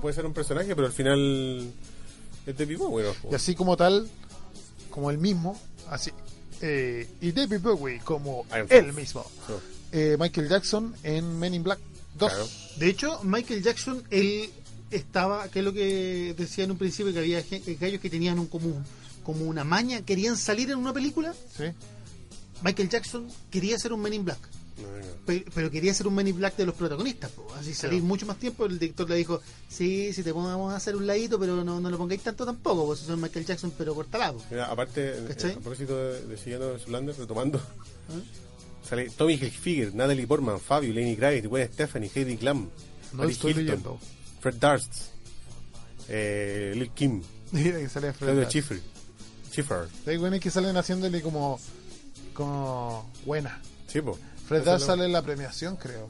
[0.00, 1.70] puede ser un personaje, pero al final
[2.46, 3.12] es de vivo, bueno.
[3.30, 4.08] Y así como tal,
[4.90, 5.58] como el mismo,
[5.90, 6.10] así.
[6.60, 9.24] eh, y David Bowie como él mismo.
[9.48, 9.54] No,
[9.92, 11.78] Eh, Michael Jackson en Men in Black
[12.18, 12.28] 2.
[12.30, 12.48] Claro.
[12.78, 14.50] De hecho, Michael Jackson, él
[14.90, 17.42] estaba, que es lo que decía en un principio, que había
[17.80, 18.84] gallos que tenían un común
[19.24, 21.34] como una maña, querían salir en una película.
[21.56, 21.64] ¿sí?
[22.62, 24.38] Michael Jackson quería ser un Men in Black,
[25.54, 27.46] pero quería ser un Men in Black de los protagonistas, po.
[27.58, 28.66] así salir mucho más tiempo.
[28.66, 31.90] El director le dijo: Sí, si te pongamos a hacer un ladito, pero no, no
[31.90, 34.40] lo pongáis tanto tampoco, pues soy Michael Jackson, pero cortalado.
[34.50, 36.76] Mira, aparte, eh, a propósito de, de siguiendo
[37.18, 37.60] retomando,
[38.88, 42.68] sale Tommy Hilfiger, Natalie Portman, Fabio, Lenny Kravitz, Gwen Stephanie, Heidi Klum,
[43.12, 43.98] No Paris estoy Hilton, leyendo.
[44.40, 44.92] Fred Durst,
[46.08, 47.22] eh, Lil Kim,
[47.52, 48.50] Mira que sale Fred Claudio Durst.
[48.52, 48.80] Schiffer,
[49.50, 51.58] Schiffer, Hay güeyes que salen haciéndole como.
[52.34, 53.10] como.
[53.24, 53.60] buena.
[53.88, 54.18] sí, po.
[54.46, 56.08] Fred lo- sale en la premiación, creo.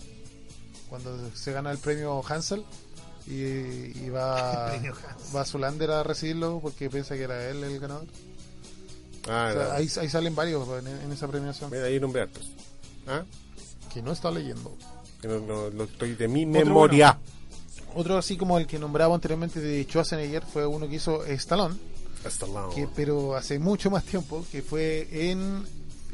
[0.89, 2.65] Cuando se gana el premio Hansel.
[3.27, 3.35] Y,
[4.05, 4.93] y va, Hansel.
[5.35, 8.07] va Zulander a recibirlo porque piensa que era él el ganador.
[9.29, 9.73] Ah, O sea, no.
[9.73, 11.71] ahí, ahí salen varios en, en esa premiación.
[11.71, 12.49] Mira, ahí nombré hartos.
[13.09, 13.25] ¿Ah?
[13.93, 14.77] Que no está leyendo.
[15.21, 17.19] Que no, no, estoy de mi Otro memoria.
[17.95, 21.77] Otro así como el que nombraba anteriormente de Schwarzenegger fue uno que hizo Stallone,
[22.27, 22.75] Stallone.
[22.75, 25.65] que, pero hace mucho más tiempo, que fue en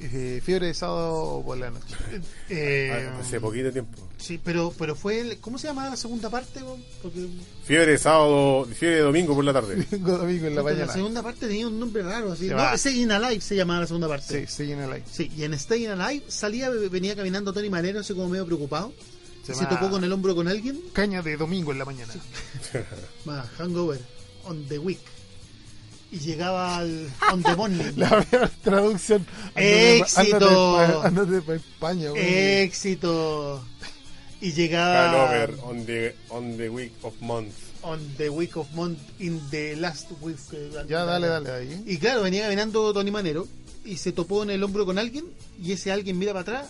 [0.00, 1.94] eh, Fiebre de Sábado por la noche.
[2.48, 3.98] Eh, Ah, hace poquito tiempo.
[4.18, 5.20] sí, pero, pero fue.
[5.20, 6.60] el- ¿Cómo se llamaba la segunda parte?
[6.60, 6.78] po?
[7.02, 7.26] Porque
[7.64, 9.76] Fiebre de sábado, fiebre de domingo por la tarde.
[9.90, 10.92] Domingo, domingo en la la mañana.
[10.92, 12.32] segunda parte tenía un nombre raro.
[12.32, 12.48] Así.
[12.48, 12.76] Se No.
[12.78, 14.46] Staying Alive se llamaba la segunda parte.
[14.46, 15.04] Sí, el aire.
[15.10, 18.92] Sí, y en Staying Alive salía, venía caminando Tony Manero, así como medio preocupado.
[19.44, 20.80] Se Se, topó con el hombro con alguien.
[20.92, 22.12] Caña de domingo en la mañana.
[23.24, 24.00] Más Hangover
[24.44, 25.00] on the Week.
[26.12, 27.92] Y llegaba al On the Morning.
[27.96, 28.24] La
[28.62, 29.26] traducción.
[29.56, 30.78] Éxito.
[31.02, 32.22] Ándate para España, güey.
[32.62, 33.64] Éxito.
[34.40, 37.52] Y llegaba Hanover on the, on the week of month.
[37.84, 40.36] on the Week of Month in the last week.
[40.52, 41.82] eh, Ya, dale, dale ahí.
[41.86, 43.48] Y claro, venía caminando Tony Manero
[43.84, 45.24] y se topó en el hombro con alguien
[45.60, 46.68] y ese alguien mira para atrás,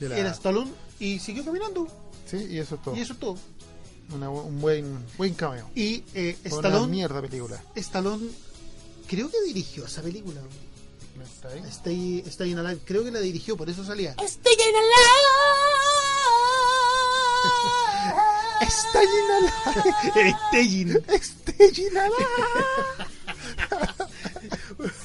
[0.00, 1.86] la- era Stallone y siguió caminando.
[2.26, 2.96] Sí, y eso es todo.
[2.96, 3.38] Y eso es todo.
[4.14, 5.70] Una un buen, buen cameo.
[5.74, 7.62] Y eh, Fue Una Stallone, mierda película.
[7.76, 8.28] Stallone
[9.10, 10.40] creo que dirigió esa película.
[11.20, 11.60] ¿Está ahí?
[11.68, 14.14] Stay, Staying Alive, creo que la dirigió, por eso salía.
[14.22, 14.76] Estoy en
[18.70, 20.36] Staying Alive.
[20.48, 21.04] Staying.
[21.20, 22.26] Staying alive.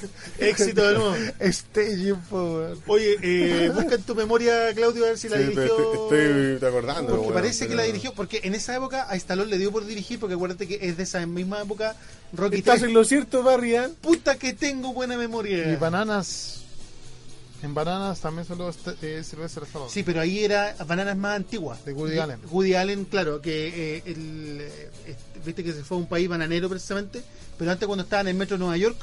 [0.38, 1.14] Éxito de nuevo.
[1.52, 2.66] Staging, po.
[2.86, 6.08] Oye, eh, busca en tu memoria, Claudio, a ver si la Sí, dirigió.
[6.10, 9.58] te- estoy acordando, Porque parece que la dirigió, porque en esa época a Stallone le
[9.58, 11.96] dio por dirigir, porque acuérdate que es de esa misma época
[12.32, 12.88] Rocky Estás 3.
[12.88, 13.92] en lo cierto, Barrian.
[14.00, 15.72] Puta que tengo buena memoria.
[15.72, 16.62] Y bananas.
[17.62, 19.90] En bananas también solo está- eh, Sylvester Stallone.
[19.90, 21.78] Sí, pero ahí era Bananas más antigua.
[21.86, 22.38] De Woody Allen.
[22.50, 26.28] Woody Allen, claro, que eh, el, eh, este, viste que se fue a un país
[26.28, 27.22] bananero precisamente,
[27.58, 28.96] pero antes cuando estaba en el metro de Nueva York,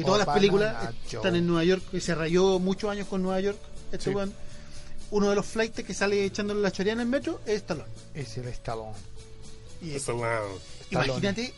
[0.00, 0.76] que todas las películas
[1.10, 3.58] están en Nueva York, que se rayó muchos años con Nueva York,
[3.92, 4.16] este Sí.
[5.10, 7.88] uno de los flights que sale echándole la choreana en el metro es Stallone.
[8.14, 8.92] Es el Stallone.
[9.82, 10.46] Y weón.
[10.90, 11.52] imagínate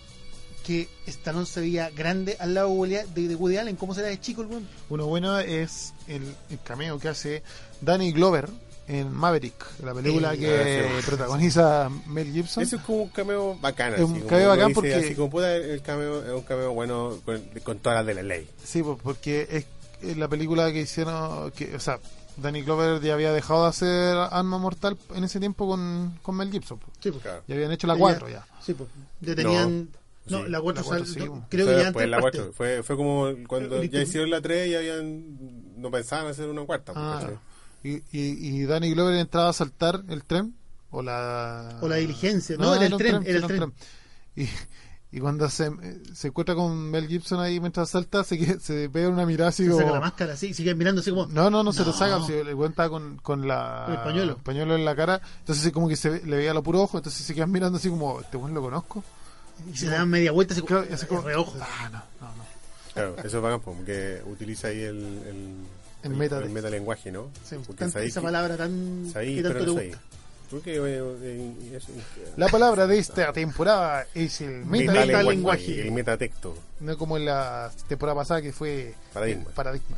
[0.65, 4.09] que Stallone se veía grande al lado de Woody- de, de Woody Allen, ¿cómo será
[4.09, 4.69] de chico el weón?
[4.91, 7.43] Uno bueno es el, el cameo que hace
[7.81, 8.49] Danny Glover
[8.89, 11.07] en Maverick, la película Eh, que sí.
[11.07, 12.63] protagoniza Mel Gibson.
[12.63, 13.95] Ese es como un cameo bacán.
[13.95, 16.73] Es así, un cameo bacán dice, porque- Así como puta, el cameo es un cameo
[16.73, 18.49] bueno con, con todas las de la ley.
[18.65, 19.67] Sí, pues, porque
[20.03, 21.99] es la película que hicieron, que, o sea,
[22.37, 26.51] Danny Glover ya había dejado de hacer Arma Mortal en ese tiempo con, con Mel
[26.51, 26.79] Gibson.
[26.79, 26.91] pues.
[27.01, 27.23] Sí, pues.
[27.23, 27.43] Claro.
[27.47, 28.47] Ya habían hecho la Ya- 4 ya.
[28.65, 28.89] Sí, pues.
[29.21, 29.91] Ya tenían.
[30.27, 31.43] No, sí, la 4 la cuatro sí, creo pues.
[31.51, 32.39] que Fue ya antes la parte.
[32.39, 32.53] cuatro.
[32.55, 35.37] Fue, fue como cuando ya hicieron la 3 y habían,
[35.77, 36.93] no pensaban hacer una cuarta.
[36.93, 37.31] pues, Ah.
[37.85, 40.55] Y, y, y Danny Glover entraba a saltar el tren
[40.91, 42.57] o la O la diligencia.
[42.57, 43.73] No, era el tren, era el tren.
[44.37, 44.49] Y,
[45.15, 45.71] y cuando se,
[46.15, 49.71] se encuentra con Mel Gibson ahí mientras salta, se, se pega una mirada así Se
[49.71, 49.83] como...
[49.83, 51.27] saca la máscara así, sigue mirando así como.
[51.27, 54.39] No, no, no, se lo saca, si le cuenta con, con la, el pañuelo.
[54.39, 56.97] pañuelo en la cara, entonces así como que se ve- le veía lo puro ojo,
[56.99, 59.05] entonces se quedan mirando así como, este buen lo conozco.
[59.71, 60.69] Y se dan media vuelta así como.
[60.81, 61.57] Claro, y así como, reojo.
[61.61, 62.45] ah, no, no, no.
[62.95, 65.55] Claro, eso es bacán, porque utiliza ahí el, el,
[66.03, 67.31] El meta- el metalenguaje, ¿no?
[67.49, 69.09] Sí, Porque esa que- palabra tan.
[69.13, 69.79] sabéis, que tanto pero no
[70.87, 75.81] eh, eh, es- La palabra de esta temporada es el meta, metalenguaje.
[75.81, 76.55] El metatexto.
[76.81, 79.43] no como en la temporada pasada que fue Paradigma.
[79.45, 79.97] eh, paradigma.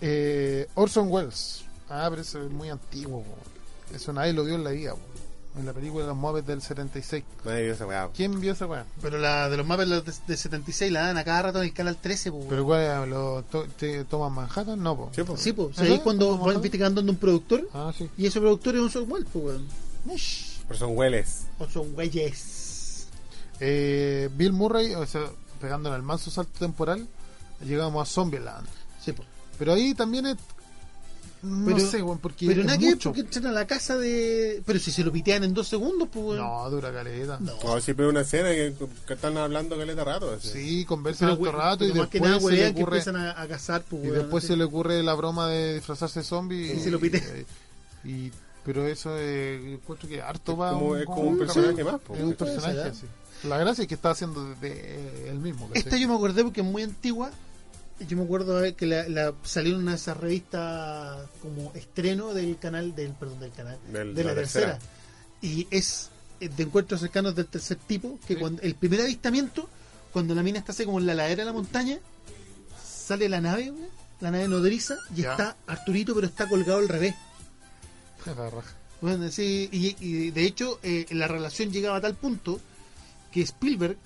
[0.00, 1.64] Eh, Orson Welles.
[1.88, 3.22] Ah, pero eso es muy antiguo.
[3.22, 3.94] po.
[3.94, 4.92] Eso nadie lo vio en la vida.
[4.94, 5.00] po.
[5.58, 7.24] En la película de los Muppets del 76.
[7.44, 8.08] Nadie vio esa weá.
[8.14, 8.86] ¿Quién vio esa weá?
[9.02, 11.72] Pero la de los mapas de, de 76 la dan a cada rato en el
[11.74, 12.46] canal 13, pues.
[12.48, 13.04] ¿Pero cuál era?
[13.04, 14.80] ¿Lo to- te- toman Manhattan?
[14.80, 15.10] No, po.
[15.14, 15.40] Sí, pues.
[15.40, 15.76] Sí, pues.
[15.78, 16.00] ¿Ah, ahí sí?
[16.04, 16.60] cuando ¿Cómo no?
[16.60, 18.08] viste que un productor Ah, sí.
[18.16, 19.66] y ese productor es un software, pues, weón.
[20.68, 21.42] Pero son hueles.
[21.58, 23.08] O son güeyes.
[23.58, 25.22] Eh, Bill Murray, o sea,
[25.60, 27.06] pegándole al manso salto temporal,
[27.64, 28.66] llegamos a Zombieland.
[29.04, 29.26] Sí, pues.
[29.58, 30.36] Pero ahí también es.
[31.42, 32.46] No Pero- sé, weón, porque.
[32.46, 34.62] Pero es nada que porque entran a la casa de.
[34.66, 36.38] Pero si se lo pitean en dos segundos, pues, weón.
[36.38, 37.38] No, dura caleta.
[37.40, 37.52] No.
[37.64, 38.74] No, siempre una escena que,
[39.06, 40.32] que están hablando caleta rato.
[40.32, 40.48] así.
[40.48, 42.96] Sí, conversan Pero, harto rato y más después nada, se le weón, que ocurre.
[42.98, 44.52] empiezan a, a cazar, pues, Y weón, después así.
[44.52, 46.74] se le ocurre la broma de disfrazarse de zombie.
[46.74, 47.46] Y se lo pite.
[48.04, 50.72] Y, y- pero eso eh, encuentro que harto va.
[50.74, 52.14] como- es como un personaje más, po.
[52.14, 52.92] Es un personaje, ser, ¿eh?
[52.94, 53.48] sí.
[53.48, 55.66] La gracia es que está haciendo de, de él mismo.
[55.68, 55.82] ¿cachai?
[55.84, 57.30] Esta yo me acordé porque es muy antigua.
[58.08, 59.30] Yo me acuerdo eh, que la, la
[59.76, 64.30] una de esas revistas como estreno del canal, del perdón, del canal, Del- de la,
[64.30, 64.72] la tercera.
[64.78, 64.92] tercera.
[65.42, 66.08] Y es
[66.40, 68.40] eh, de encuentros cercanos del tercer tipo, que Sí.
[68.40, 69.68] cuando el primer avistamiento,
[70.12, 71.98] cuando la mina está así como en la ladera de la montaña,
[72.82, 73.72] sale la nave,
[74.20, 75.32] la nave nodriza, y Ya.
[75.32, 77.14] está Arturito, pero está colgado al revés.
[79.00, 82.60] Bueno, sí, y, y de hecho eh, la relación llegaba a tal punto
[83.32, 83.96] que Spielberg,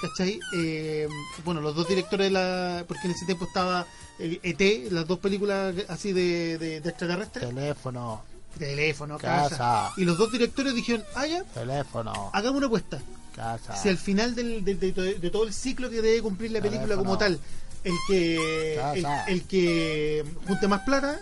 [0.00, 0.40] ¿cachai?
[0.56, 1.08] Eh,
[1.44, 2.84] bueno, los dos directores de la...
[2.88, 3.86] Porque en ese tiempo estaba
[4.18, 7.48] eh, ET, las dos películas así de, de, de extraterrestres.
[7.48, 8.22] Teléfono,
[8.58, 9.48] Teléfono, Casa.
[9.56, 9.92] casa.
[9.96, 13.00] Y los dos directores dijeron, ah, ya, teléfono, hagamos una apuesta.
[13.34, 13.76] casa.
[13.76, 17.04] Si al final del, del- de, todo el ciclo que debe cumplir la película Teléfono.
[17.04, 17.38] como tal,
[17.84, 21.18] el que el, el que junte más plata,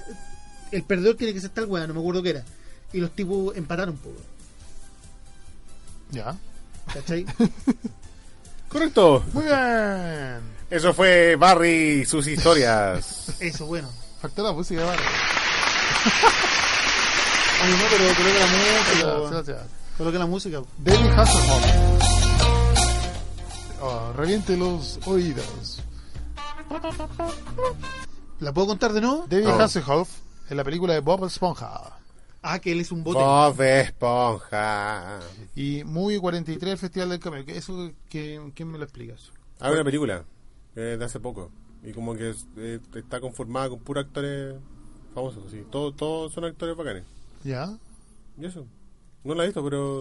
[0.72, 2.44] el perdedor tiene que ser tal weá, no me acuerdo qué era.
[2.92, 4.16] Y los tipos empataron un poco.
[6.10, 6.36] Ya.
[6.92, 7.26] ¿Cachai?
[8.68, 9.24] Correcto.
[9.32, 10.40] Muy bien.
[10.70, 13.32] Eso fue Barry y sus historias.
[13.40, 13.88] Eso, bueno.
[14.20, 15.00] Faltó la música, vale.
[17.62, 18.46] Ay, no, pero coloca la
[19.32, 19.66] música.
[19.96, 20.60] Coloca la música.
[20.78, 21.64] David Hasselhoff.
[23.80, 25.82] Oh, reviente los oídos.
[28.40, 29.24] ¿La puedo contar de nuevo?
[29.28, 29.60] David Oh.
[29.60, 30.08] Hasselhoff
[30.50, 31.80] en la película de Bob Esponja.
[32.42, 33.18] Ah, que él es un bote.
[33.18, 35.20] Bob Esponja.
[35.56, 37.44] Y Movie 43 el Festival del Cameo.
[37.44, 39.32] ¿Qué- ¿Eso quién me lo explica eso?
[39.60, 40.24] Hay una película
[40.76, 41.50] eh, de hace poco.
[41.82, 44.56] Y como que eh, está conformada con puros actores
[45.14, 45.50] famosos.
[45.50, 45.64] Sí.
[45.70, 47.04] Todos, todos son actores bacanes.
[47.44, 47.76] ¿Ya?
[48.40, 48.66] Y eso.
[49.24, 49.98] No la he visto, pero,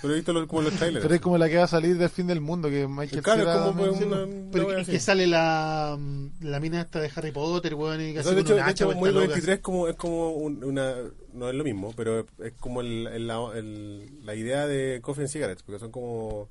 [0.00, 1.02] pero he visto los, como los trailers.
[1.02, 3.42] Pero es como la que va a salir del fin del mundo, que Michael Claro,
[3.50, 5.98] es como pues, también- una, una Pero wea que, sale la,
[6.40, 8.60] la mina esta de Harry Potter, weón, y que O hace sea, de hecho, de
[8.62, 9.26] hacha hecho Muy loca.
[9.26, 10.94] 23 es como, es como un- una...
[11.32, 15.22] No es lo mismo, pero es como el, el- la, el- la idea de Coffee
[15.24, 16.48] and Cigarettes, porque son como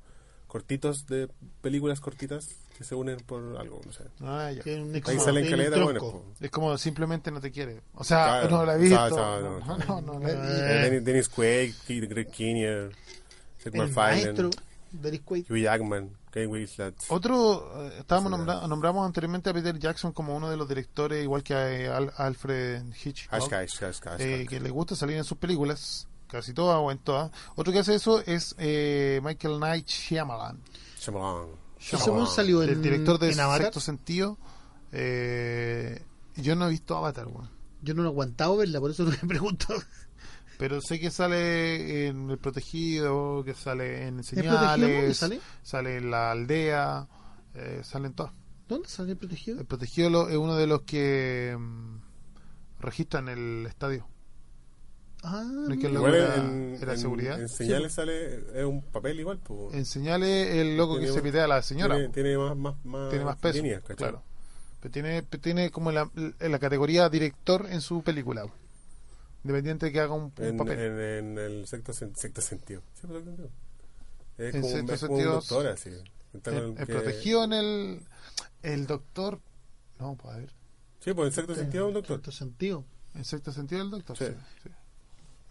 [0.50, 1.28] cortitos de
[1.62, 4.04] películas cortitas que se unen por algo, no sé.
[4.20, 4.62] Ah, ya.
[4.64, 6.24] Es un Ahí como- salen caletas, bueno, po.
[6.40, 7.82] Es como simplemente no te quiere.
[7.94, 8.50] O sea, Claro.
[8.50, 9.00] no la he visto.
[9.04, 10.00] o sea, no, no.
[10.02, 11.04] no, no he Eh, visto.
[11.04, 11.74] Dennis, Quaid,
[12.08, 12.90] Greg Kinnear,
[13.64, 13.92] MacFarlane,
[14.24, 14.50] maestro
[14.92, 15.44] Dennis Quaid.
[15.48, 16.94] Hugh Jackman, Kate Winslet.
[17.10, 21.44] Otro, eh, estábamos nombra- nombramos anteriormente a Peter Jackson como uno de los directores, igual
[21.44, 24.48] que a eh, Al- Alfred Hitchcock, Hashtag, hashtag, eh, hashtag.
[24.48, 27.30] que le gusta salir en sus películas, casi todas o en todas.
[27.56, 30.60] Otro que hace eso es eh, Michael Knight Shyamalan,
[31.00, 31.48] Shyamalan.
[31.78, 32.26] Shyamalan.
[32.26, 33.62] salió en, el director de en Avatar.
[33.62, 34.38] Sexto Sentido.
[34.92, 36.02] Eh,
[36.36, 37.48] yo no he visto Avatar, weón.
[37.82, 39.66] Yo no lo he aguantado verla, por eso no me pregunto.
[40.58, 45.40] pero sé que sale en El Protegido, que sale en Señales, sale?
[45.62, 47.08] sale en La Aldea,
[47.54, 48.32] eh, salen todas.
[48.68, 49.58] ¿Dónde sale el protegido?
[49.58, 51.96] El protegido lo- es uno de los que mm,
[52.80, 54.06] registran el estadio.
[55.22, 57.38] Ah, No es que el loco era, en, era en- seguridad.
[57.40, 59.74] En señales sale, es un papel igual, pues.
[59.74, 61.94] En señales el loco que Tiene- se pitea a la señora.
[61.96, 62.14] Tiene, po.
[62.14, 63.56] tiene más, más, más, Tiene más peso.
[63.58, 64.22] líneas, claro.
[64.80, 68.46] Pero tiene, tiene como la, en la categoría director en su película.
[69.44, 70.78] Independiente de que haga un, un En, papel.
[70.78, 72.82] en, en el sexto, sexto sentido.
[72.94, 73.50] Sí, pues, sexto sentido.
[74.38, 75.90] Es En como, un- sexto es como un sentido, doctor así.
[76.32, 78.00] El, que- protegido en el.
[78.62, 79.40] El doctor.
[79.98, 80.52] No, pues a ver.
[81.00, 82.16] Sí, pues en sexto sentido es un doctor.
[82.16, 82.84] cierto sentido.
[83.14, 84.16] En sexto sentido el doctor.
[84.16, 84.26] Sí.
[84.62, 84.70] Sí.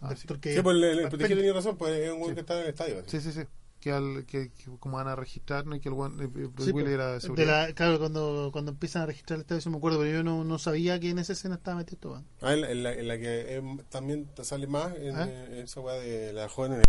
[0.00, 0.06] Sí.
[0.12, 0.26] Ah, sí.
[0.40, 2.34] Que- Sí, pues el, el protegido tenía razón, pues es un Sí.
[2.34, 2.98] que está en el estadio.
[3.00, 3.10] así.
[3.10, 3.46] Sí, sí, sí.
[3.80, 5.74] Que, al, que, que como van a registrar, ¿no?
[5.74, 7.68] Y que el, guan- eh, Bruce Sí, Willis pues, era de de seguridad.
[7.68, 10.44] la- claro, cuando, cuando empiezan a registrar el estadio, eso me acuerdo, pero yo no,
[10.44, 12.24] no sabía que en esa escena estaba metido todo.
[12.42, 15.24] Ah, en la, en la- en la que eh, también te sale más en, ¿Ah?
[15.26, 16.82] eh, esa weá de la joven en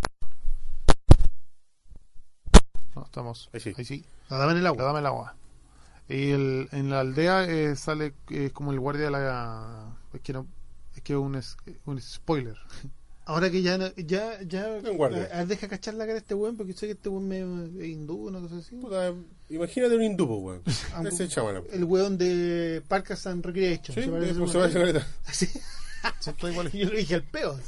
[2.95, 3.49] No, estamos.
[3.53, 3.73] Ahí sí.
[3.77, 4.05] Ahí sí.
[4.29, 4.83] La daba en el La agua.
[4.83, 5.35] dame el agua.
[6.09, 9.95] Y el, en la aldea eh, sale eh, como el guardia de la.
[10.13, 10.45] Es que, no,
[10.93, 11.55] es que un, es-
[11.85, 12.57] un spoiler.
[13.25, 14.65] Ahora que ya, no- ya, ya,
[15.33, 17.83] a- a- deja cachar la cara de este weón, porque sé que este weón me-
[17.83, 18.75] es hindú, una cosa así.
[18.75, 19.13] Puta,
[19.49, 20.61] imagínate un hindú, weón.
[20.95, 21.63] Ah, Ese chaval.
[21.71, 23.95] El weón de Parkas and Recreation.
[23.95, 25.47] Sí, se parece pues, a se va a un- hacer Así.
[26.49, 26.73] Iguales.
[26.73, 27.59] Yo le dije al peo.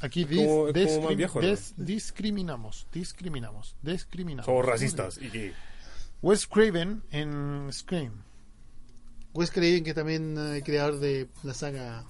[0.00, 1.46] Aquí dis- como discrim- viejo, ¿no?
[1.46, 2.86] des- discriminamos.
[2.92, 3.76] Discriminamos.
[3.82, 4.46] Discriminamos.
[4.46, 5.18] Somos racistas.
[5.18, 5.52] ¿Y qué?
[6.22, 8.12] Wes Craven en Scream.
[9.34, 12.04] Wes Craven, que también eh, es creador de la saga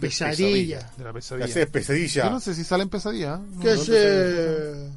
[0.00, 0.90] Pesadilla.
[0.96, 1.46] De la La pesadilla.
[1.46, 2.24] Es pesadilla.
[2.24, 3.38] Yo no sé si sale en pesadilla.
[3.38, 3.60] ¿no?
[3.60, 4.90] ¿Qué No, es eh,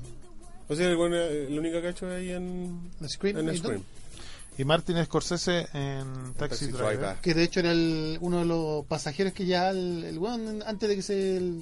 [0.67, 3.37] O sea, el bueno, eh, lo único que ha hecho ahí en, Scream?
[3.37, 3.83] en ¿Y Scream.
[4.57, 6.97] Y Martin Scorsese en Taxi, Taxi Driver.
[6.97, 7.15] Driver.
[7.21, 10.89] Que de hecho era el- uno de los pasajeros que ya el, el weón, antes
[10.89, 11.61] de que se,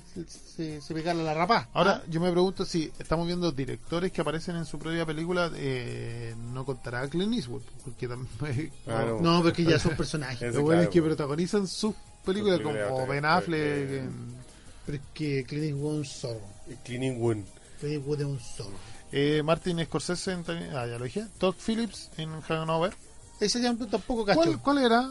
[0.55, 1.69] se, se pegara la rapá.
[1.73, 5.51] Ahora, Ah, yo me pregunto si estamos viendo directores que aparecen en su propia película,
[5.57, 9.19] eh, no contará a Clint Eastwood, porque también Claro.
[9.21, 10.41] no, porque ya son personajes.
[10.49, 11.93] Es- los buenos claro, que protagonizan sus
[12.27, 13.59] películas como Ben Affleck.
[13.61, 14.37] eh, en-
[14.85, 16.41] Pero es que Clint Eastwood es un zorro.
[16.83, 17.45] Cleaning Wound.
[17.79, 18.77] Clint Eastwood es un zorro.
[19.11, 21.25] eh, Martin Scorsese en, también- ah, ya lo dije.
[21.39, 22.93] Todd Phillips en Hanover.
[23.39, 24.39] Ese ya tampoco cacho.
[24.41, 25.09] ¿Cuál, ¿Cuál era?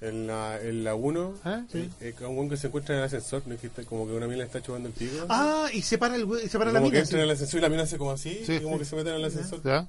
[0.00, 1.64] En la 1, en la uno, ¿Eh?
[1.74, 3.56] eh, eh, un buen que se encuentra en el ascensor, ¿no?
[3.58, 5.26] que como que una mina le está chupando el pico.
[5.28, 7.02] Ah, y se para, el, we- se para la como que mina.
[7.02, 7.28] entra en sí.
[7.28, 8.78] el ascensor y la mina hace como así, Sí, y como sí.
[8.78, 9.60] que se mete en el ascensor.
[9.64, 9.88] ¿Ya?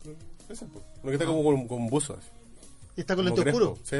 [0.49, 0.65] Ese.
[0.65, 2.13] Uno que está como con, con buzo.
[2.19, 2.27] Así.
[2.97, 3.77] Y está con lente oscuro.
[3.83, 3.97] Sí.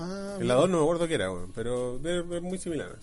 [0.00, 2.96] Ah, En la 2 no me acuerdo qué era, weón, pero es, es muy similar.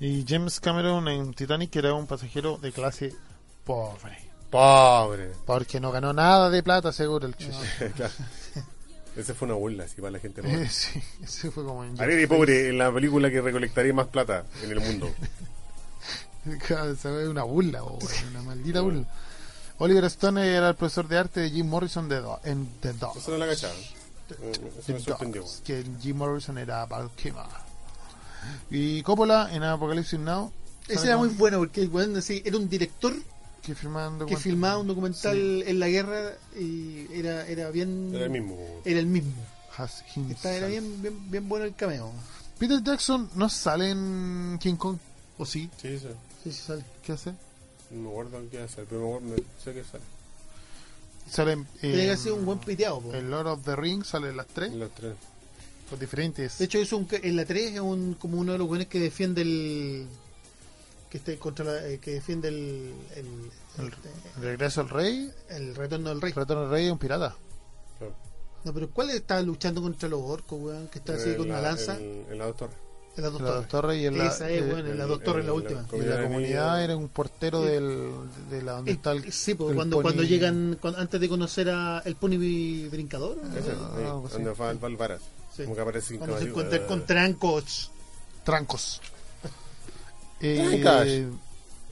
[0.00, 3.14] Y James Cameron en Titanic, que era un pasajero de clase
[3.64, 4.18] pobre.
[4.50, 5.32] Pobre.
[5.46, 7.34] Porque no ganó nada de plata, seguro el.
[7.96, 8.12] Claro.
[9.16, 10.68] Esa fue una burla, así para la gente Eh, pobre.
[10.70, 14.44] sí, ese fue como en Haré de pobre en la película que recolectaría más plata
[14.62, 15.10] en el mundo.
[16.66, 19.04] Claro, ve una burla, una maldita burla.
[19.78, 23.16] Oliver Stone era el profesor de arte de Jim Morrison de Do- en The Dogs.
[23.16, 23.72] Eso no la cachaba.
[24.40, 24.52] Eh,
[24.88, 25.44] me sorprendió.
[25.64, 27.44] Que Jim Morrison era Val Kilmer.
[28.70, 30.52] Y Coppola en Apocalypse Now.
[30.86, 33.14] Ese ¿sabe era muy bueno porque weón así, era un director
[33.62, 34.36] Que que documental.
[34.38, 38.10] filmaba un documental en la guerra y era, era bien.
[38.14, 38.58] Era el mismo.
[38.84, 39.32] Era el mismo.
[40.30, 42.12] Está- era bien, bien, bien bueno el cameo.
[42.58, 44.98] Peter Jackson no sale en King Kong.
[45.38, 45.68] ¿O sí?
[45.80, 46.08] Sí, sí.
[46.44, 46.84] Sí, sí, sale.
[47.02, 47.32] ¿Qué hace?
[47.90, 50.04] No me acuerdo qué hacer, pero me- sé que sale.
[51.30, 53.00] Sale en, Tiene que ser un buen piteado.
[53.00, 53.12] po.
[53.14, 54.72] El Lord of the Rings sale en las tres.
[54.72, 55.14] Los tres.
[55.90, 56.58] Por diferentes.
[56.58, 58.98] De hecho, es un, en la 3 es un, como uno de los buenos que
[59.00, 60.06] defiende el.
[61.10, 62.94] que esté contra la, eh, que defiende el.
[63.16, 63.50] el,
[63.84, 63.92] El-
[64.42, 65.30] Regreso al Rey.
[65.50, 66.32] el retorno del rey.
[66.32, 67.36] Retorno al Rey es un pirata.
[67.98, 68.14] Claro.
[68.64, 70.88] No, pero ¿cuál está luchando contra los orcos, weón?
[70.88, 71.96] Que está así En con una la- lanza.
[71.96, 72.72] En, en la doctora.
[73.16, 73.68] En las dos La torres.
[73.68, 75.52] torre y en la, Esa es, eh, weón, en las dos torres, en la la-
[75.54, 75.86] última.
[75.92, 76.84] y la comunidad niños.
[76.84, 78.10] era un portero Eh, del,
[78.50, 81.20] de la donde Eh, está el, sí, pues, el cuando, pony- cuando llegan, cuando- antes
[81.20, 83.42] de conocer a el pony bri- brincador, ¿no?
[83.44, 84.34] Ah, ahí, algo así.
[84.42, 85.20] donde va, va el varas.
[85.54, 85.62] Sí.
[85.62, 87.90] Como que aparece cuando se encuentra con trancos.
[88.44, 89.00] trancos.
[90.40, 91.28] Eh,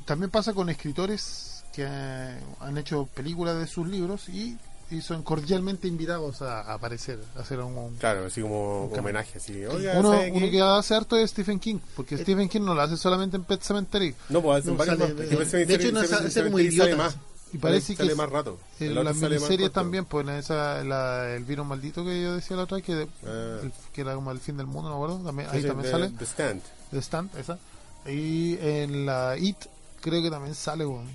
[0.05, 4.59] también pasa con escritores que eh, han hecho películas de sus libros y,
[4.93, 9.01] y son cordialmente invitados a, a aparecer, a hacer un, un- Claro, así como cambio.
[9.01, 9.64] homenaje, así.
[9.64, 12.82] Oiga, uno, ¿sabe uno que hace harto es Stephen King, porque Stephen King no lo
[12.82, 14.14] hace solamente en Pet Cemetery.
[14.28, 15.16] No, pues hacen No, varios sale más.
[15.31, 16.97] de- porque de hecho, no hace idiotas.
[16.98, 17.16] más.
[17.55, 18.59] Y parece Sale- que más rato.
[18.81, 19.70] El miniseries corto.
[19.73, 23.59] también, pues en esa, la, el virus maldito que yo decía la otra, que, Ah.
[23.62, 25.85] el- que era como el fin del mundo, no me acuerdo, también, ahí Sí, también
[25.85, 26.10] de- sale.
[26.19, 26.62] The Stand.
[26.93, 27.59] The Stand, esa.
[28.06, 29.56] Y en la It,
[30.01, 31.09] creo que también sale, weón.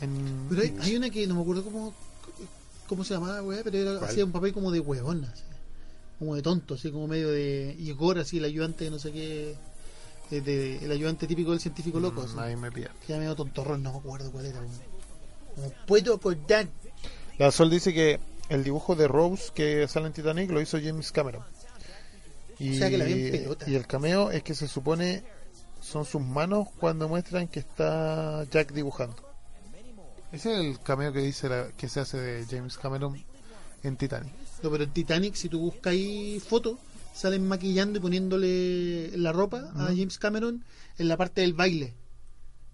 [0.00, 1.94] En, Pero hay, hay una que no me acuerdo cómo,
[2.88, 5.42] cómo se llamaba, weá, pero era, hacía un papel como de huevón, así.
[6.18, 9.56] como de tonto, así como medio de Igor, así el ayudante, no sé qué,
[10.30, 12.24] de- el ayudante típico del científico loco.
[12.26, 12.90] Mm, ahí me pilla.
[13.06, 14.60] Que era medio tontorrón, no me acuerdo cuál era.
[14.60, 16.68] No puedo acordar.
[17.38, 21.10] La Sol dice que el dibujo de Rose que sale en Titanic lo hizo James
[21.12, 21.42] Cameron.
[22.58, 23.68] Y, O sea, que la vi en pelota.
[23.68, 25.24] y el cameo es que se supone
[25.80, 29.16] son sus manos cuando muestran que está Jack dibujando.
[30.32, 33.22] Ese es el cameo que dice la- que se hace de James Cameron
[33.82, 34.32] en Titanic.
[34.62, 36.78] No, pero en Titanic, si tú buscas ahí fotos,
[37.14, 40.64] salen maquillando y poniéndole la ropa a James Cameron
[40.98, 41.94] en la parte del baile.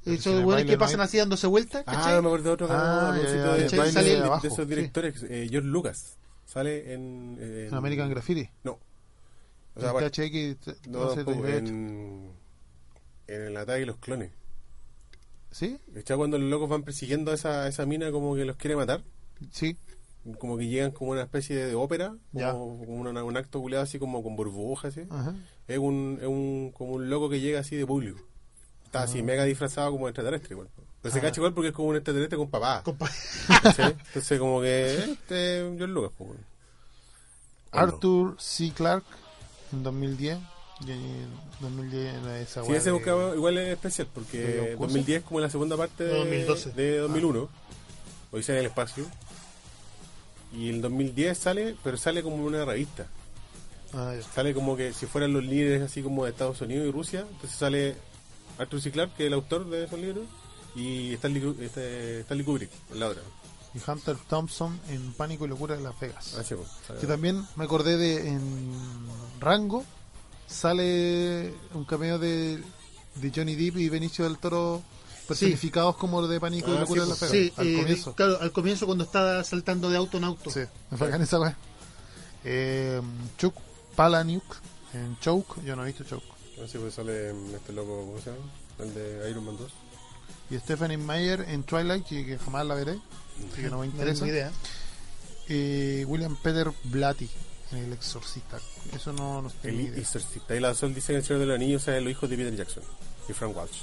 [0.04, 2.44] Si Esos en buenos baile que no pasan hay- así dándose vueltas, Ah, me acuerdo
[2.44, 4.70] de otro Ah, ya, ya, de, ya, de- sale de- de abajo, de esos sí.
[4.74, 5.22] directores.
[5.24, 6.16] eh, George Lucas.
[6.46, 8.48] Sale en, en- En American Graffiti.
[8.64, 8.72] No.
[8.72, 8.80] O
[9.76, 11.68] En sea, bueno, THX, no, 12, tampoco, 38.
[11.72, 12.30] en,
[13.26, 14.30] en el ataque de los clones.
[15.50, 15.78] ¿Sí?
[15.94, 16.16] ¿Cachai?
[16.16, 19.02] Cuando los locos van persiguiendo a esa, a esa mina como que los quiere matar.
[19.50, 19.76] Sí.
[20.38, 22.14] Como que llegan como una especie de ópera.
[22.32, 22.52] Ya.
[22.52, 24.96] Como, como una- un acto culiado así como con burbujas.
[24.96, 25.06] Así.
[25.10, 25.34] Ajá.
[25.66, 28.20] Es, un, es un, como un loco que llega así de público.
[28.84, 30.68] Está así mega disfrazado como extraterrestre igual.
[31.02, 31.22] Pero se Ah.
[31.22, 32.82] cacha igual porque es como un extraterrestre con papá.
[32.86, 36.12] Entonces como que este George Lucas.
[36.18, 36.30] pues.
[37.70, 38.72] Arthur C.
[38.74, 39.06] Clarke
[39.72, 40.38] en 2010.
[40.86, 41.28] Y en
[41.60, 44.78] 2010 era esa Sí, ese de- buscaba igual es especial ¿De porque John Cusack?
[44.80, 46.70] 2010 es como la segunda parte de 2012.
[46.72, 47.48] de 2001.
[48.30, 49.04] Hoy sale en el espacio.
[50.52, 53.06] Y el 2010 sale, pero sale como en una revista.
[53.92, 54.22] Ah, ya.
[54.22, 57.20] Sale como que si fueran los líderes así como de Estados Unidos y Rusia.
[57.30, 57.96] Entonces sale
[58.58, 58.90] Arthur C.
[58.90, 60.24] Clarke, que es el autor de esos libros.
[60.74, 63.22] Y Stanley, este, Stanley Kubrick, en la otra.
[63.74, 66.36] Y Hunter Thompson en Pánico y Locura de Las Vegas.
[66.38, 66.68] Ah, sí, pues.
[67.00, 68.70] Que también me acordé de en
[69.40, 69.84] Rango
[70.48, 72.62] sale un cameo de,
[73.16, 74.82] de Johnny Depp y Benicio del Toro
[75.26, 77.52] personificados como de Pánico y Ah, Locura sí, de Las pues, Vegas.
[77.54, 78.14] Sí, al eh, comienzo.
[78.14, 80.50] claro, al comienzo cuando está saltando de auto en auto.
[80.50, 80.60] Sí,
[80.90, 81.56] me bacán esa weá.
[82.44, 83.00] Eh,
[83.36, 83.54] Chuck
[83.94, 84.42] Palahniuk
[84.94, 86.24] en Choke, yo no he visto Choke.
[86.60, 88.42] Ah, sí, pues sale este loco, ¿cómo se llama?
[88.78, 89.70] El de Iron Man 2.
[90.50, 92.98] Y Stephanie Meyer en Twilight, que, que jamás la veré,
[93.52, 94.26] así que no me No interesa.
[94.26, 94.50] idea.
[95.48, 97.28] Y William Peter Blatty
[97.72, 98.58] El Exorcista.
[98.94, 100.00] Eso no, no tengo El idea.
[100.00, 100.54] Exorcista.
[100.56, 102.56] Y la Sol dice que el Señor de los Anillos es los hijos de Peter
[102.56, 102.82] Jackson
[103.28, 103.80] y Frank Walsh.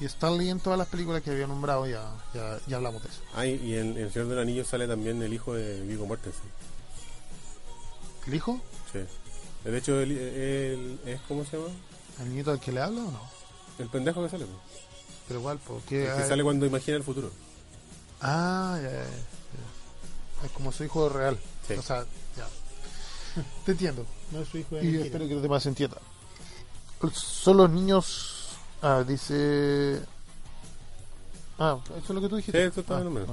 [0.00, 3.20] Y Stanley en todas las películas que había nombrado, ya, ya, ya hablamos de eso.
[3.34, 6.06] Ah, y en, en El Señor de los Anillos sale también el hijo de Viggo
[6.06, 6.40] Mortensen.
[8.26, 8.60] ¿El hijo?
[8.92, 9.00] Sí.
[9.68, 11.68] De hecho, el- es, ¿cómo se llama?
[12.20, 13.20] ¿El nieto al que le habla o no?
[13.78, 14.46] El pendejo que sale.
[14.46, 14.58] pues.
[15.28, 16.06] Pero igual, porque...
[16.10, 17.30] El que sale cuando imagina el futuro.
[18.22, 20.46] Ah, ya, ya, ya.
[20.46, 21.38] Es como su hijo real.
[21.68, 21.74] Sí.
[21.74, 22.04] O sea,
[22.36, 22.46] ya.
[23.64, 24.06] Te entiendo.
[24.32, 26.00] No es su hijo de Y espero que los demás entiendan.
[27.14, 28.48] Son los niños.
[28.82, 30.00] Ah, dice.
[31.58, 32.64] Ah, eso es lo que tú Sí, dijiste.
[32.66, 33.26] eso está Ah, en número.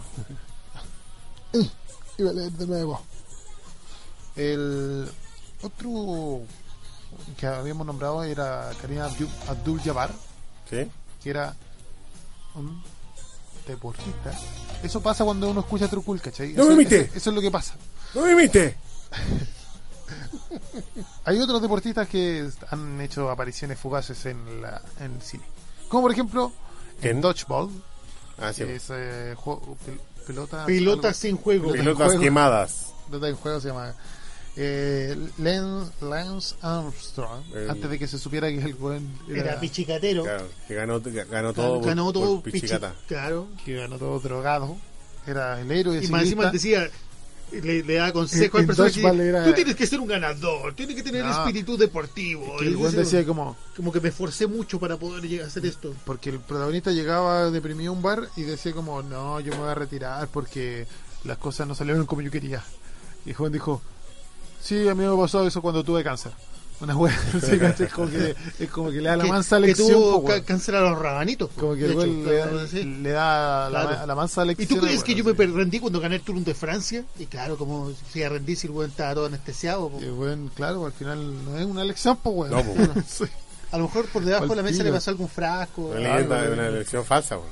[2.17, 3.01] Iba a leer de nuevo.
[4.35, 5.09] El
[5.61, 6.41] otro
[7.37, 10.11] que habíamos nombrado era Karina Abdul- Abdul-Jabbar,
[10.69, 10.87] ¿Sí?
[11.23, 11.55] que era
[12.55, 12.81] un
[13.67, 14.37] deportista.
[14.83, 16.53] Eso pasa cuando uno escucha Trucul, ¿cachai?
[16.53, 17.01] ¡No Eso- me imite!
[17.01, 17.75] Eso, eso es lo que pasa.
[18.13, 18.75] ¡No me imite!
[21.25, 25.43] Hay otros deportistas que han hecho apariciones fugaces en, la, en el cine.
[25.87, 26.51] Como por ejemplo,
[27.01, 27.17] ¿Quién?
[27.17, 27.69] en Dodgeball,
[28.39, 28.63] Ah, sí.
[28.63, 31.63] que es eh, juego- pel- pelota, Pilotas algo- sin juego.
[31.71, 32.21] Pelota- Pelotas juego.
[32.21, 32.93] quemadas.
[33.11, 33.93] en juego se llama.
[34.59, 39.59] Eh, Lance, Lance Armstrong, El- antes de que se supiera que el buen era, Era
[39.59, 40.23] pichicatero.
[40.23, 42.95] Claro, que ganó, ganó todo ganó por, todo por pichi- pichicata.
[43.07, 43.47] Claro.
[43.63, 44.75] que ganó todo drogado,
[45.27, 46.89] era el héroe Y más encima decía,
[47.51, 49.27] le, le da consejo En- al personaje.
[49.29, 51.31] Era- Tú tienes que ser un ganador, tienes que tener No.
[51.31, 52.57] espíritu deportivo.
[52.57, 55.47] que Y el buen decía como, como que me esforcé mucho para poder llegar a
[55.47, 55.93] hacer esto.
[56.05, 59.69] porque el protagonista llegaba deprimido a un bar y decía como, no, yo me voy
[59.69, 60.87] a retirar porque
[61.23, 62.63] las cosas no salieron como yo quería.
[63.25, 63.81] Y el joven dijo,
[64.61, 66.31] sí, a mí me pasó eso cuando tuve cáncer.
[66.79, 67.19] Una wea,
[67.79, 69.89] es, como que, es como que le da la Que- mansa que lección.
[69.91, 70.43] tuvo po, ca- weón.
[70.45, 71.49] cáncer a los rabanitos.
[71.49, 72.83] po, como que hecho, weón le, da- claro, sí.
[72.83, 74.05] le da la, Claro.
[74.05, 74.79] la mansa ¿Y lección.
[74.79, 77.03] tú crees que yo me bueno, rendí cuando gané el Tour de Francia?
[77.17, 79.89] Y claro, como si a rendir si el weón estaba todo anestesiado.
[79.89, 79.99] po.
[80.01, 82.51] Y, weón, claro, al final no es una lección, pues, weón.
[82.51, 82.63] No,
[82.93, 83.01] po.
[83.07, 83.25] Sí.
[83.71, 85.81] A lo mejor por debajo de la mesa le pasó algún frasco.
[85.87, 86.53] Una algo, leyenda, weón.
[86.53, 87.37] una elección falsa.
[87.37, 87.49] weón.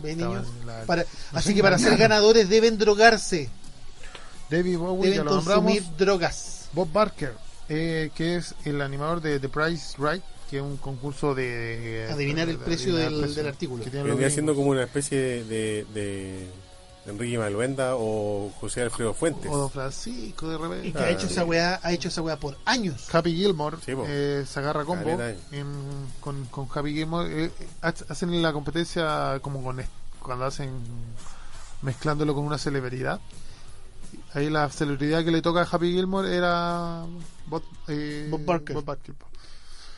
[0.00, 0.48] ¿Ve, Estaba niños?
[0.60, 3.48] en la- Para- así que para ser ganadores deben drogarse,
[4.50, 5.64] David Bowie, ya deben lo nombramos.
[5.72, 6.68] consumir drogas.
[6.72, 7.34] Bob Barker,
[7.74, 12.08] eh, que es el animador de The Price Right, que es un concurso de...
[12.12, 13.84] Adivinar el de- precio adivinar el del- precio del artículo.
[13.84, 16.46] que Vendría siendo como una especie de, de
[17.06, 19.50] Enrique Maluenda o José Alfredo Fuentes.
[19.50, 20.88] O Don Francisco de repente.
[20.88, 23.08] Y que ha hecho esa weá, ha hecho esa weá por años.
[23.14, 25.08] Happy Gilmore Sí, eh, se agarra combo
[25.52, 25.66] en-
[26.20, 27.46] con, con Happy Gilmore.
[27.46, 27.50] eh,
[27.80, 29.82] ha- hacen la competencia como con
[30.20, 30.70] cuando hacen
[31.82, 33.20] mezclándolo con una celebridad.
[34.34, 37.04] Ahí la celebridad que le toca a Happy Gilmore era
[37.46, 38.74] Bob, eh, Bob Barker.
[38.74, 39.26] Bob Barker, po.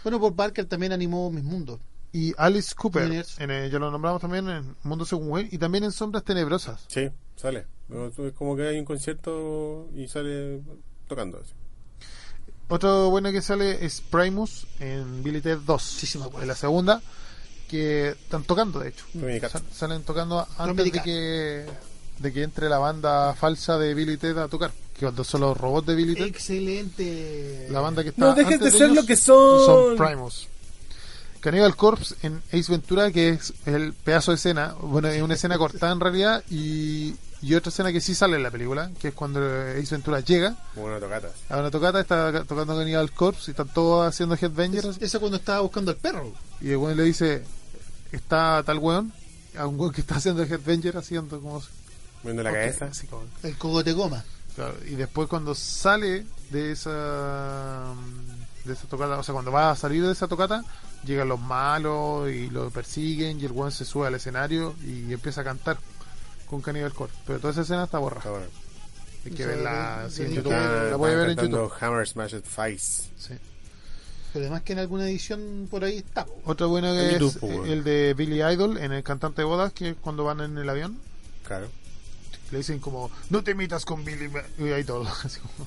[0.03, 1.81] Bueno, Bob Barker también animó Mis Mundos.
[2.13, 5.83] Y Alice Cooper, en, eh, ya lo nombramos también en Mundo Según Wayne, y también
[5.83, 6.85] en Sombras Tenebrosas.
[6.87, 7.67] Sí, sale.
[7.91, 10.63] Es como que hay un concierto y sale
[11.09, 11.39] tocando.
[11.39, 11.53] así.
[12.69, 15.83] Otro bueno que sale es Primus en Billy Ted 2.
[15.83, 16.43] Sí, sí me acuerdo.
[16.43, 17.03] en la segunda,
[17.69, 19.05] que están tocando de hecho.
[19.73, 21.67] Salen tocando antes de que,
[22.19, 24.73] de que entre la banda falsa de Billy Ted a tocar.
[24.95, 27.67] Que cuando son los robots de Billy Ted, Excelente.
[27.71, 28.21] la banda que está.
[28.27, 29.65] No dejes antes de ser ellos lo que son.
[29.65, 30.49] Son Primus.
[31.41, 34.75] Cannibal Corpse en Ace Ventura, que es el pedazo de escena.
[34.81, 36.43] Bueno, es una escena cortada en realidad.
[36.49, 40.21] Y, y otra escena que sí sale en la película, que es cuando Ace Ventura
[40.21, 41.29] llega una tocata.
[41.51, 44.97] a una tocata, está tocando Cannibal Corpse y están todos haciendo Headbangers.
[45.03, 46.33] Esa cuando estaba buscando al perro.
[46.63, 47.43] Y el weón le dice,
[48.11, 49.13] está tal weón,
[49.59, 51.61] a un weón que está haciendo Headbanger haciendo como...
[52.25, 52.87] Viendo la Ok, cabeza.
[52.87, 54.25] así como- El cogote goma.
[54.57, 57.95] claro, y después cuando sale de esa
[58.65, 60.65] de esa tocata, o sea, cuando va a salir de esa tocata,
[61.05, 65.43] llegan los malos y lo persiguen y el weón se sube al escenario y empieza
[65.43, 65.77] a cantar
[66.47, 67.17] con Cannibal Corpse.
[67.27, 68.39] Pero toda esa escena está borrada.
[68.39, 68.49] Está.
[69.27, 70.53] Hay que O sea, verla de en YouTube.
[70.53, 71.73] Está- La puede ver en YouTube.
[71.81, 73.11] Hammer Smashed Face.
[73.19, 73.35] Sí.
[74.33, 76.27] Pero además que en alguna edición por ahí está.
[76.45, 79.47] Otro bueno En que es YouTube, pues, el de Billy Idol en el cantante de
[79.47, 80.99] bodas, que es cuando van en el avión.
[81.47, 81.69] Claro.
[82.53, 85.07] Le dicen como, no te metas con Billy Idol.
[85.25, 85.67] Así como,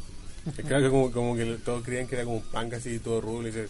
[0.57, 3.19] Es Claro que como, como que todos creían que era como un punk así todo
[3.21, 3.43] rubio.
[3.43, 3.67] Y dice,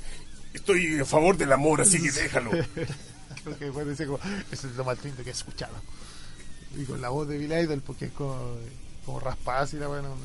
[0.53, 2.51] Estoy a favor del amor, así que déjalo.
[3.43, 4.19] Creo que después dice como,
[4.51, 5.73] eso es lo más lindo que he escuchado.
[6.77, 8.57] Y con la voz de Billy Idol, porque es como,
[9.05, 10.09] como raspada así la buena.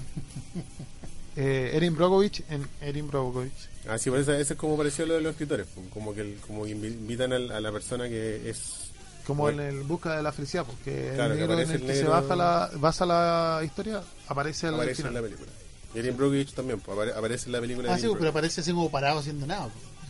[1.35, 3.53] Eh, Erin Brogovich en Erin Brogovich.
[3.89, 5.67] Ah, sí, por eso, eso es como pareció lo de los escritores.
[5.75, 8.92] pues, Como que, el- como que invi- invitan a la persona que es.
[9.27, 12.05] Como en el Busca de la Felicidad, porque Claro, el negro en el que se
[12.05, 15.51] baja la, basa la historia aparece al aparece en la película.
[15.95, 17.89] Y Erin Brockovich también, pues, apare- aparece en la película.
[17.89, 19.69] de Ah, sí, Erin pero aparece así como parado haciendo nada.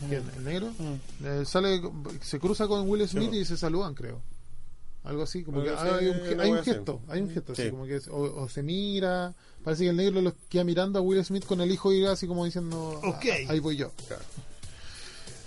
[0.09, 0.23] ¿Quién?
[0.37, 0.67] ¿El negro?
[0.79, 1.25] Mm.
[1.25, 1.81] Eh, sale,
[2.21, 3.37] se cruza con Will Smith Sí.
[3.39, 4.21] y se saludan, creo.
[5.03, 7.69] Algo así, como que así, hay un, hay un gesto, hay un gesto, así Sí.
[7.71, 9.33] como que es- o, o se mira,
[9.63, 12.25] parece que el negro lo queda mirando a Will Smith con el hijo y así
[12.25, 13.25] como diciendo, "Ah, Ok.
[13.49, 13.91] ahí voy yo.
[14.07, 14.23] Claro.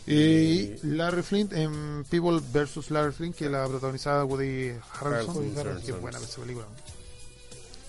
[0.06, 2.90] Y Larry Flint en People vs.
[2.90, 4.70] Larry Flint, que la protagonizada Woody
[5.00, 6.66] Harrelson, Harrelson, que buena esa película.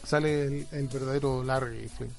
[0.04, 2.14] Sale el, el verdadero Larry Flint.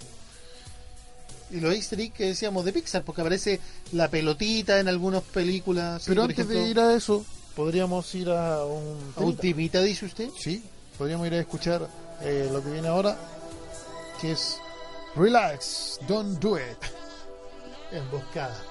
[1.51, 3.61] Y los easter eggs que decíamos de Pixar, porque aparece
[3.93, 6.05] la pelotita en algunas películas.
[6.07, 7.25] Pero antes ejemplo, de ir a eso,
[7.57, 9.15] podríamos ir a un...
[9.17, 10.29] a Ultimita, dice usted.
[10.39, 10.63] Sí,
[10.97, 11.89] podríamos ir a escuchar
[12.23, 13.17] eh, lo que viene ahora,
[14.21, 14.59] que es
[15.17, 16.79] Relax, Don't Do It.
[17.93, 18.68] Emboscada.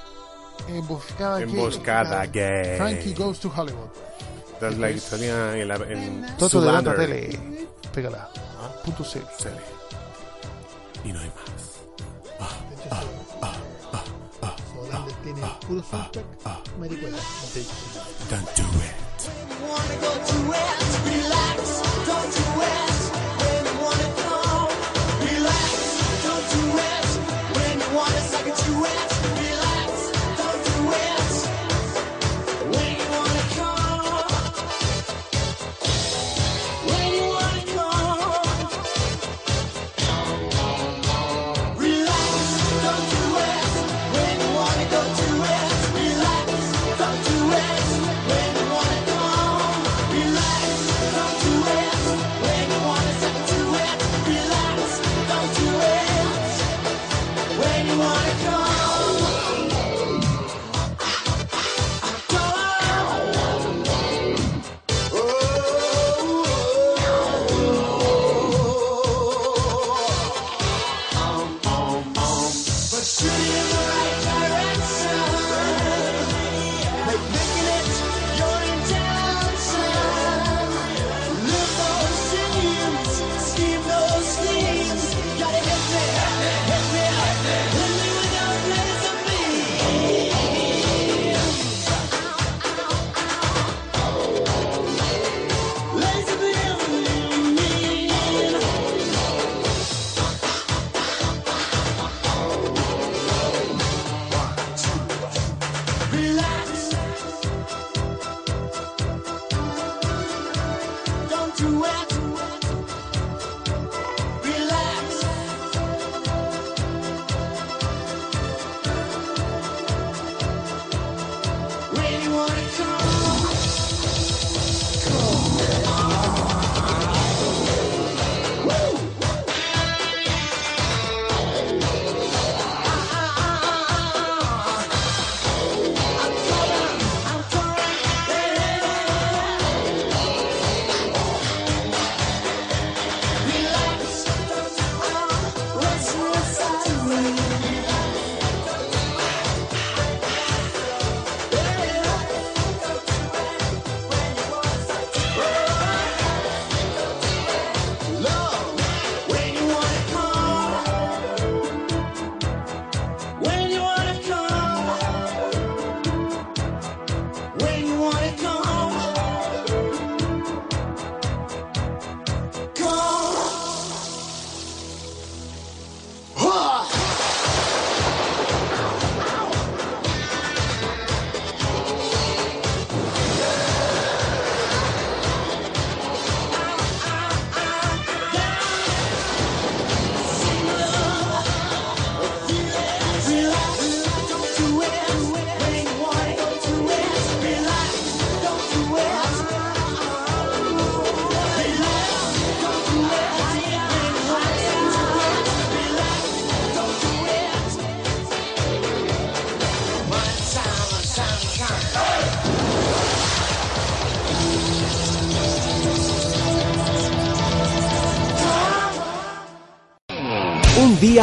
[0.67, 1.43] Emboscada, gay.
[1.43, 2.77] Emboscada gay.
[2.77, 3.89] Frankie Goes to Hollywood.
[4.59, 5.75] That's like salía en la.
[5.75, 6.95] En Toto de Zoolander.
[6.95, 7.39] Tele.
[7.93, 8.29] Pégala.
[8.83, 9.21] Punto C.
[11.03, 11.77] Y no hay más.
[14.73, 16.25] Solander tiene puro soundtrack.
[16.79, 17.17] Maricuela.
[18.29, 18.95] Don't do it.
[21.05, 22.97] Relax, don't do it
[27.55, 29.16] when you wanna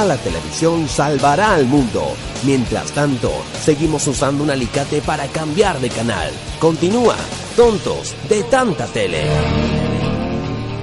[0.05, 2.03] La televisión salvará al mundo.
[2.45, 3.31] Mientras tanto,
[3.63, 6.31] seguimos usando un alicate para cambiar de canal.
[6.61, 7.17] Continúa,
[7.57, 9.25] tontos de tanta tele.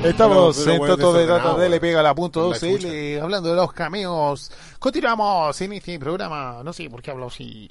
[0.04, 2.88] Estamos Pero- pero en Toto de Data Tele, pega la punto La 12 chucha.
[2.88, 4.52] L, hablando de los cameos.
[4.80, 7.70] Continuamos en este programa, no sé por qué hablo así.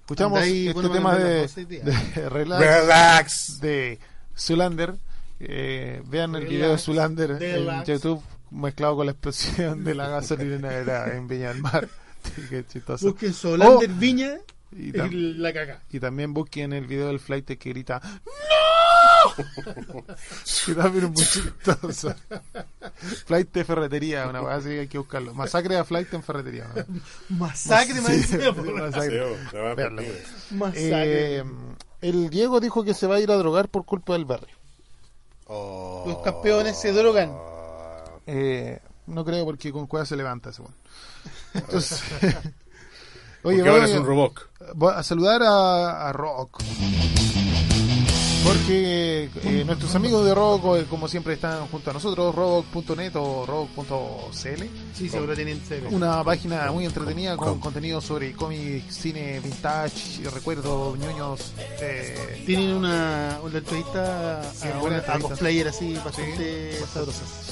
[0.00, 1.48] Escuchamos ahí, este bueno, tema bueno, de,
[2.30, 3.60] Relax, Relax.
[3.60, 3.98] de
[4.38, 4.94] Zulander.
[5.40, 7.84] Eh, vean el video de Relax, Zulander en.
[7.84, 8.22] YouTube
[8.52, 11.88] mezclado con la explosión de la gasolinera en Viña del Mar.
[12.50, 13.06] Qué chistoso.
[13.08, 14.38] Busquen Solander Oh, Viña
[14.70, 15.80] y, la caga.
[15.90, 19.34] y también busquen el video del flight que grita ¡No!
[20.66, 22.14] que también es muy chistoso.
[23.26, 25.34] flight de ferretería, una cosa así que hay que buscarlo.
[25.34, 26.68] Masacre a flight en ferretería.
[26.74, 27.36] ¿no?
[27.36, 28.36] Masacre, me Sí,
[28.76, 29.22] masacre.
[30.50, 31.38] Masacre.
[31.38, 31.44] Eh,
[32.00, 34.56] el Diego dijo que se va a ir a drogar por culpa del barrio.
[35.46, 36.04] Oh.
[36.06, 37.32] Los campeones se drogan.
[38.26, 40.74] Eh, no creo porque con cueva se levanta, según.
[41.54, 42.02] Entonces,
[43.42, 44.50] Porque oye, ahora voy es un robot.
[44.74, 46.62] Voy a saludar a, a Rock.
[48.44, 53.46] Porque eh, nuestros amigos de Rock, eh, como siempre, están junto a nosotros, rock.net o
[53.46, 54.62] rock.cl.
[54.94, 55.60] Sí, seguro tienen.
[55.90, 61.52] Una página muy entretenida con contenido sobre cómics, cine, vintage, recuerdos, ñoños.
[61.80, 65.28] eh, Tienen una, una entrevista Sí, a, buena una- a entrevista.
[65.28, 66.72] cosplayer así bastante.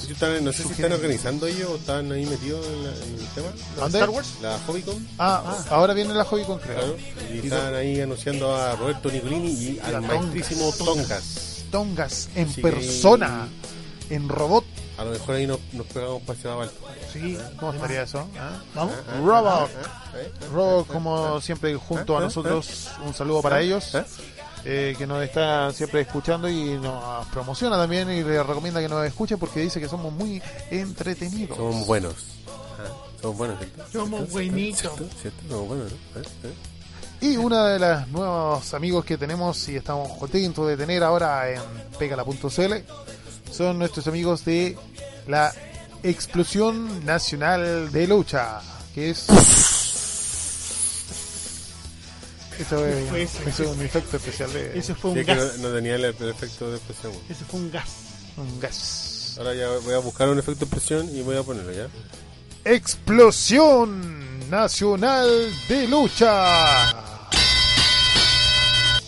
[0.01, 3.15] Sí, están- no sé si están organizando ellos o están ahí metidos en, la- en
[3.15, 3.49] el tema.
[3.77, 3.99] ¿Dónde?
[3.99, 4.29] Star Wars?
[4.43, 6.81] La Hobbycon, Ah, ahora viene la Hobby Concreta.
[6.81, 6.97] claro.
[7.33, 11.65] Y están ahí anunciando a Roberto Nicolini y al a maestrísimo Tongas.
[11.71, 12.61] Tongas en Sí.
[12.61, 13.49] persona,
[14.09, 14.65] en robot.
[14.99, 16.75] A lo mejor ahí nos, nos pegamos para ese alto.
[17.13, 18.29] Sí, ¿cómo estaría eso?
[18.39, 18.61] ¿Ah?
[18.75, 18.95] Vamos.
[19.25, 19.71] Robot.
[20.17, 20.31] ¿Eh?
[20.53, 24.05] Rock, como siempre, junto a nosotros, un saludo para ellos, ¿Eh?
[24.65, 29.07] eh, que nos está siempre escuchando y nos promociona también y le recomienda que nos
[29.07, 31.57] escuche porque dice que somos muy entretenidos.
[31.57, 32.15] Somos buenos.
[33.23, 33.85] Somos buenos, ¿cierto?
[33.93, 34.81] Somos buenitos.
[34.81, 35.05] ¿Cierto?
[35.21, 35.43] ¿Cierto?
[35.49, 36.21] Somos buenos, ¿no?
[36.21, 36.25] ¿Eh?
[36.45, 36.53] ¿Eh?
[37.23, 41.61] Y uno de los nuevos amigos que tenemos y estamos contentos de tener ahora en
[41.99, 42.75] pegala.cl
[43.53, 44.77] son nuestros amigos de
[45.27, 45.53] la
[46.03, 48.61] Explosión Nacional de Lucha,
[48.95, 49.27] que es...
[52.59, 53.39] Eso es, fue eso?
[53.47, 55.59] eso es un efecto especial de Ese fue un Sí, es que gas.
[55.59, 56.77] no, no tenía el, el efecto de.
[56.77, 57.89] Ese fue un gas.
[58.37, 59.35] un gas.
[59.39, 61.89] Ahora ya voy a buscar un efecto de expresión y voy a ponerlo ya.
[62.65, 65.29] Explosión Nacional
[65.69, 66.89] de Lucha.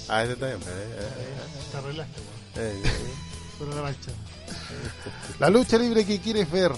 [0.09, 0.61] Ah, ese también.
[0.61, 1.09] Eh, eh,
[1.73, 2.23] Te arreglaste, eh,
[2.57, 2.91] eh, eh.
[3.59, 4.11] Por una mancha.
[5.41, 6.73] La lucha libre que quieres ver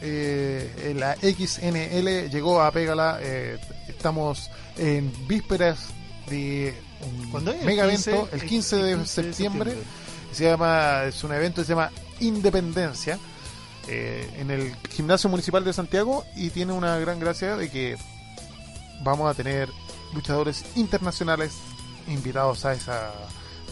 [0.00, 3.18] eh, en la XNL llegó a Pégala.
[3.20, 3.58] eh,
[3.88, 5.88] estamos en vísperas
[6.28, 6.74] de
[7.32, 9.70] un mega El 15, evento el 15 de el 15 de septiembre.
[9.72, 9.74] septiembre.
[10.32, 13.18] Se llama, es un evento que se llama Independencia
[13.88, 17.96] eh, en el Gimnasio Municipal de Santiago y tiene una gran gracia de que
[19.02, 19.68] vamos a tener
[20.14, 21.52] luchadores internacionales
[22.08, 23.10] invitados a esa.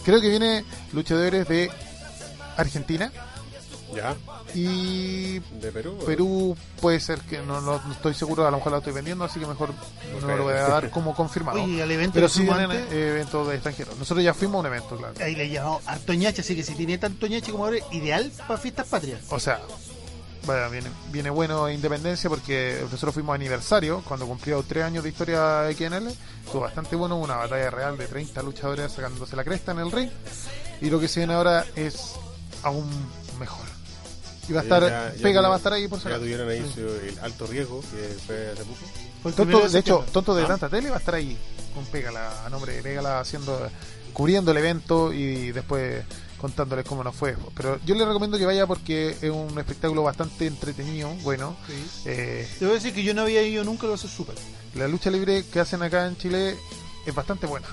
[0.03, 1.71] Creo que viene luchadores de
[2.57, 3.11] Argentina
[3.95, 4.15] Ya,
[4.55, 5.97] y de Perú.
[6.05, 9.23] Perú puede ser que no, no- no estoy seguro, a lo mejor la estoy vendiendo,
[9.23, 9.69] así que mejor
[10.21, 11.63] no lo voy a dar como confirmado.
[11.63, 13.95] Oye, al evento Pero sí vienen eh, eventos de extranjeros.
[13.97, 15.13] Nosotros ya fuimos a un evento, claro.
[15.23, 18.59] ahí le llamamos harto ñache, así que si tiene tanto ñache como ahora, ideal para
[18.59, 19.21] fiestas patrias.
[19.29, 19.61] O sea,
[20.45, 25.09] bueno, viene, viene bueno Independencia porque nosotros fuimos a aniversario cuando cumplió tres años de
[25.09, 26.07] historia XNL.
[26.45, 30.09] Estuvo bastante bueno, una batalla real de 30 luchadores sacándose la cresta en el ring.
[30.81, 32.13] Y lo que se viene ahora es
[32.63, 32.89] aún
[33.39, 33.65] mejor.
[34.49, 36.09] Y va a Ellos estar, ya- ya Pégala va a estar ahí por si Ya
[36.11, 36.23] acaso.
[36.23, 38.77] tuvieron ahí su- el alto riesgo, que fue hace poco.
[39.21, 40.05] Fue Tonto, de hecho.
[40.11, 41.37] Tonto de Ah, Tanta Tele va a estar ahí
[41.73, 43.69] con Pégala, a nombre de Pégala, haciendo,
[44.11, 46.03] cubriendo el evento y después
[46.43, 47.37] contándoles cómo nos fue.
[47.55, 51.55] Pero yo le recomiendo que vaya porque es un espectáculo bastante entretenido, bueno.
[51.65, 51.73] sí.
[52.05, 54.35] Eh, Te voy a decir que yo no había ido nunca, lo hace súper.
[54.75, 56.57] la lucha libre que hacen acá en Chile
[57.05, 57.67] es bastante buena.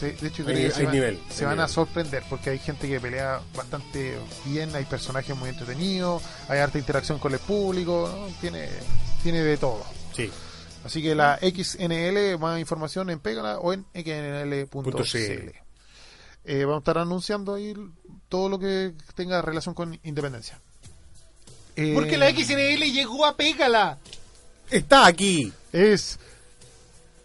[0.00, 2.50] De hecho, Hay creo que ni- se, van- nivel, se hay van a sorprender porque
[2.50, 7.38] hay gente que pelea bastante bien, hay personajes muy entretenidos, hay harta interacción con el
[7.38, 8.26] público, ¿no?
[8.40, 8.68] tiene,
[9.22, 9.84] tiene de todo.
[10.16, 10.28] Sí.
[10.84, 15.61] Así que la XNL, más información en Pégala o en xnl.cl.
[16.44, 17.74] Eh, vamos a estar anunciando ahí
[18.28, 20.58] todo lo que tenga relación con independencia.
[21.76, 23.98] Eh, Porque la XNL llegó a Pégala.
[24.70, 25.52] Está aquí.
[25.72, 26.18] es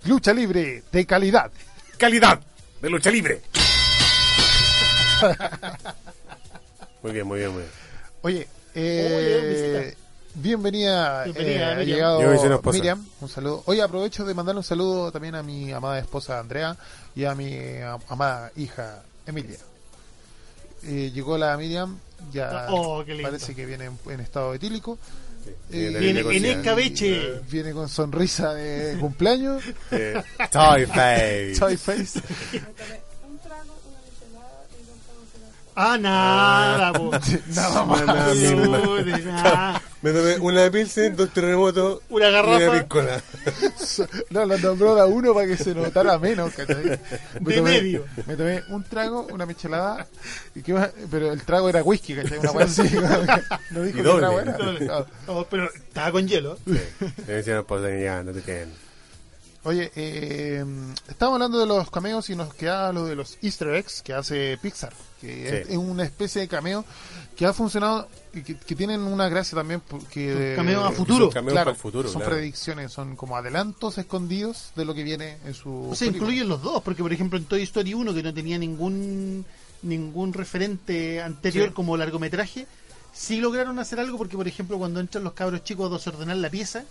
[0.05, 1.51] lucha libre de calidad.
[1.97, 2.39] Calidad
[2.81, 3.41] de lucha libre.
[7.01, 7.71] muy bien, muy bien, muy bien.
[8.21, 9.97] Oye, eh, Oye,
[10.35, 12.61] bienvenida, Bienvenida, eh, ha llegado.
[12.71, 13.63] Miriam, un saludo.
[13.65, 16.77] Oye, aprovecho de mandarle un saludo también a mi amada esposa Andrea
[17.17, 19.57] y a mi am- amada hija Emilia.
[20.83, 21.97] Eh, llegó la Miriam,
[22.31, 23.29] ya Oh, qué lindo.
[23.29, 24.97] parece que viene en, en estado etílico.
[25.43, 25.51] Sí.
[25.71, 27.39] Eh, Viene en escabeche.
[27.49, 29.63] Viene con sonrisa de cumpleaños.
[29.91, 30.21] Eh,
[30.51, 31.55] Toy Face.
[31.59, 32.21] Toy face.
[35.79, 37.11] Ah, nada, po.
[37.53, 38.01] Nada más.
[38.03, 39.81] Nada.
[40.01, 42.57] Me tomé una pilsen, dos terremotos Una y garrafa.
[42.69, 43.21] una piscola.
[44.31, 46.51] No, lo nombró a uno para que se notara menos.
[46.53, 46.83] ¿cachai?
[46.83, 48.05] Me De tomé- medio.
[48.25, 50.07] Me tomé un trago, una michelada,
[50.55, 52.39] y qué más- pero el trago era whisky, ¿cachai?
[52.39, 52.81] Una así.
[53.71, 54.19] No dijo Y doble.
[54.19, 54.53] trago era.
[54.57, 54.79] Doble.
[54.85, 55.05] Claro.
[55.27, 56.57] Oh, pero estaba con hielo.
[56.65, 56.79] Me
[57.33, 58.71] decían, pues ya, no te queden.
[59.63, 60.65] Oye, eh,
[61.07, 64.57] estamos hablando de los cameos y nos queda lo de los easter eggs que hace
[64.61, 65.73] Pixar, que es, Sí.
[65.73, 66.85] es una especie de cameo
[67.35, 70.55] que ha funcionado y que, que tienen una gracia también porque...
[70.55, 71.29] Son cameos a futuro.
[71.29, 72.35] Cameos Claro, para el futuro, son claro.
[72.35, 75.89] predicciones, son como adelantos escondidos de lo que viene en su...
[75.89, 76.29] O sea, película.
[76.31, 79.45] incluyen los dos, porque por ejemplo en Toy Story 1, que no tenía ningún
[79.83, 81.73] ningún referente anterior Sí.
[81.73, 82.65] como largometraje,
[83.13, 86.49] sí lograron hacer algo porque por ejemplo cuando entran los cabros chicos a desordenar la
[86.49, 86.83] pieza,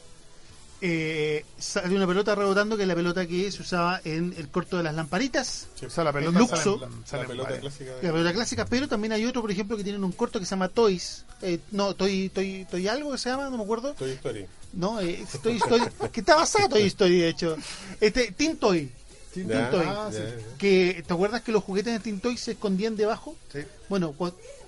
[0.82, 4.76] eh, sale una pelota rebotando que es la pelota que se usaba en el corto
[4.76, 6.80] de las lamparitas, O sea, la pelota Luxo.
[7.04, 7.90] sale en- La pelota clásica.
[8.02, 10.50] la pelota clásica, pero también hay otro por ejemplo que tienen un corto que se
[10.50, 14.10] llama Toys, eh, no, Toy, Toy, Toy algo que se llama, no me acuerdo, Toy
[14.12, 14.46] Story.
[14.74, 17.56] no, eh, Toy Story, que está basado en Toy Story de hecho,
[18.00, 18.90] este, Teen Toy,
[19.32, 19.80] Teen Ya, Toy.
[19.84, 20.36] ya, ya.
[20.58, 23.34] que ¿te acuerdas que los juguetes de Teen Toy se escondían debajo?
[23.52, 23.60] Sí.
[23.88, 24.14] Bueno,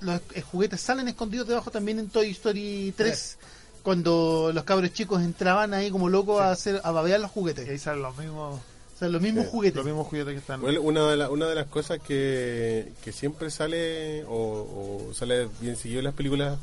[0.00, 3.36] los eh, juguetes salen escondidos debajo también en Toy Story 3.
[3.82, 7.68] Cuando los cabros chicos entraban ahí como locos a hacer a babear los Y juguetes.
[7.68, 8.58] ahí salen los mismos,
[8.94, 9.76] O sea, los mismos Sí, juguetes.
[9.76, 10.60] los mismos juguetes que están...
[10.60, 15.48] Bueno, una, de la- una de las cosas que, que siempre sale o, o sale
[15.60, 16.58] bien seguido en las películas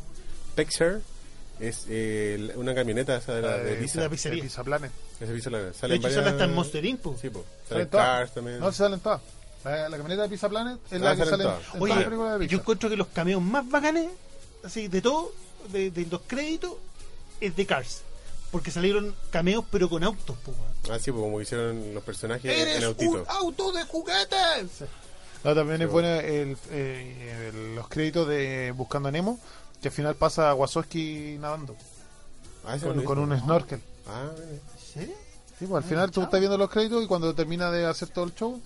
[0.56, 1.00] Pixar
[1.60, 4.02] es eh, una camioneta esa de la de de Pizza.
[4.02, 4.44] la pizzería.
[4.44, 4.92] Pizza Planet.
[5.22, 7.00] Esa pizza la- De hecho, varias- sale hasta en Monster Inc.
[7.22, 7.46] Sí, po.
[7.70, 7.88] Salen.
[7.88, 8.60] Cars también.
[8.60, 9.22] No, salen todas.
[9.64, 11.96] La, la camioneta de Pizza Planet es Ah, la que salen sale en, todas Oye,
[11.96, 14.10] las películas de yo encuentro que los cameos más bacanes,
[14.66, 15.32] así de todo,
[15.72, 16.74] de, de los créditos,
[17.46, 18.02] es de Cars.
[18.52, 20.54] Porque salieron cameos pero con autos, po.
[20.90, 23.12] Ah, sí, pues como hicieron los personajes en ¡Eres autito.
[23.12, 24.88] un auto de juguetes!
[25.44, 29.40] No, también es bueno el, eh, el- los créditos de Buscando a Nemo,
[29.82, 31.76] que al final pasa a Wazowski nadando
[32.66, 33.82] Ah, ese con, un snorkel.
[34.08, 34.30] Ah.
[34.38, 34.62] ¿En
[34.94, 35.16] serio?
[35.60, 38.26] Sí, pues al final tú estás viendo los créditos y cuando termina de hacer todo
[38.26, 38.60] el show,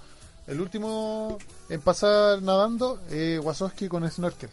[0.47, 1.37] el último
[1.69, 4.49] en pasar nadando es Wazowski con snorkel.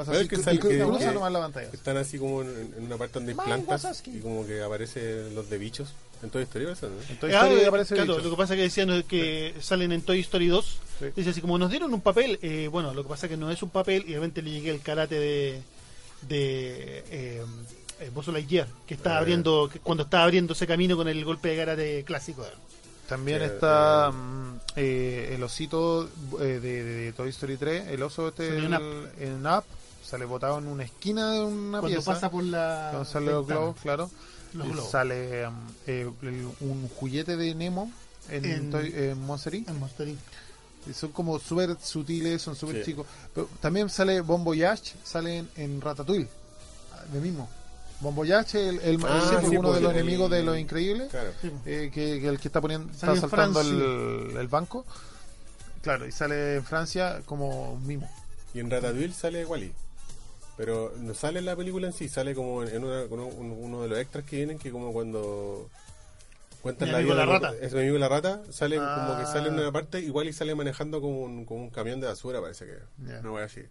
[0.00, 1.68] Pasa ¿Sabes así, que que, nomás la pantalla.
[1.72, 4.16] Están así como en, en una parte donde hay plantas Wazowski.
[4.16, 5.94] y como que aparecen los de bichos.
[6.22, 6.96] En toda historia eso, ¿no?
[7.08, 8.24] Entonces Ah, ahí eh, aparece claro, bichos.
[8.24, 10.78] lo que pasa es que decían que salen en Toy Story 2.
[10.98, 11.06] Sí.
[11.16, 12.38] Dice así como nos dieron un papel.
[12.42, 14.50] eh, bueno, lo que pasa es que no es un papel y de repente le
[14.50, 15.62] llegué el karate de
[16.28, 17.42] de eh,
[18.00, 19.18] eh, Buzz Lightyear, que está Ah.
[19.20, 22.46] abriendo que cuando está abriendo ese camino con el golpe de karate clásico.
[23.08, 26.04] También Sí, está eh, mm, eh, el osito
[26.40, 29.64] eh, de, de- de Toy Story 3, el oso este en el- en Up,
[30.10, 32.12] sale botado en una esquina de una Cuando pieza.
[32.14, 34.10] pasa por la Cuando salen los globos, claro.
[34.54, 34.90] Los globos.
[34.90, 35.54] Sale um,
[35.86, 37.90] eh, el- un juguete de Nemo
[38.28, 39.68] en, En- Toy- en Monster Inc.
[39.68, 40.18] En Monster Inc.
[40.88, 42.90] Y son como súper sutiles, son súper Sí.
[42.90, 43.06] chicos.
[43.34, 46.28] Pero también sale Bon Voyage, sale en, en Ratatouille,
[47.12, 47.48] de mismo.
[48.00, 51.10] Bon Voyage, el, el- Ah, sí, uno pues, de los el- enemigos de Los Increíbles,
[51.10, 51.30] Claro.
[51.42, 51.52] Sí.
[51.66, 53.84] eh, que, que el que está poniendo, Sale está en saltando Francia.
[53.84, 54.84] el, el banco.
[55.82, 58.10] Claro, y sale en Francia como un mimo.
[58.54, 59.72] Y en Ratatouille sale Wally.
[60.60, 63.98] Pero no sale en la película en sí, sale como en una, uno de los
[63.98, 65.70] extras que vienen que como cuando
[66.60, 67.54] cuentan Mi la amigo vida la rata.
[67.62, 69.26] Es mi amigo la rata, sale como que Ah.
[69.32, 72.42] sale en una parte igual y sale manejando como un, como un camión de basura,
[72.42, 72.74] parece que.
[73.22, 73.62] No voy así.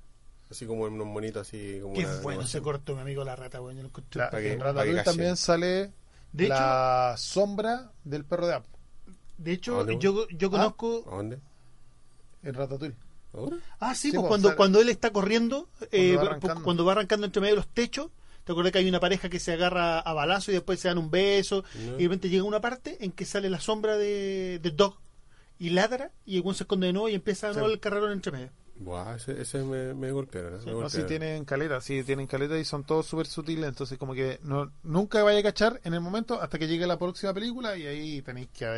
[0.50, 2.64] Así como en unos monitos así como Qué una bueno se animación.
[2.64, 4.20] cortó mi amigo la rata, lo encontré.
[4.22, 5.92] La- Para que- en para que también sale
[6.34, 8.66] De hecho- la sombra del perro de App.
[9.38, 11.04] De hecho, ¿A dónde, yo, yo conozco.
[11.12, 11.38] ¿A dónde?
[12.42, 12.96] En Ratatouille.
[13.34, 13.58] ¿Ahora?
[13.80, 16.64] Ah, sí, Sí, pues pues, cuando, cuando él está corriendo, eh, va arrancando.
[16.64, 18.10] cuando va arrancando entre medio de los techos,
[18.44, 20.98] te acuerdas que hay una pareja que se agarra a balazo y después se dan
[20.98, 21.94] un beso, No.
[21.96, 24.96] y de repente llega una parte en que sale la sombra de, de Dog
[25.60, 27.74] y ladra, y el se esconde de nuevo y empieza de nuevo Sí.
[27.74, 28.50] el carrerón entre medio.
[28.82, 31.06] Buah, ese, ese me, me No, si golpearon.
[31.08, 35.22] tienen caleta, sí, tienen caleta y son todos súper sutiles, entonces como que no, nunca
[35.22, 38.48] vaya a cachar en el momento hasta que llegue la próxima película y ahí tenéis
[38.58, 38.72] que a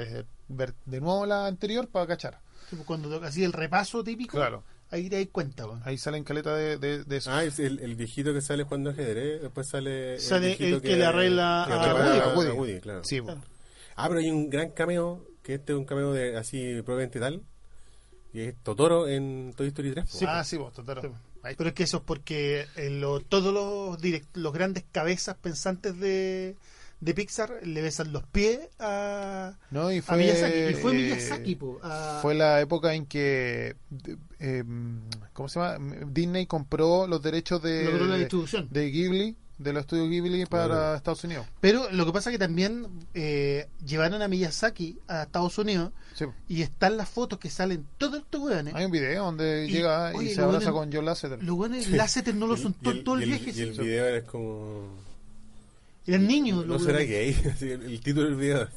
[0.49, 2.39] ver de nuevo la anterior para cachar.
[2.71, 4.63] Sí, pues Cuando así el repaso típico, Claro.
[4.89, 5.65] ahí te das cuenta.
[5.83, 7.29] Ahí salen caleta de, de, de eso.
[7.31, 10.17] Ah, es el, el viejito que sale jugando ajedrez, después sale...
[10.19, 12.49] Sale el que le arregla que a arregla Woody, a a Woody.
[12.57, 13.03] Woody, claro.
[13.03, 13.35] Sí, po.
[13.95, 17.43] Ah, pero hay un gran cameo, que este es un cameo de así probablemente tal,
[18.33, 20.05] y es Totoro en Toy Story 3.
[20.09, 20.17] po.
[20.27, 21.01] ah, sí, vos, Totoro.
[21.01, 21.09] Sí.
[21.43, 25.35] Ahí Pero es que eso es porque eh, lo- todos los, direct- los grandes cabezas
[25.35, 26.55] pensantes de,
[27.01, 30.57] de Pixar le besan los pies a, No, y a fue, Miyazaki.
[30.69, 33.75] Y fue eh, Miyazaki, po, a- Fue la época en que,
[34.39, 34.63] eh,
[35.33, 35.77] ¿cómo se llama?
[36.07, 38.67] Disney compró los derechos de, Logró la de- distribución.
[38.71, 40.95] de Ghibli, de los estudios Ghibli para Claro.
[40.95, 41.45] Estados Unidos.
[41.59, 46.25] Pero lo que pasa es que también eh, llevaron a Miyazaki a Estados Unidos Sí.
[46.47, 48.73] y están las fotos que salen todos estos weones.
[48.75, 51.43] Hay un video donde Y, llega oye, y se abraza con Joe Lasseter.
[51.43, 53.59] Los weones Lasseter no lo son todo, el, todo el y el- viaje.
[53.59, 53.81] y el sí.
[53.81, 55.10] video es como...
[56.07, 56.65] Eran niños.
[56.65, 58.67] No será gay, el, título del video.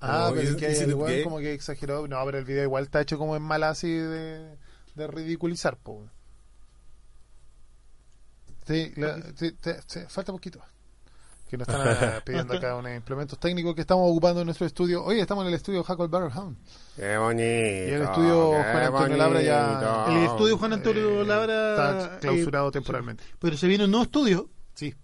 [0.00, 2.06] Ah, Como, pero ¿is- es que el weón como que exageró.
[2.06, 4.56] No, pero el video igual está hecho como en mala así de,
[4.94, 6.04] de ridiculizar, po.
[8.66, 10.60] Sí, la- sí, te- sí, falta poquito.
[11.48, 11.80] Que nos están
[12.18, 15.02] ah, pidiendo acá unos implementos técnicos que estamos ocupando en nuestro estudio.
[15.02, 16.58] Oye, estamos en el estudio Jacob Hound.
[16.94, 17.42] Qué bonito.
[17.42, 22.68] Y el estudio Juan Antonio Labra ya- El estudio Juan Antonio Eh, Labra Está clausurado
[22.68, 23.24] eh, temporalmente.
[23.38, 24.50] pero se viene un nuevo estudio.
[24.74, 24.94] Sí.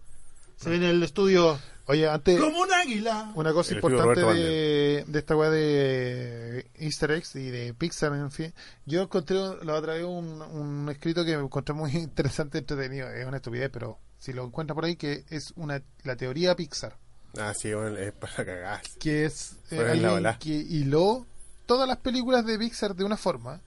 [0.57, 2.41] Se viene el estudio Oye, antes.
[2.41, 3.33] como un águila.
[3.35, 8.55] Una cosa importante de, de esta weá de Easter eggs y de Pixar, en fin.
[8.87, 13.09] Yo encontré la otra vez un, un escrito que me encontré muy interesante, entretenido.
[13.11, 16.97] Es una estupidez, pero si lo encuentra por ahí, que es una la teoría Pixar.
[17.39, 18.83] Ah, sí, bueno, es para cagar.
[18.99, 21.27] Que es eh, alguien que hiló
[21.67, 23.61] todas las películas de Pixar de una forma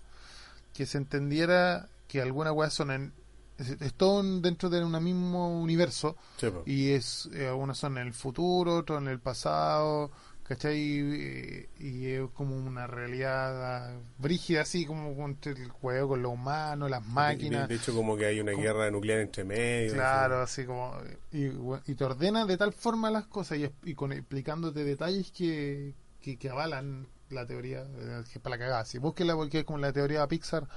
[0.74, 3.14] que se entendiera que algunas weas son en.
[3.58, 8.08] Es, es todo dentro de un mismo universo Sí, y es eh, algunas son en
[8.08, 10.12] el futuro, otras en el pasado,
[10.44, 10.78] ¿cachai?
[10.80, 16.90] Y, y es como una realidad brígida, así como con el juego con los humanos,
[16.90, 17.68] las máquinas.
[17.68, 19.94] De, de hecho, como que hay una Como- guerra nuclear entre medio.
[19.94, 20.94] Claro, así como.
[21.32, 21.46] Y,
[21.92, 26.38] y te ordena de tal forma las cosas y, y con, explicándote detalles que, que,
[26.38, 27.82] que avalan la teoría.
[27.82, 28.86] eh, que es para la cagada.
[28.86, 30.68] Si búsquela porque es como la teoría Pixar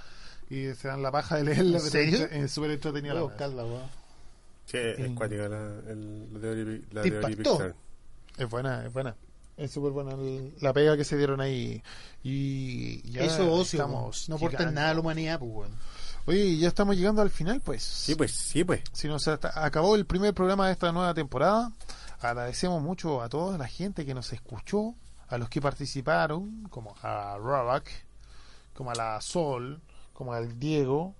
[0.50, 1.78] y se dan la paja de leerla.
[1.78, 2.26] ¿En serio?
[2.30, 3.14] Es súper entretenida.
[3.14, 3.46] la Voy a wea.
[3.46, 4.00] buscarla, weón.
[4.66, 5.56] Sí, es cuática la,
[5.90, 6.32] el-
[6.92, 7.74] la teoría.
[8.38, 9.14] Es buena, es buena.
[9.56, 11.82] Es súper buena el- la pega que se dieron ahí.
[12.22, 13.78] Y ya Eso ocio.
[13.80, 15.72] estamos no aporta nada a la humanidad, pues, weón.
[16.26, 17.82] Oye, ya estamos llegando al final, pues.
[17.82, 18.82] Sí, pues, sí, pues.
[18.92, 21.72] Si nos acabó el primer programa de esta nueva temporada,
[22.20, 24.94] agradecemos mucho a toda la gente que nos escuchó,
[25.28, 27.90] a los que participaron, como a Robak,
[28.74, 29.80] como a la Sol,
[30.20, 31.14] como al Diego,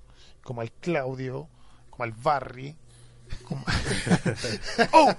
[0.45, 1.49] como al Claudio,
[1.89, 2.77] como al Barry.
[3.49, 3.65] como-
[4.93, 5.15] ¡Oh!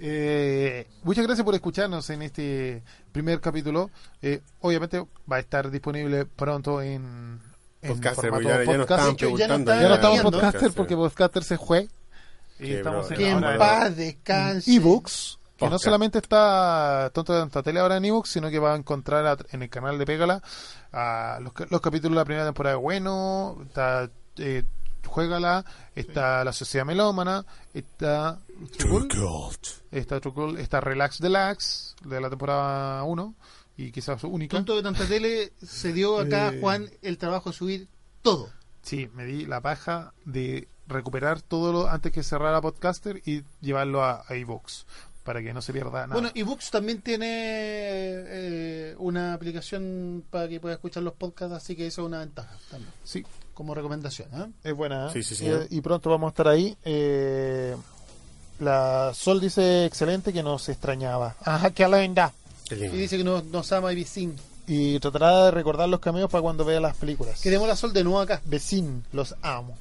[0.00, 2.82] Eh, muchas gracias por escucharnos en este
[3.12, 3.90] primer capítulo.
[4.20, 4.98] Eh, obviamente
[5.30, 7.40] va a estar disponible pronto en,
[7.80, 9.12] en Podcaster, formato ya, podcast.
[9.12, 11.88] hecho, ya no está- Ya no estamos podcaster porque podcaster se fue.
[12.58, 13.26] Y Qué estamos brother.
[13.28, 14.74] en, en paz descanse.
[14.74, 15.38] ebooks.
[15.64, 18.76] Que no solamente está Tonto de Tanta Tele ahora en ebooks, sino que va a
[18.76, 20.42] encontrar a- en el canal de Pégala
[20.92, 24.64] a los, ca- los capítulos de la primera temporada de Bueno, está eh,
[25.06, 25.64] Juégala,
[25.94, 27.44] está La Sociedad Melómana,
[27.74, 28.38] está
[28.78, 29.08] True
[29.90, 33.34] está, True está Relax Deluxe de la temporada 1
[33.76, 34.56] y quizás única.
[34.56, 36.60] Tonto de tanta tele se dio acá, Eh.
[36.60, 37.88] Juan, el trabajo de subir
[38.22, 38.48] todo.
[38.82, 44.02] Sí, me di la paja de recuperar todo lo antes que cerrara Podcaster y llevarlo
[44.04, 44.84] a, a iVoox
[45.22, 46.14] para que no se pierda nada.
[46.14, 51.86] Bueno, ebooks también tiene eh, una aplicación para que puedas escuchar los podcasts, así que
[51.86, 53.24] eso es una ventaja también, sí,
[53.54, 54.28] como recomendación.
[54.34, 54.46] ¿eh?
[54.64, 55.08] es buena.
[55.08, 55.10] ¿eh?
[55.12, 55.46] Sí, sí, sí.
[55.46, 56.76] Eh, y pronto vamos a estar ahí.
[56.84, 57.76] Eh,
[58.60, 61.36] la Sol dice excelente que nos extrañaba.
[61.44, 62.32] Ajá, qué linda.
[62.68, 64.36] Qué Y dice que nos, nos ama y sin.
[64.74, 67.40] Y tratará de recordar los cameos para cuando vea las películas.
[67.42, 68.40] Queremos la Sol de nuevo acá.
[68.46, 69.76] Vecin, los amo.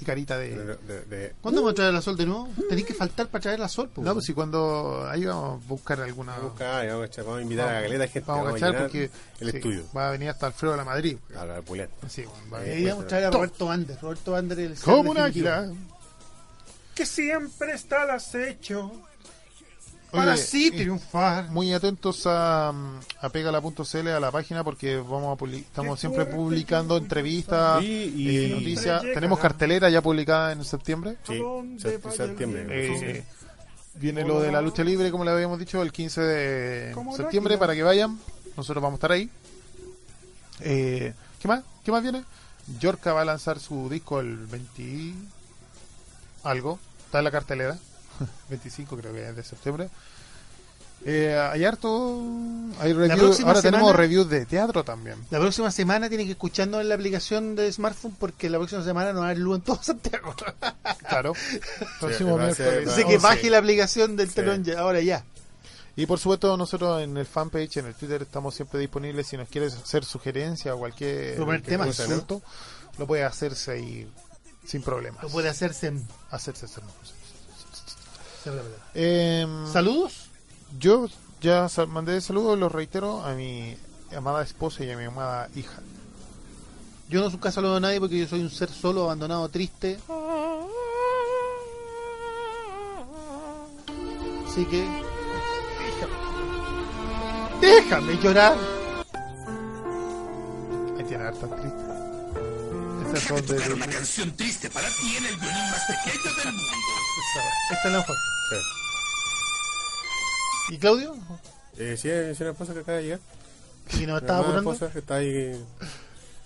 [0.00, 0.76] Y carita De- de...
[0.76, 2.48] de- de- ¿Cuándo vamos a traer la Sol de nuevo?
[2.68, 3.88] Tenéis que faltar para traer la Sol.
[3.88, 4.02] po.
[4.02, 5.04] No, pues si cuando...
[5.10, 6.32] Ahí vamos a buscar alguna...
[6.32, 8.26] Vamos a buscar, vamos a echar- vamos a invitar a la galeta de gente.
[8.30, 9.10] Vamos a Vamos a cachar llenar porque...
[9.40, 9.84] el sí, estudio.
[9.96, 11.16] Va a venir hasta Alfredo de la Madrid.
[11.36, 12.08] A la puleta.
[12.08, 12.74] Sí, bueno, va a venir.
[12.76, 13.30] Deberíamos traer a.
[13.32, 13.98] Roberto Bander.
[14.00, 15.72] Roberto el ser Como un águila.
[16.94, 18.92] Que siempre está al acecho.
[20.10, 21.50] Para Oye, y- triunfar.
[21.50, 26.96] Muy atentos a, a pegala.cl a la página porque vamos a publi- estamos siempre publicando
[26.96, 29.02] entrevistas, Sí, y- eh, noticias.
[29.14, 31.16] Tenemos cartelera ya publicada en septiembre.
[31.26, 31.40] Sí,
[31.78, 32.66] se- septiembre.
[32.68, 33.24] Eh,
[33.94, 37.74] viene lo de la lucha libre, como le habíamos dicho, el 15 de septiembre para
[37.74, 38.18] que vayan.
[38.56, 39.30] Nosotros vamos a estar ahí.
[40.60, 41.62] Eh, ¿Qué más?
[41.84, 42.24] ¿Qué más viene?
[42.80, 45.14] Yorka va a lanzar su disco el 20 y
[46.44, 46.78] algo.
[47.06, 47.78] Está en la cartelera.
[48.48, 49.88] 25 creo que es de septiembre.
[51.04, 52.22] Eh, hay harto.
[52.78, 53.18] Hay reviews.
[53.20, 55.16] próxima Ahora tenemos reviews de teatro también.
[55.30, 59.12] La próxima semana tienen que escucharnos en la aplicación de smartphone porque la próxima semana
[59.12, 60.34] no va a haber luz en todo Santiago.
[61.08, 61.32] Claro.
[62.00, 62.88] Próximo miércoles.
[62.88, 63.22] Así que sí.
[63.22, 64.34] baje la aplicación del Sí.
[64.34, 65.24] telón ya, ahora ya.
[65.96, 69.26] Y por supuesto, nosotros en el fanpage, en el Twitter, estamos siempre disponibles.
[69.26, 72.42] Si nos quieres hacer sugerencia o cualquier, ¿no?
[72.98, 74.12] lo puede hacerse ahí
[74.66, 75.22] sin problemas.
[75.22, 76.06] Lo puede hacerse en...
[76.30, 76.66] hacerse.
[76.66, 77.19] hacerse.
[78.94, 80.26] Em, ¿Saludos?
[80.78, 81.06] yo
[81.40, 83.76] ya sal- mandé saludos, los reitero a mi
[84.16, 85.80] amada esposa y a mi amada hija.
[87.08, 89.98] Yo no nunca saludo a nadie porque yo soy un ser solo, abandonado, triste.
[94.46, 94.82] Así que...
[97.60, 98.56] Déjame, déjame llorar.
[100.98, 101.80] Ahí tiene harta triste.
[103.06, 106.99] Estas son de- Una canción triste para ti en el violín más pequeño del mundo.
[107.70, 108.16] Esta es la mejor.
[108.50, 108.56] Sí.
[110.74, 111.16] ¿Y Claudio?
[111.78, 113.20] Eh, sí, es una esposa que acaba de llegar.
[113.88, 114.72] Si nos Mi estaba apurando.
[114.72, 115.64] esposa que está ahí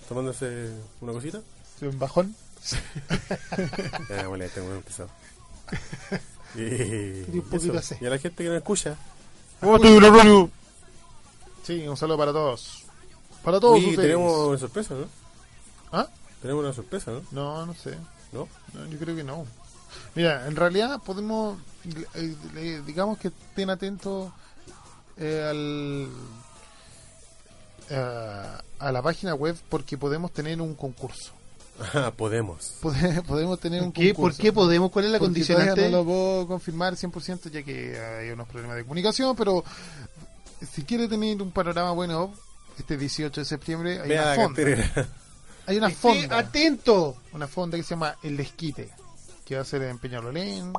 [0.08, 0.70] tomándose
[1.00, 1.40] una cosita.
[1.82, 2.34] un bajón.
[4.08, 5.10] Ya, bueno, tengo un empezado.
[6.56, 6.60] Y,
[7.36, 7.78] un poquito eso.
[7.80, 7.96] así.
[8.00, 8.96] y a la gente que nos escucha.
[11.64, 12.84] Sí, un saludo para todos.
[13.42, 13.96] Para todos ustedes.
[13.96, 15.08] tenemos una sorpresa, ¿no?
[15.90, 16.06] ¿Ah?
[16.40, 17.22] Tenemos una sorpresa, ¿no?
[17.32, 17.96] No, no sé.
[18.32, 18.48] ¿No?
[18.72, 19.44] No, yo creo que no.
[20.14, 21.58] Mira, en realidad podemos,
[22.14, 24.32] eh, eh, digamos que estén atentos
[25.16, 26.08] eh, al,
[27.90, 31.32] eh, a la página web porque podemos tener un concurso.
[31.92, 32.74] Ah, podemos.
[32.80, 34.08] Pode- podemos tener un ¿Qué?
[34.14, 34.42] ¿Por concurso.
[34.42, 34.90] qué podemos?
[34.90, 35.70] ¿Cuál es la Porque condicionante?
[35.74, 39.64] todavía no lo puedo confirmar 100% ya que hay unos problemas de comunicación, pero
[40.72, 42.32] si quiere tener un panorama bueno,
[42.78, 45.08] este 18 de septiembre hay Vea una fonda.
[45.66, 46.38] Hay una Esté fonda.
[46.38, 47.16] atento.
[47.32, 48.90] una fonda que se llama El Desquite,
[49.44, 50.72] que va a ser en Peñalolén,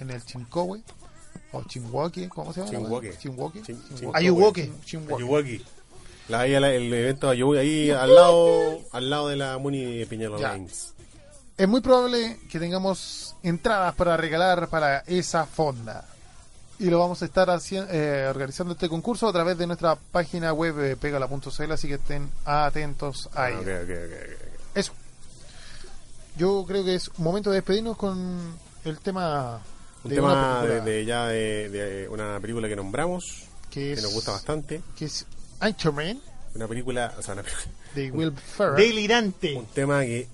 [0.00, 0.80] en el Chincowe,
[1.52, 2.70] o Chinhuaque, ¿cómo se llama?
[3.18, 4.72] Chinhuaque.
[4.84, 5.60] Chinhuaque.
[6.28, 9.98] La, ahí, la- el evento de Ayuwoki, ahí al lado, al lado de la Muni
[9.98, 10.68] de Peñalolén.
[11.56, 16.06] Es muy probable que tengamos entradas para regalar para esa fonda.
[16.78, 20.52] Y lo vamos a estar haci- eh, organizando este concurso a través de nuestra página
[20.54, 23.58] web eh, pegala.cl, así que estén atentos a Ah, ello.
[23.60, 24.76] ok, ok, ok, ok.
[24.76, 24.92] Eso.
[26.40, 28.54] Yo creo que es momento de despedirnos con
[28.84, 29.60] el tema
[30.04, 34.02] Un de tema una de, ya de, de una película que nombramos, que, que es,
[34.02, 34.80] nos gusta bastante.
[34.96, 35.26] que es
[35.60, 36.18] Anchorman
[36.54, 38.76] Una película, o sea, una película- de Will Ferrell.
[38.88, 39.54] Delirante.
[39.54, 40.28] un tema que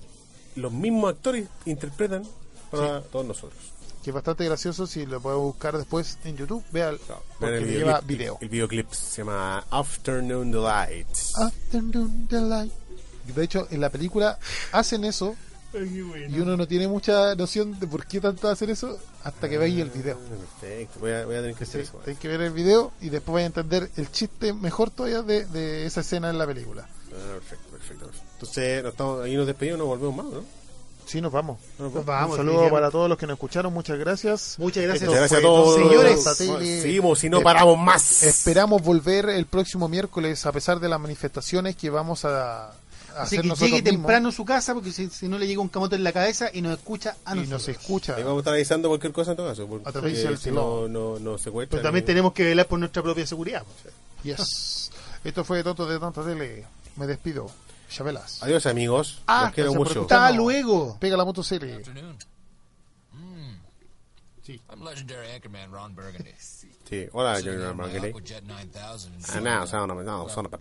[0.55, 2.23] los mismos actores interpretan
[2.71, 3.59] para todos nosotros.
[4.03, 7.67] que es bastante gracioso si lo puedo buscar después en YouTube vea Claro, porque el
[7.67, 8.07] lleva videoclip.
[8.07, 11.37] video El videoclip se llama Afternoon Delights.
[11.37, 12.71] Afternoon Delight.
[13.35, 14.39] de hecho en la película
[14.71, 15.35] hacen eso
[15.85, 19.79] y uno no tiene mucha noción de por qué tanto hacen eso hasta que veis
[19.79, 21.97] el video Ah, Perfecto, voy a, voy a tener que hacer Sí, eso.
[21.99, 25.45] tenéis que ver el video y después vais a entender el chiste mejor todavía de,
[25.45, 28.27] de esa escena en la película Ah, perfecto, perfecto, perfecto.
[28.33, 30.43] Entonces, nos estamos, ahí nos despedimos, nos volvemos más, ¿no?
[31.07, 34.55] sí nos vamos Nos vamos, un saludo para todos los que nos escucharon muchas gracias
[34.59, 35.07] Muchas gracias.
[35.07, 35.75] Muchas gracias a todos.
[35.77, 35.87] todo,
[36.35, 38.23] Señores, seguimos si no Eh, paramos más.
[38.23, 42.73] Esperamos volver el próximo miércoles a pesar de las manifestaciones que vamos a,
[43.23, 43.83] hacer que llegue mismos.
[43.83, 46.49] temprano a su casa porque si, si no le llega un camote en la cabeza
[46.53, 47.49] y nos escucha a y nosotros.
[47.49, 48.15] nos escucha.
[48.15, 49.67] Ahí vamos a estar avisando cualquier cosa en todo caso.
[49.67, 51.77] Porque A través del si no, no, no secuestran.
[51.79, 53.63] Pero también y- tenemos que velar por nuestra propia seguridad.
[54.23, 54.91] Yes.
[55.23, 56.65] Esto fue Toto de Tanta Tele.
[56.95, 57.49] Me despido.
[57.89, 58.43] Chabelas.
[58.43, 59.21] Adiós, amigos.
[59.27, 60.01] Ah, Los quiero mucho.
[60.01, 60.97] Hasta luego.
[60.99, 61.75] Pega la moto serie.
[61.75, 62.17] Afternoon.
[63.13, 63.57] Mm.
[64.69, 66.31] I'm legendary anchorman Ron Burgundy.
[66.87, 68.11] Sí, hola, Sitting Junior on my Marketing.
[68.15, 70.53] Aquajet 9000 and Ah, no, son of- no, son of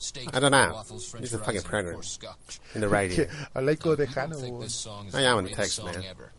[0.00, 0.16] a bitch.
[0.16, 0.72] My usual meal of steak, I don't know.
[0.74, 1.94] waffles, french This is a fries, fucking and, of program.
[1.94, 2.60] course, scotch.
[2.74, 3.24] In the radio.
[3.54, 4.40] Habláis como People tejano.
[4.40, 4.60] think weón.
[4.62, 6.04] this song is I the am in greatest Texas, song man.
[6.08, 6.32] ever.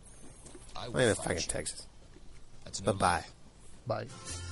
[0.76, 1.42] I I'm will in fight fucking you.
[1.48, 1.86] Texas.
[2.64, 3.24] That's no Bye
[3.86, 4.04] bye.
[4.04, 4.51] Bye.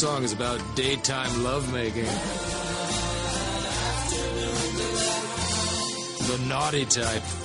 [0.00, 2.06] Song is about daytime lovemaking.
[6.26, 7.39] The naughty type.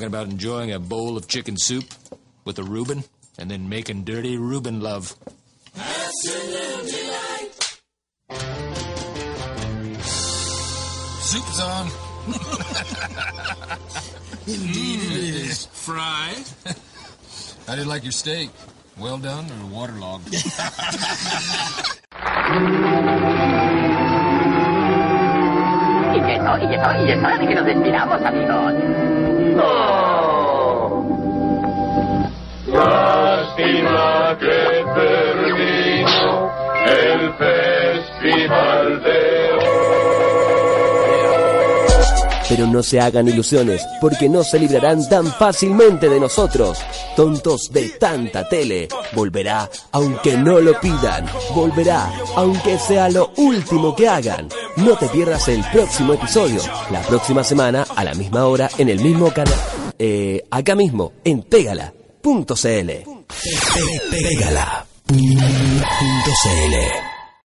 [0.00, 1.84] Talking about enjoying a bowl of chicken soup
[2.46, 3.04] with a Reuben
[3.36, 5.14] and then making dirty Reuben love.
[11.20, 11.86] Soup's on.
[14.46, 15.66] Indeed it is.
[15.66, 16.46] Fried?
[17.66, 18.48] How did you like your steak.
[18.98, 20.32] Well done or waterlogged?
[20.32, 20.40] Y
[26.26, 27.18] que no, y que no, y es
[27.48, 29.09] que nos despidamos, amigos.
[34.38, 34.70] Que
[37.12, 37.30] el
[42.48, 46.78] Pero no se hagan ilusiones, porque no se librarán tan fácilmente de nosotros.
[47.14, 48.88] Tontos de tanta tele.
[49.12, 51.26] Volverá aunque no lo pidan.
[51.54, 54.48] Volverá aunque sea lo último que hagan.
[54.76, 56.60] No te pierdas el próximo episodio.
[56.90, 59.54] La próxima semana, a la misma hora, en el mismo canal.
[59.98, 63.19] Eh, acá mismo, en pégala.cl.
[64.10, 65.10] Pégala.cl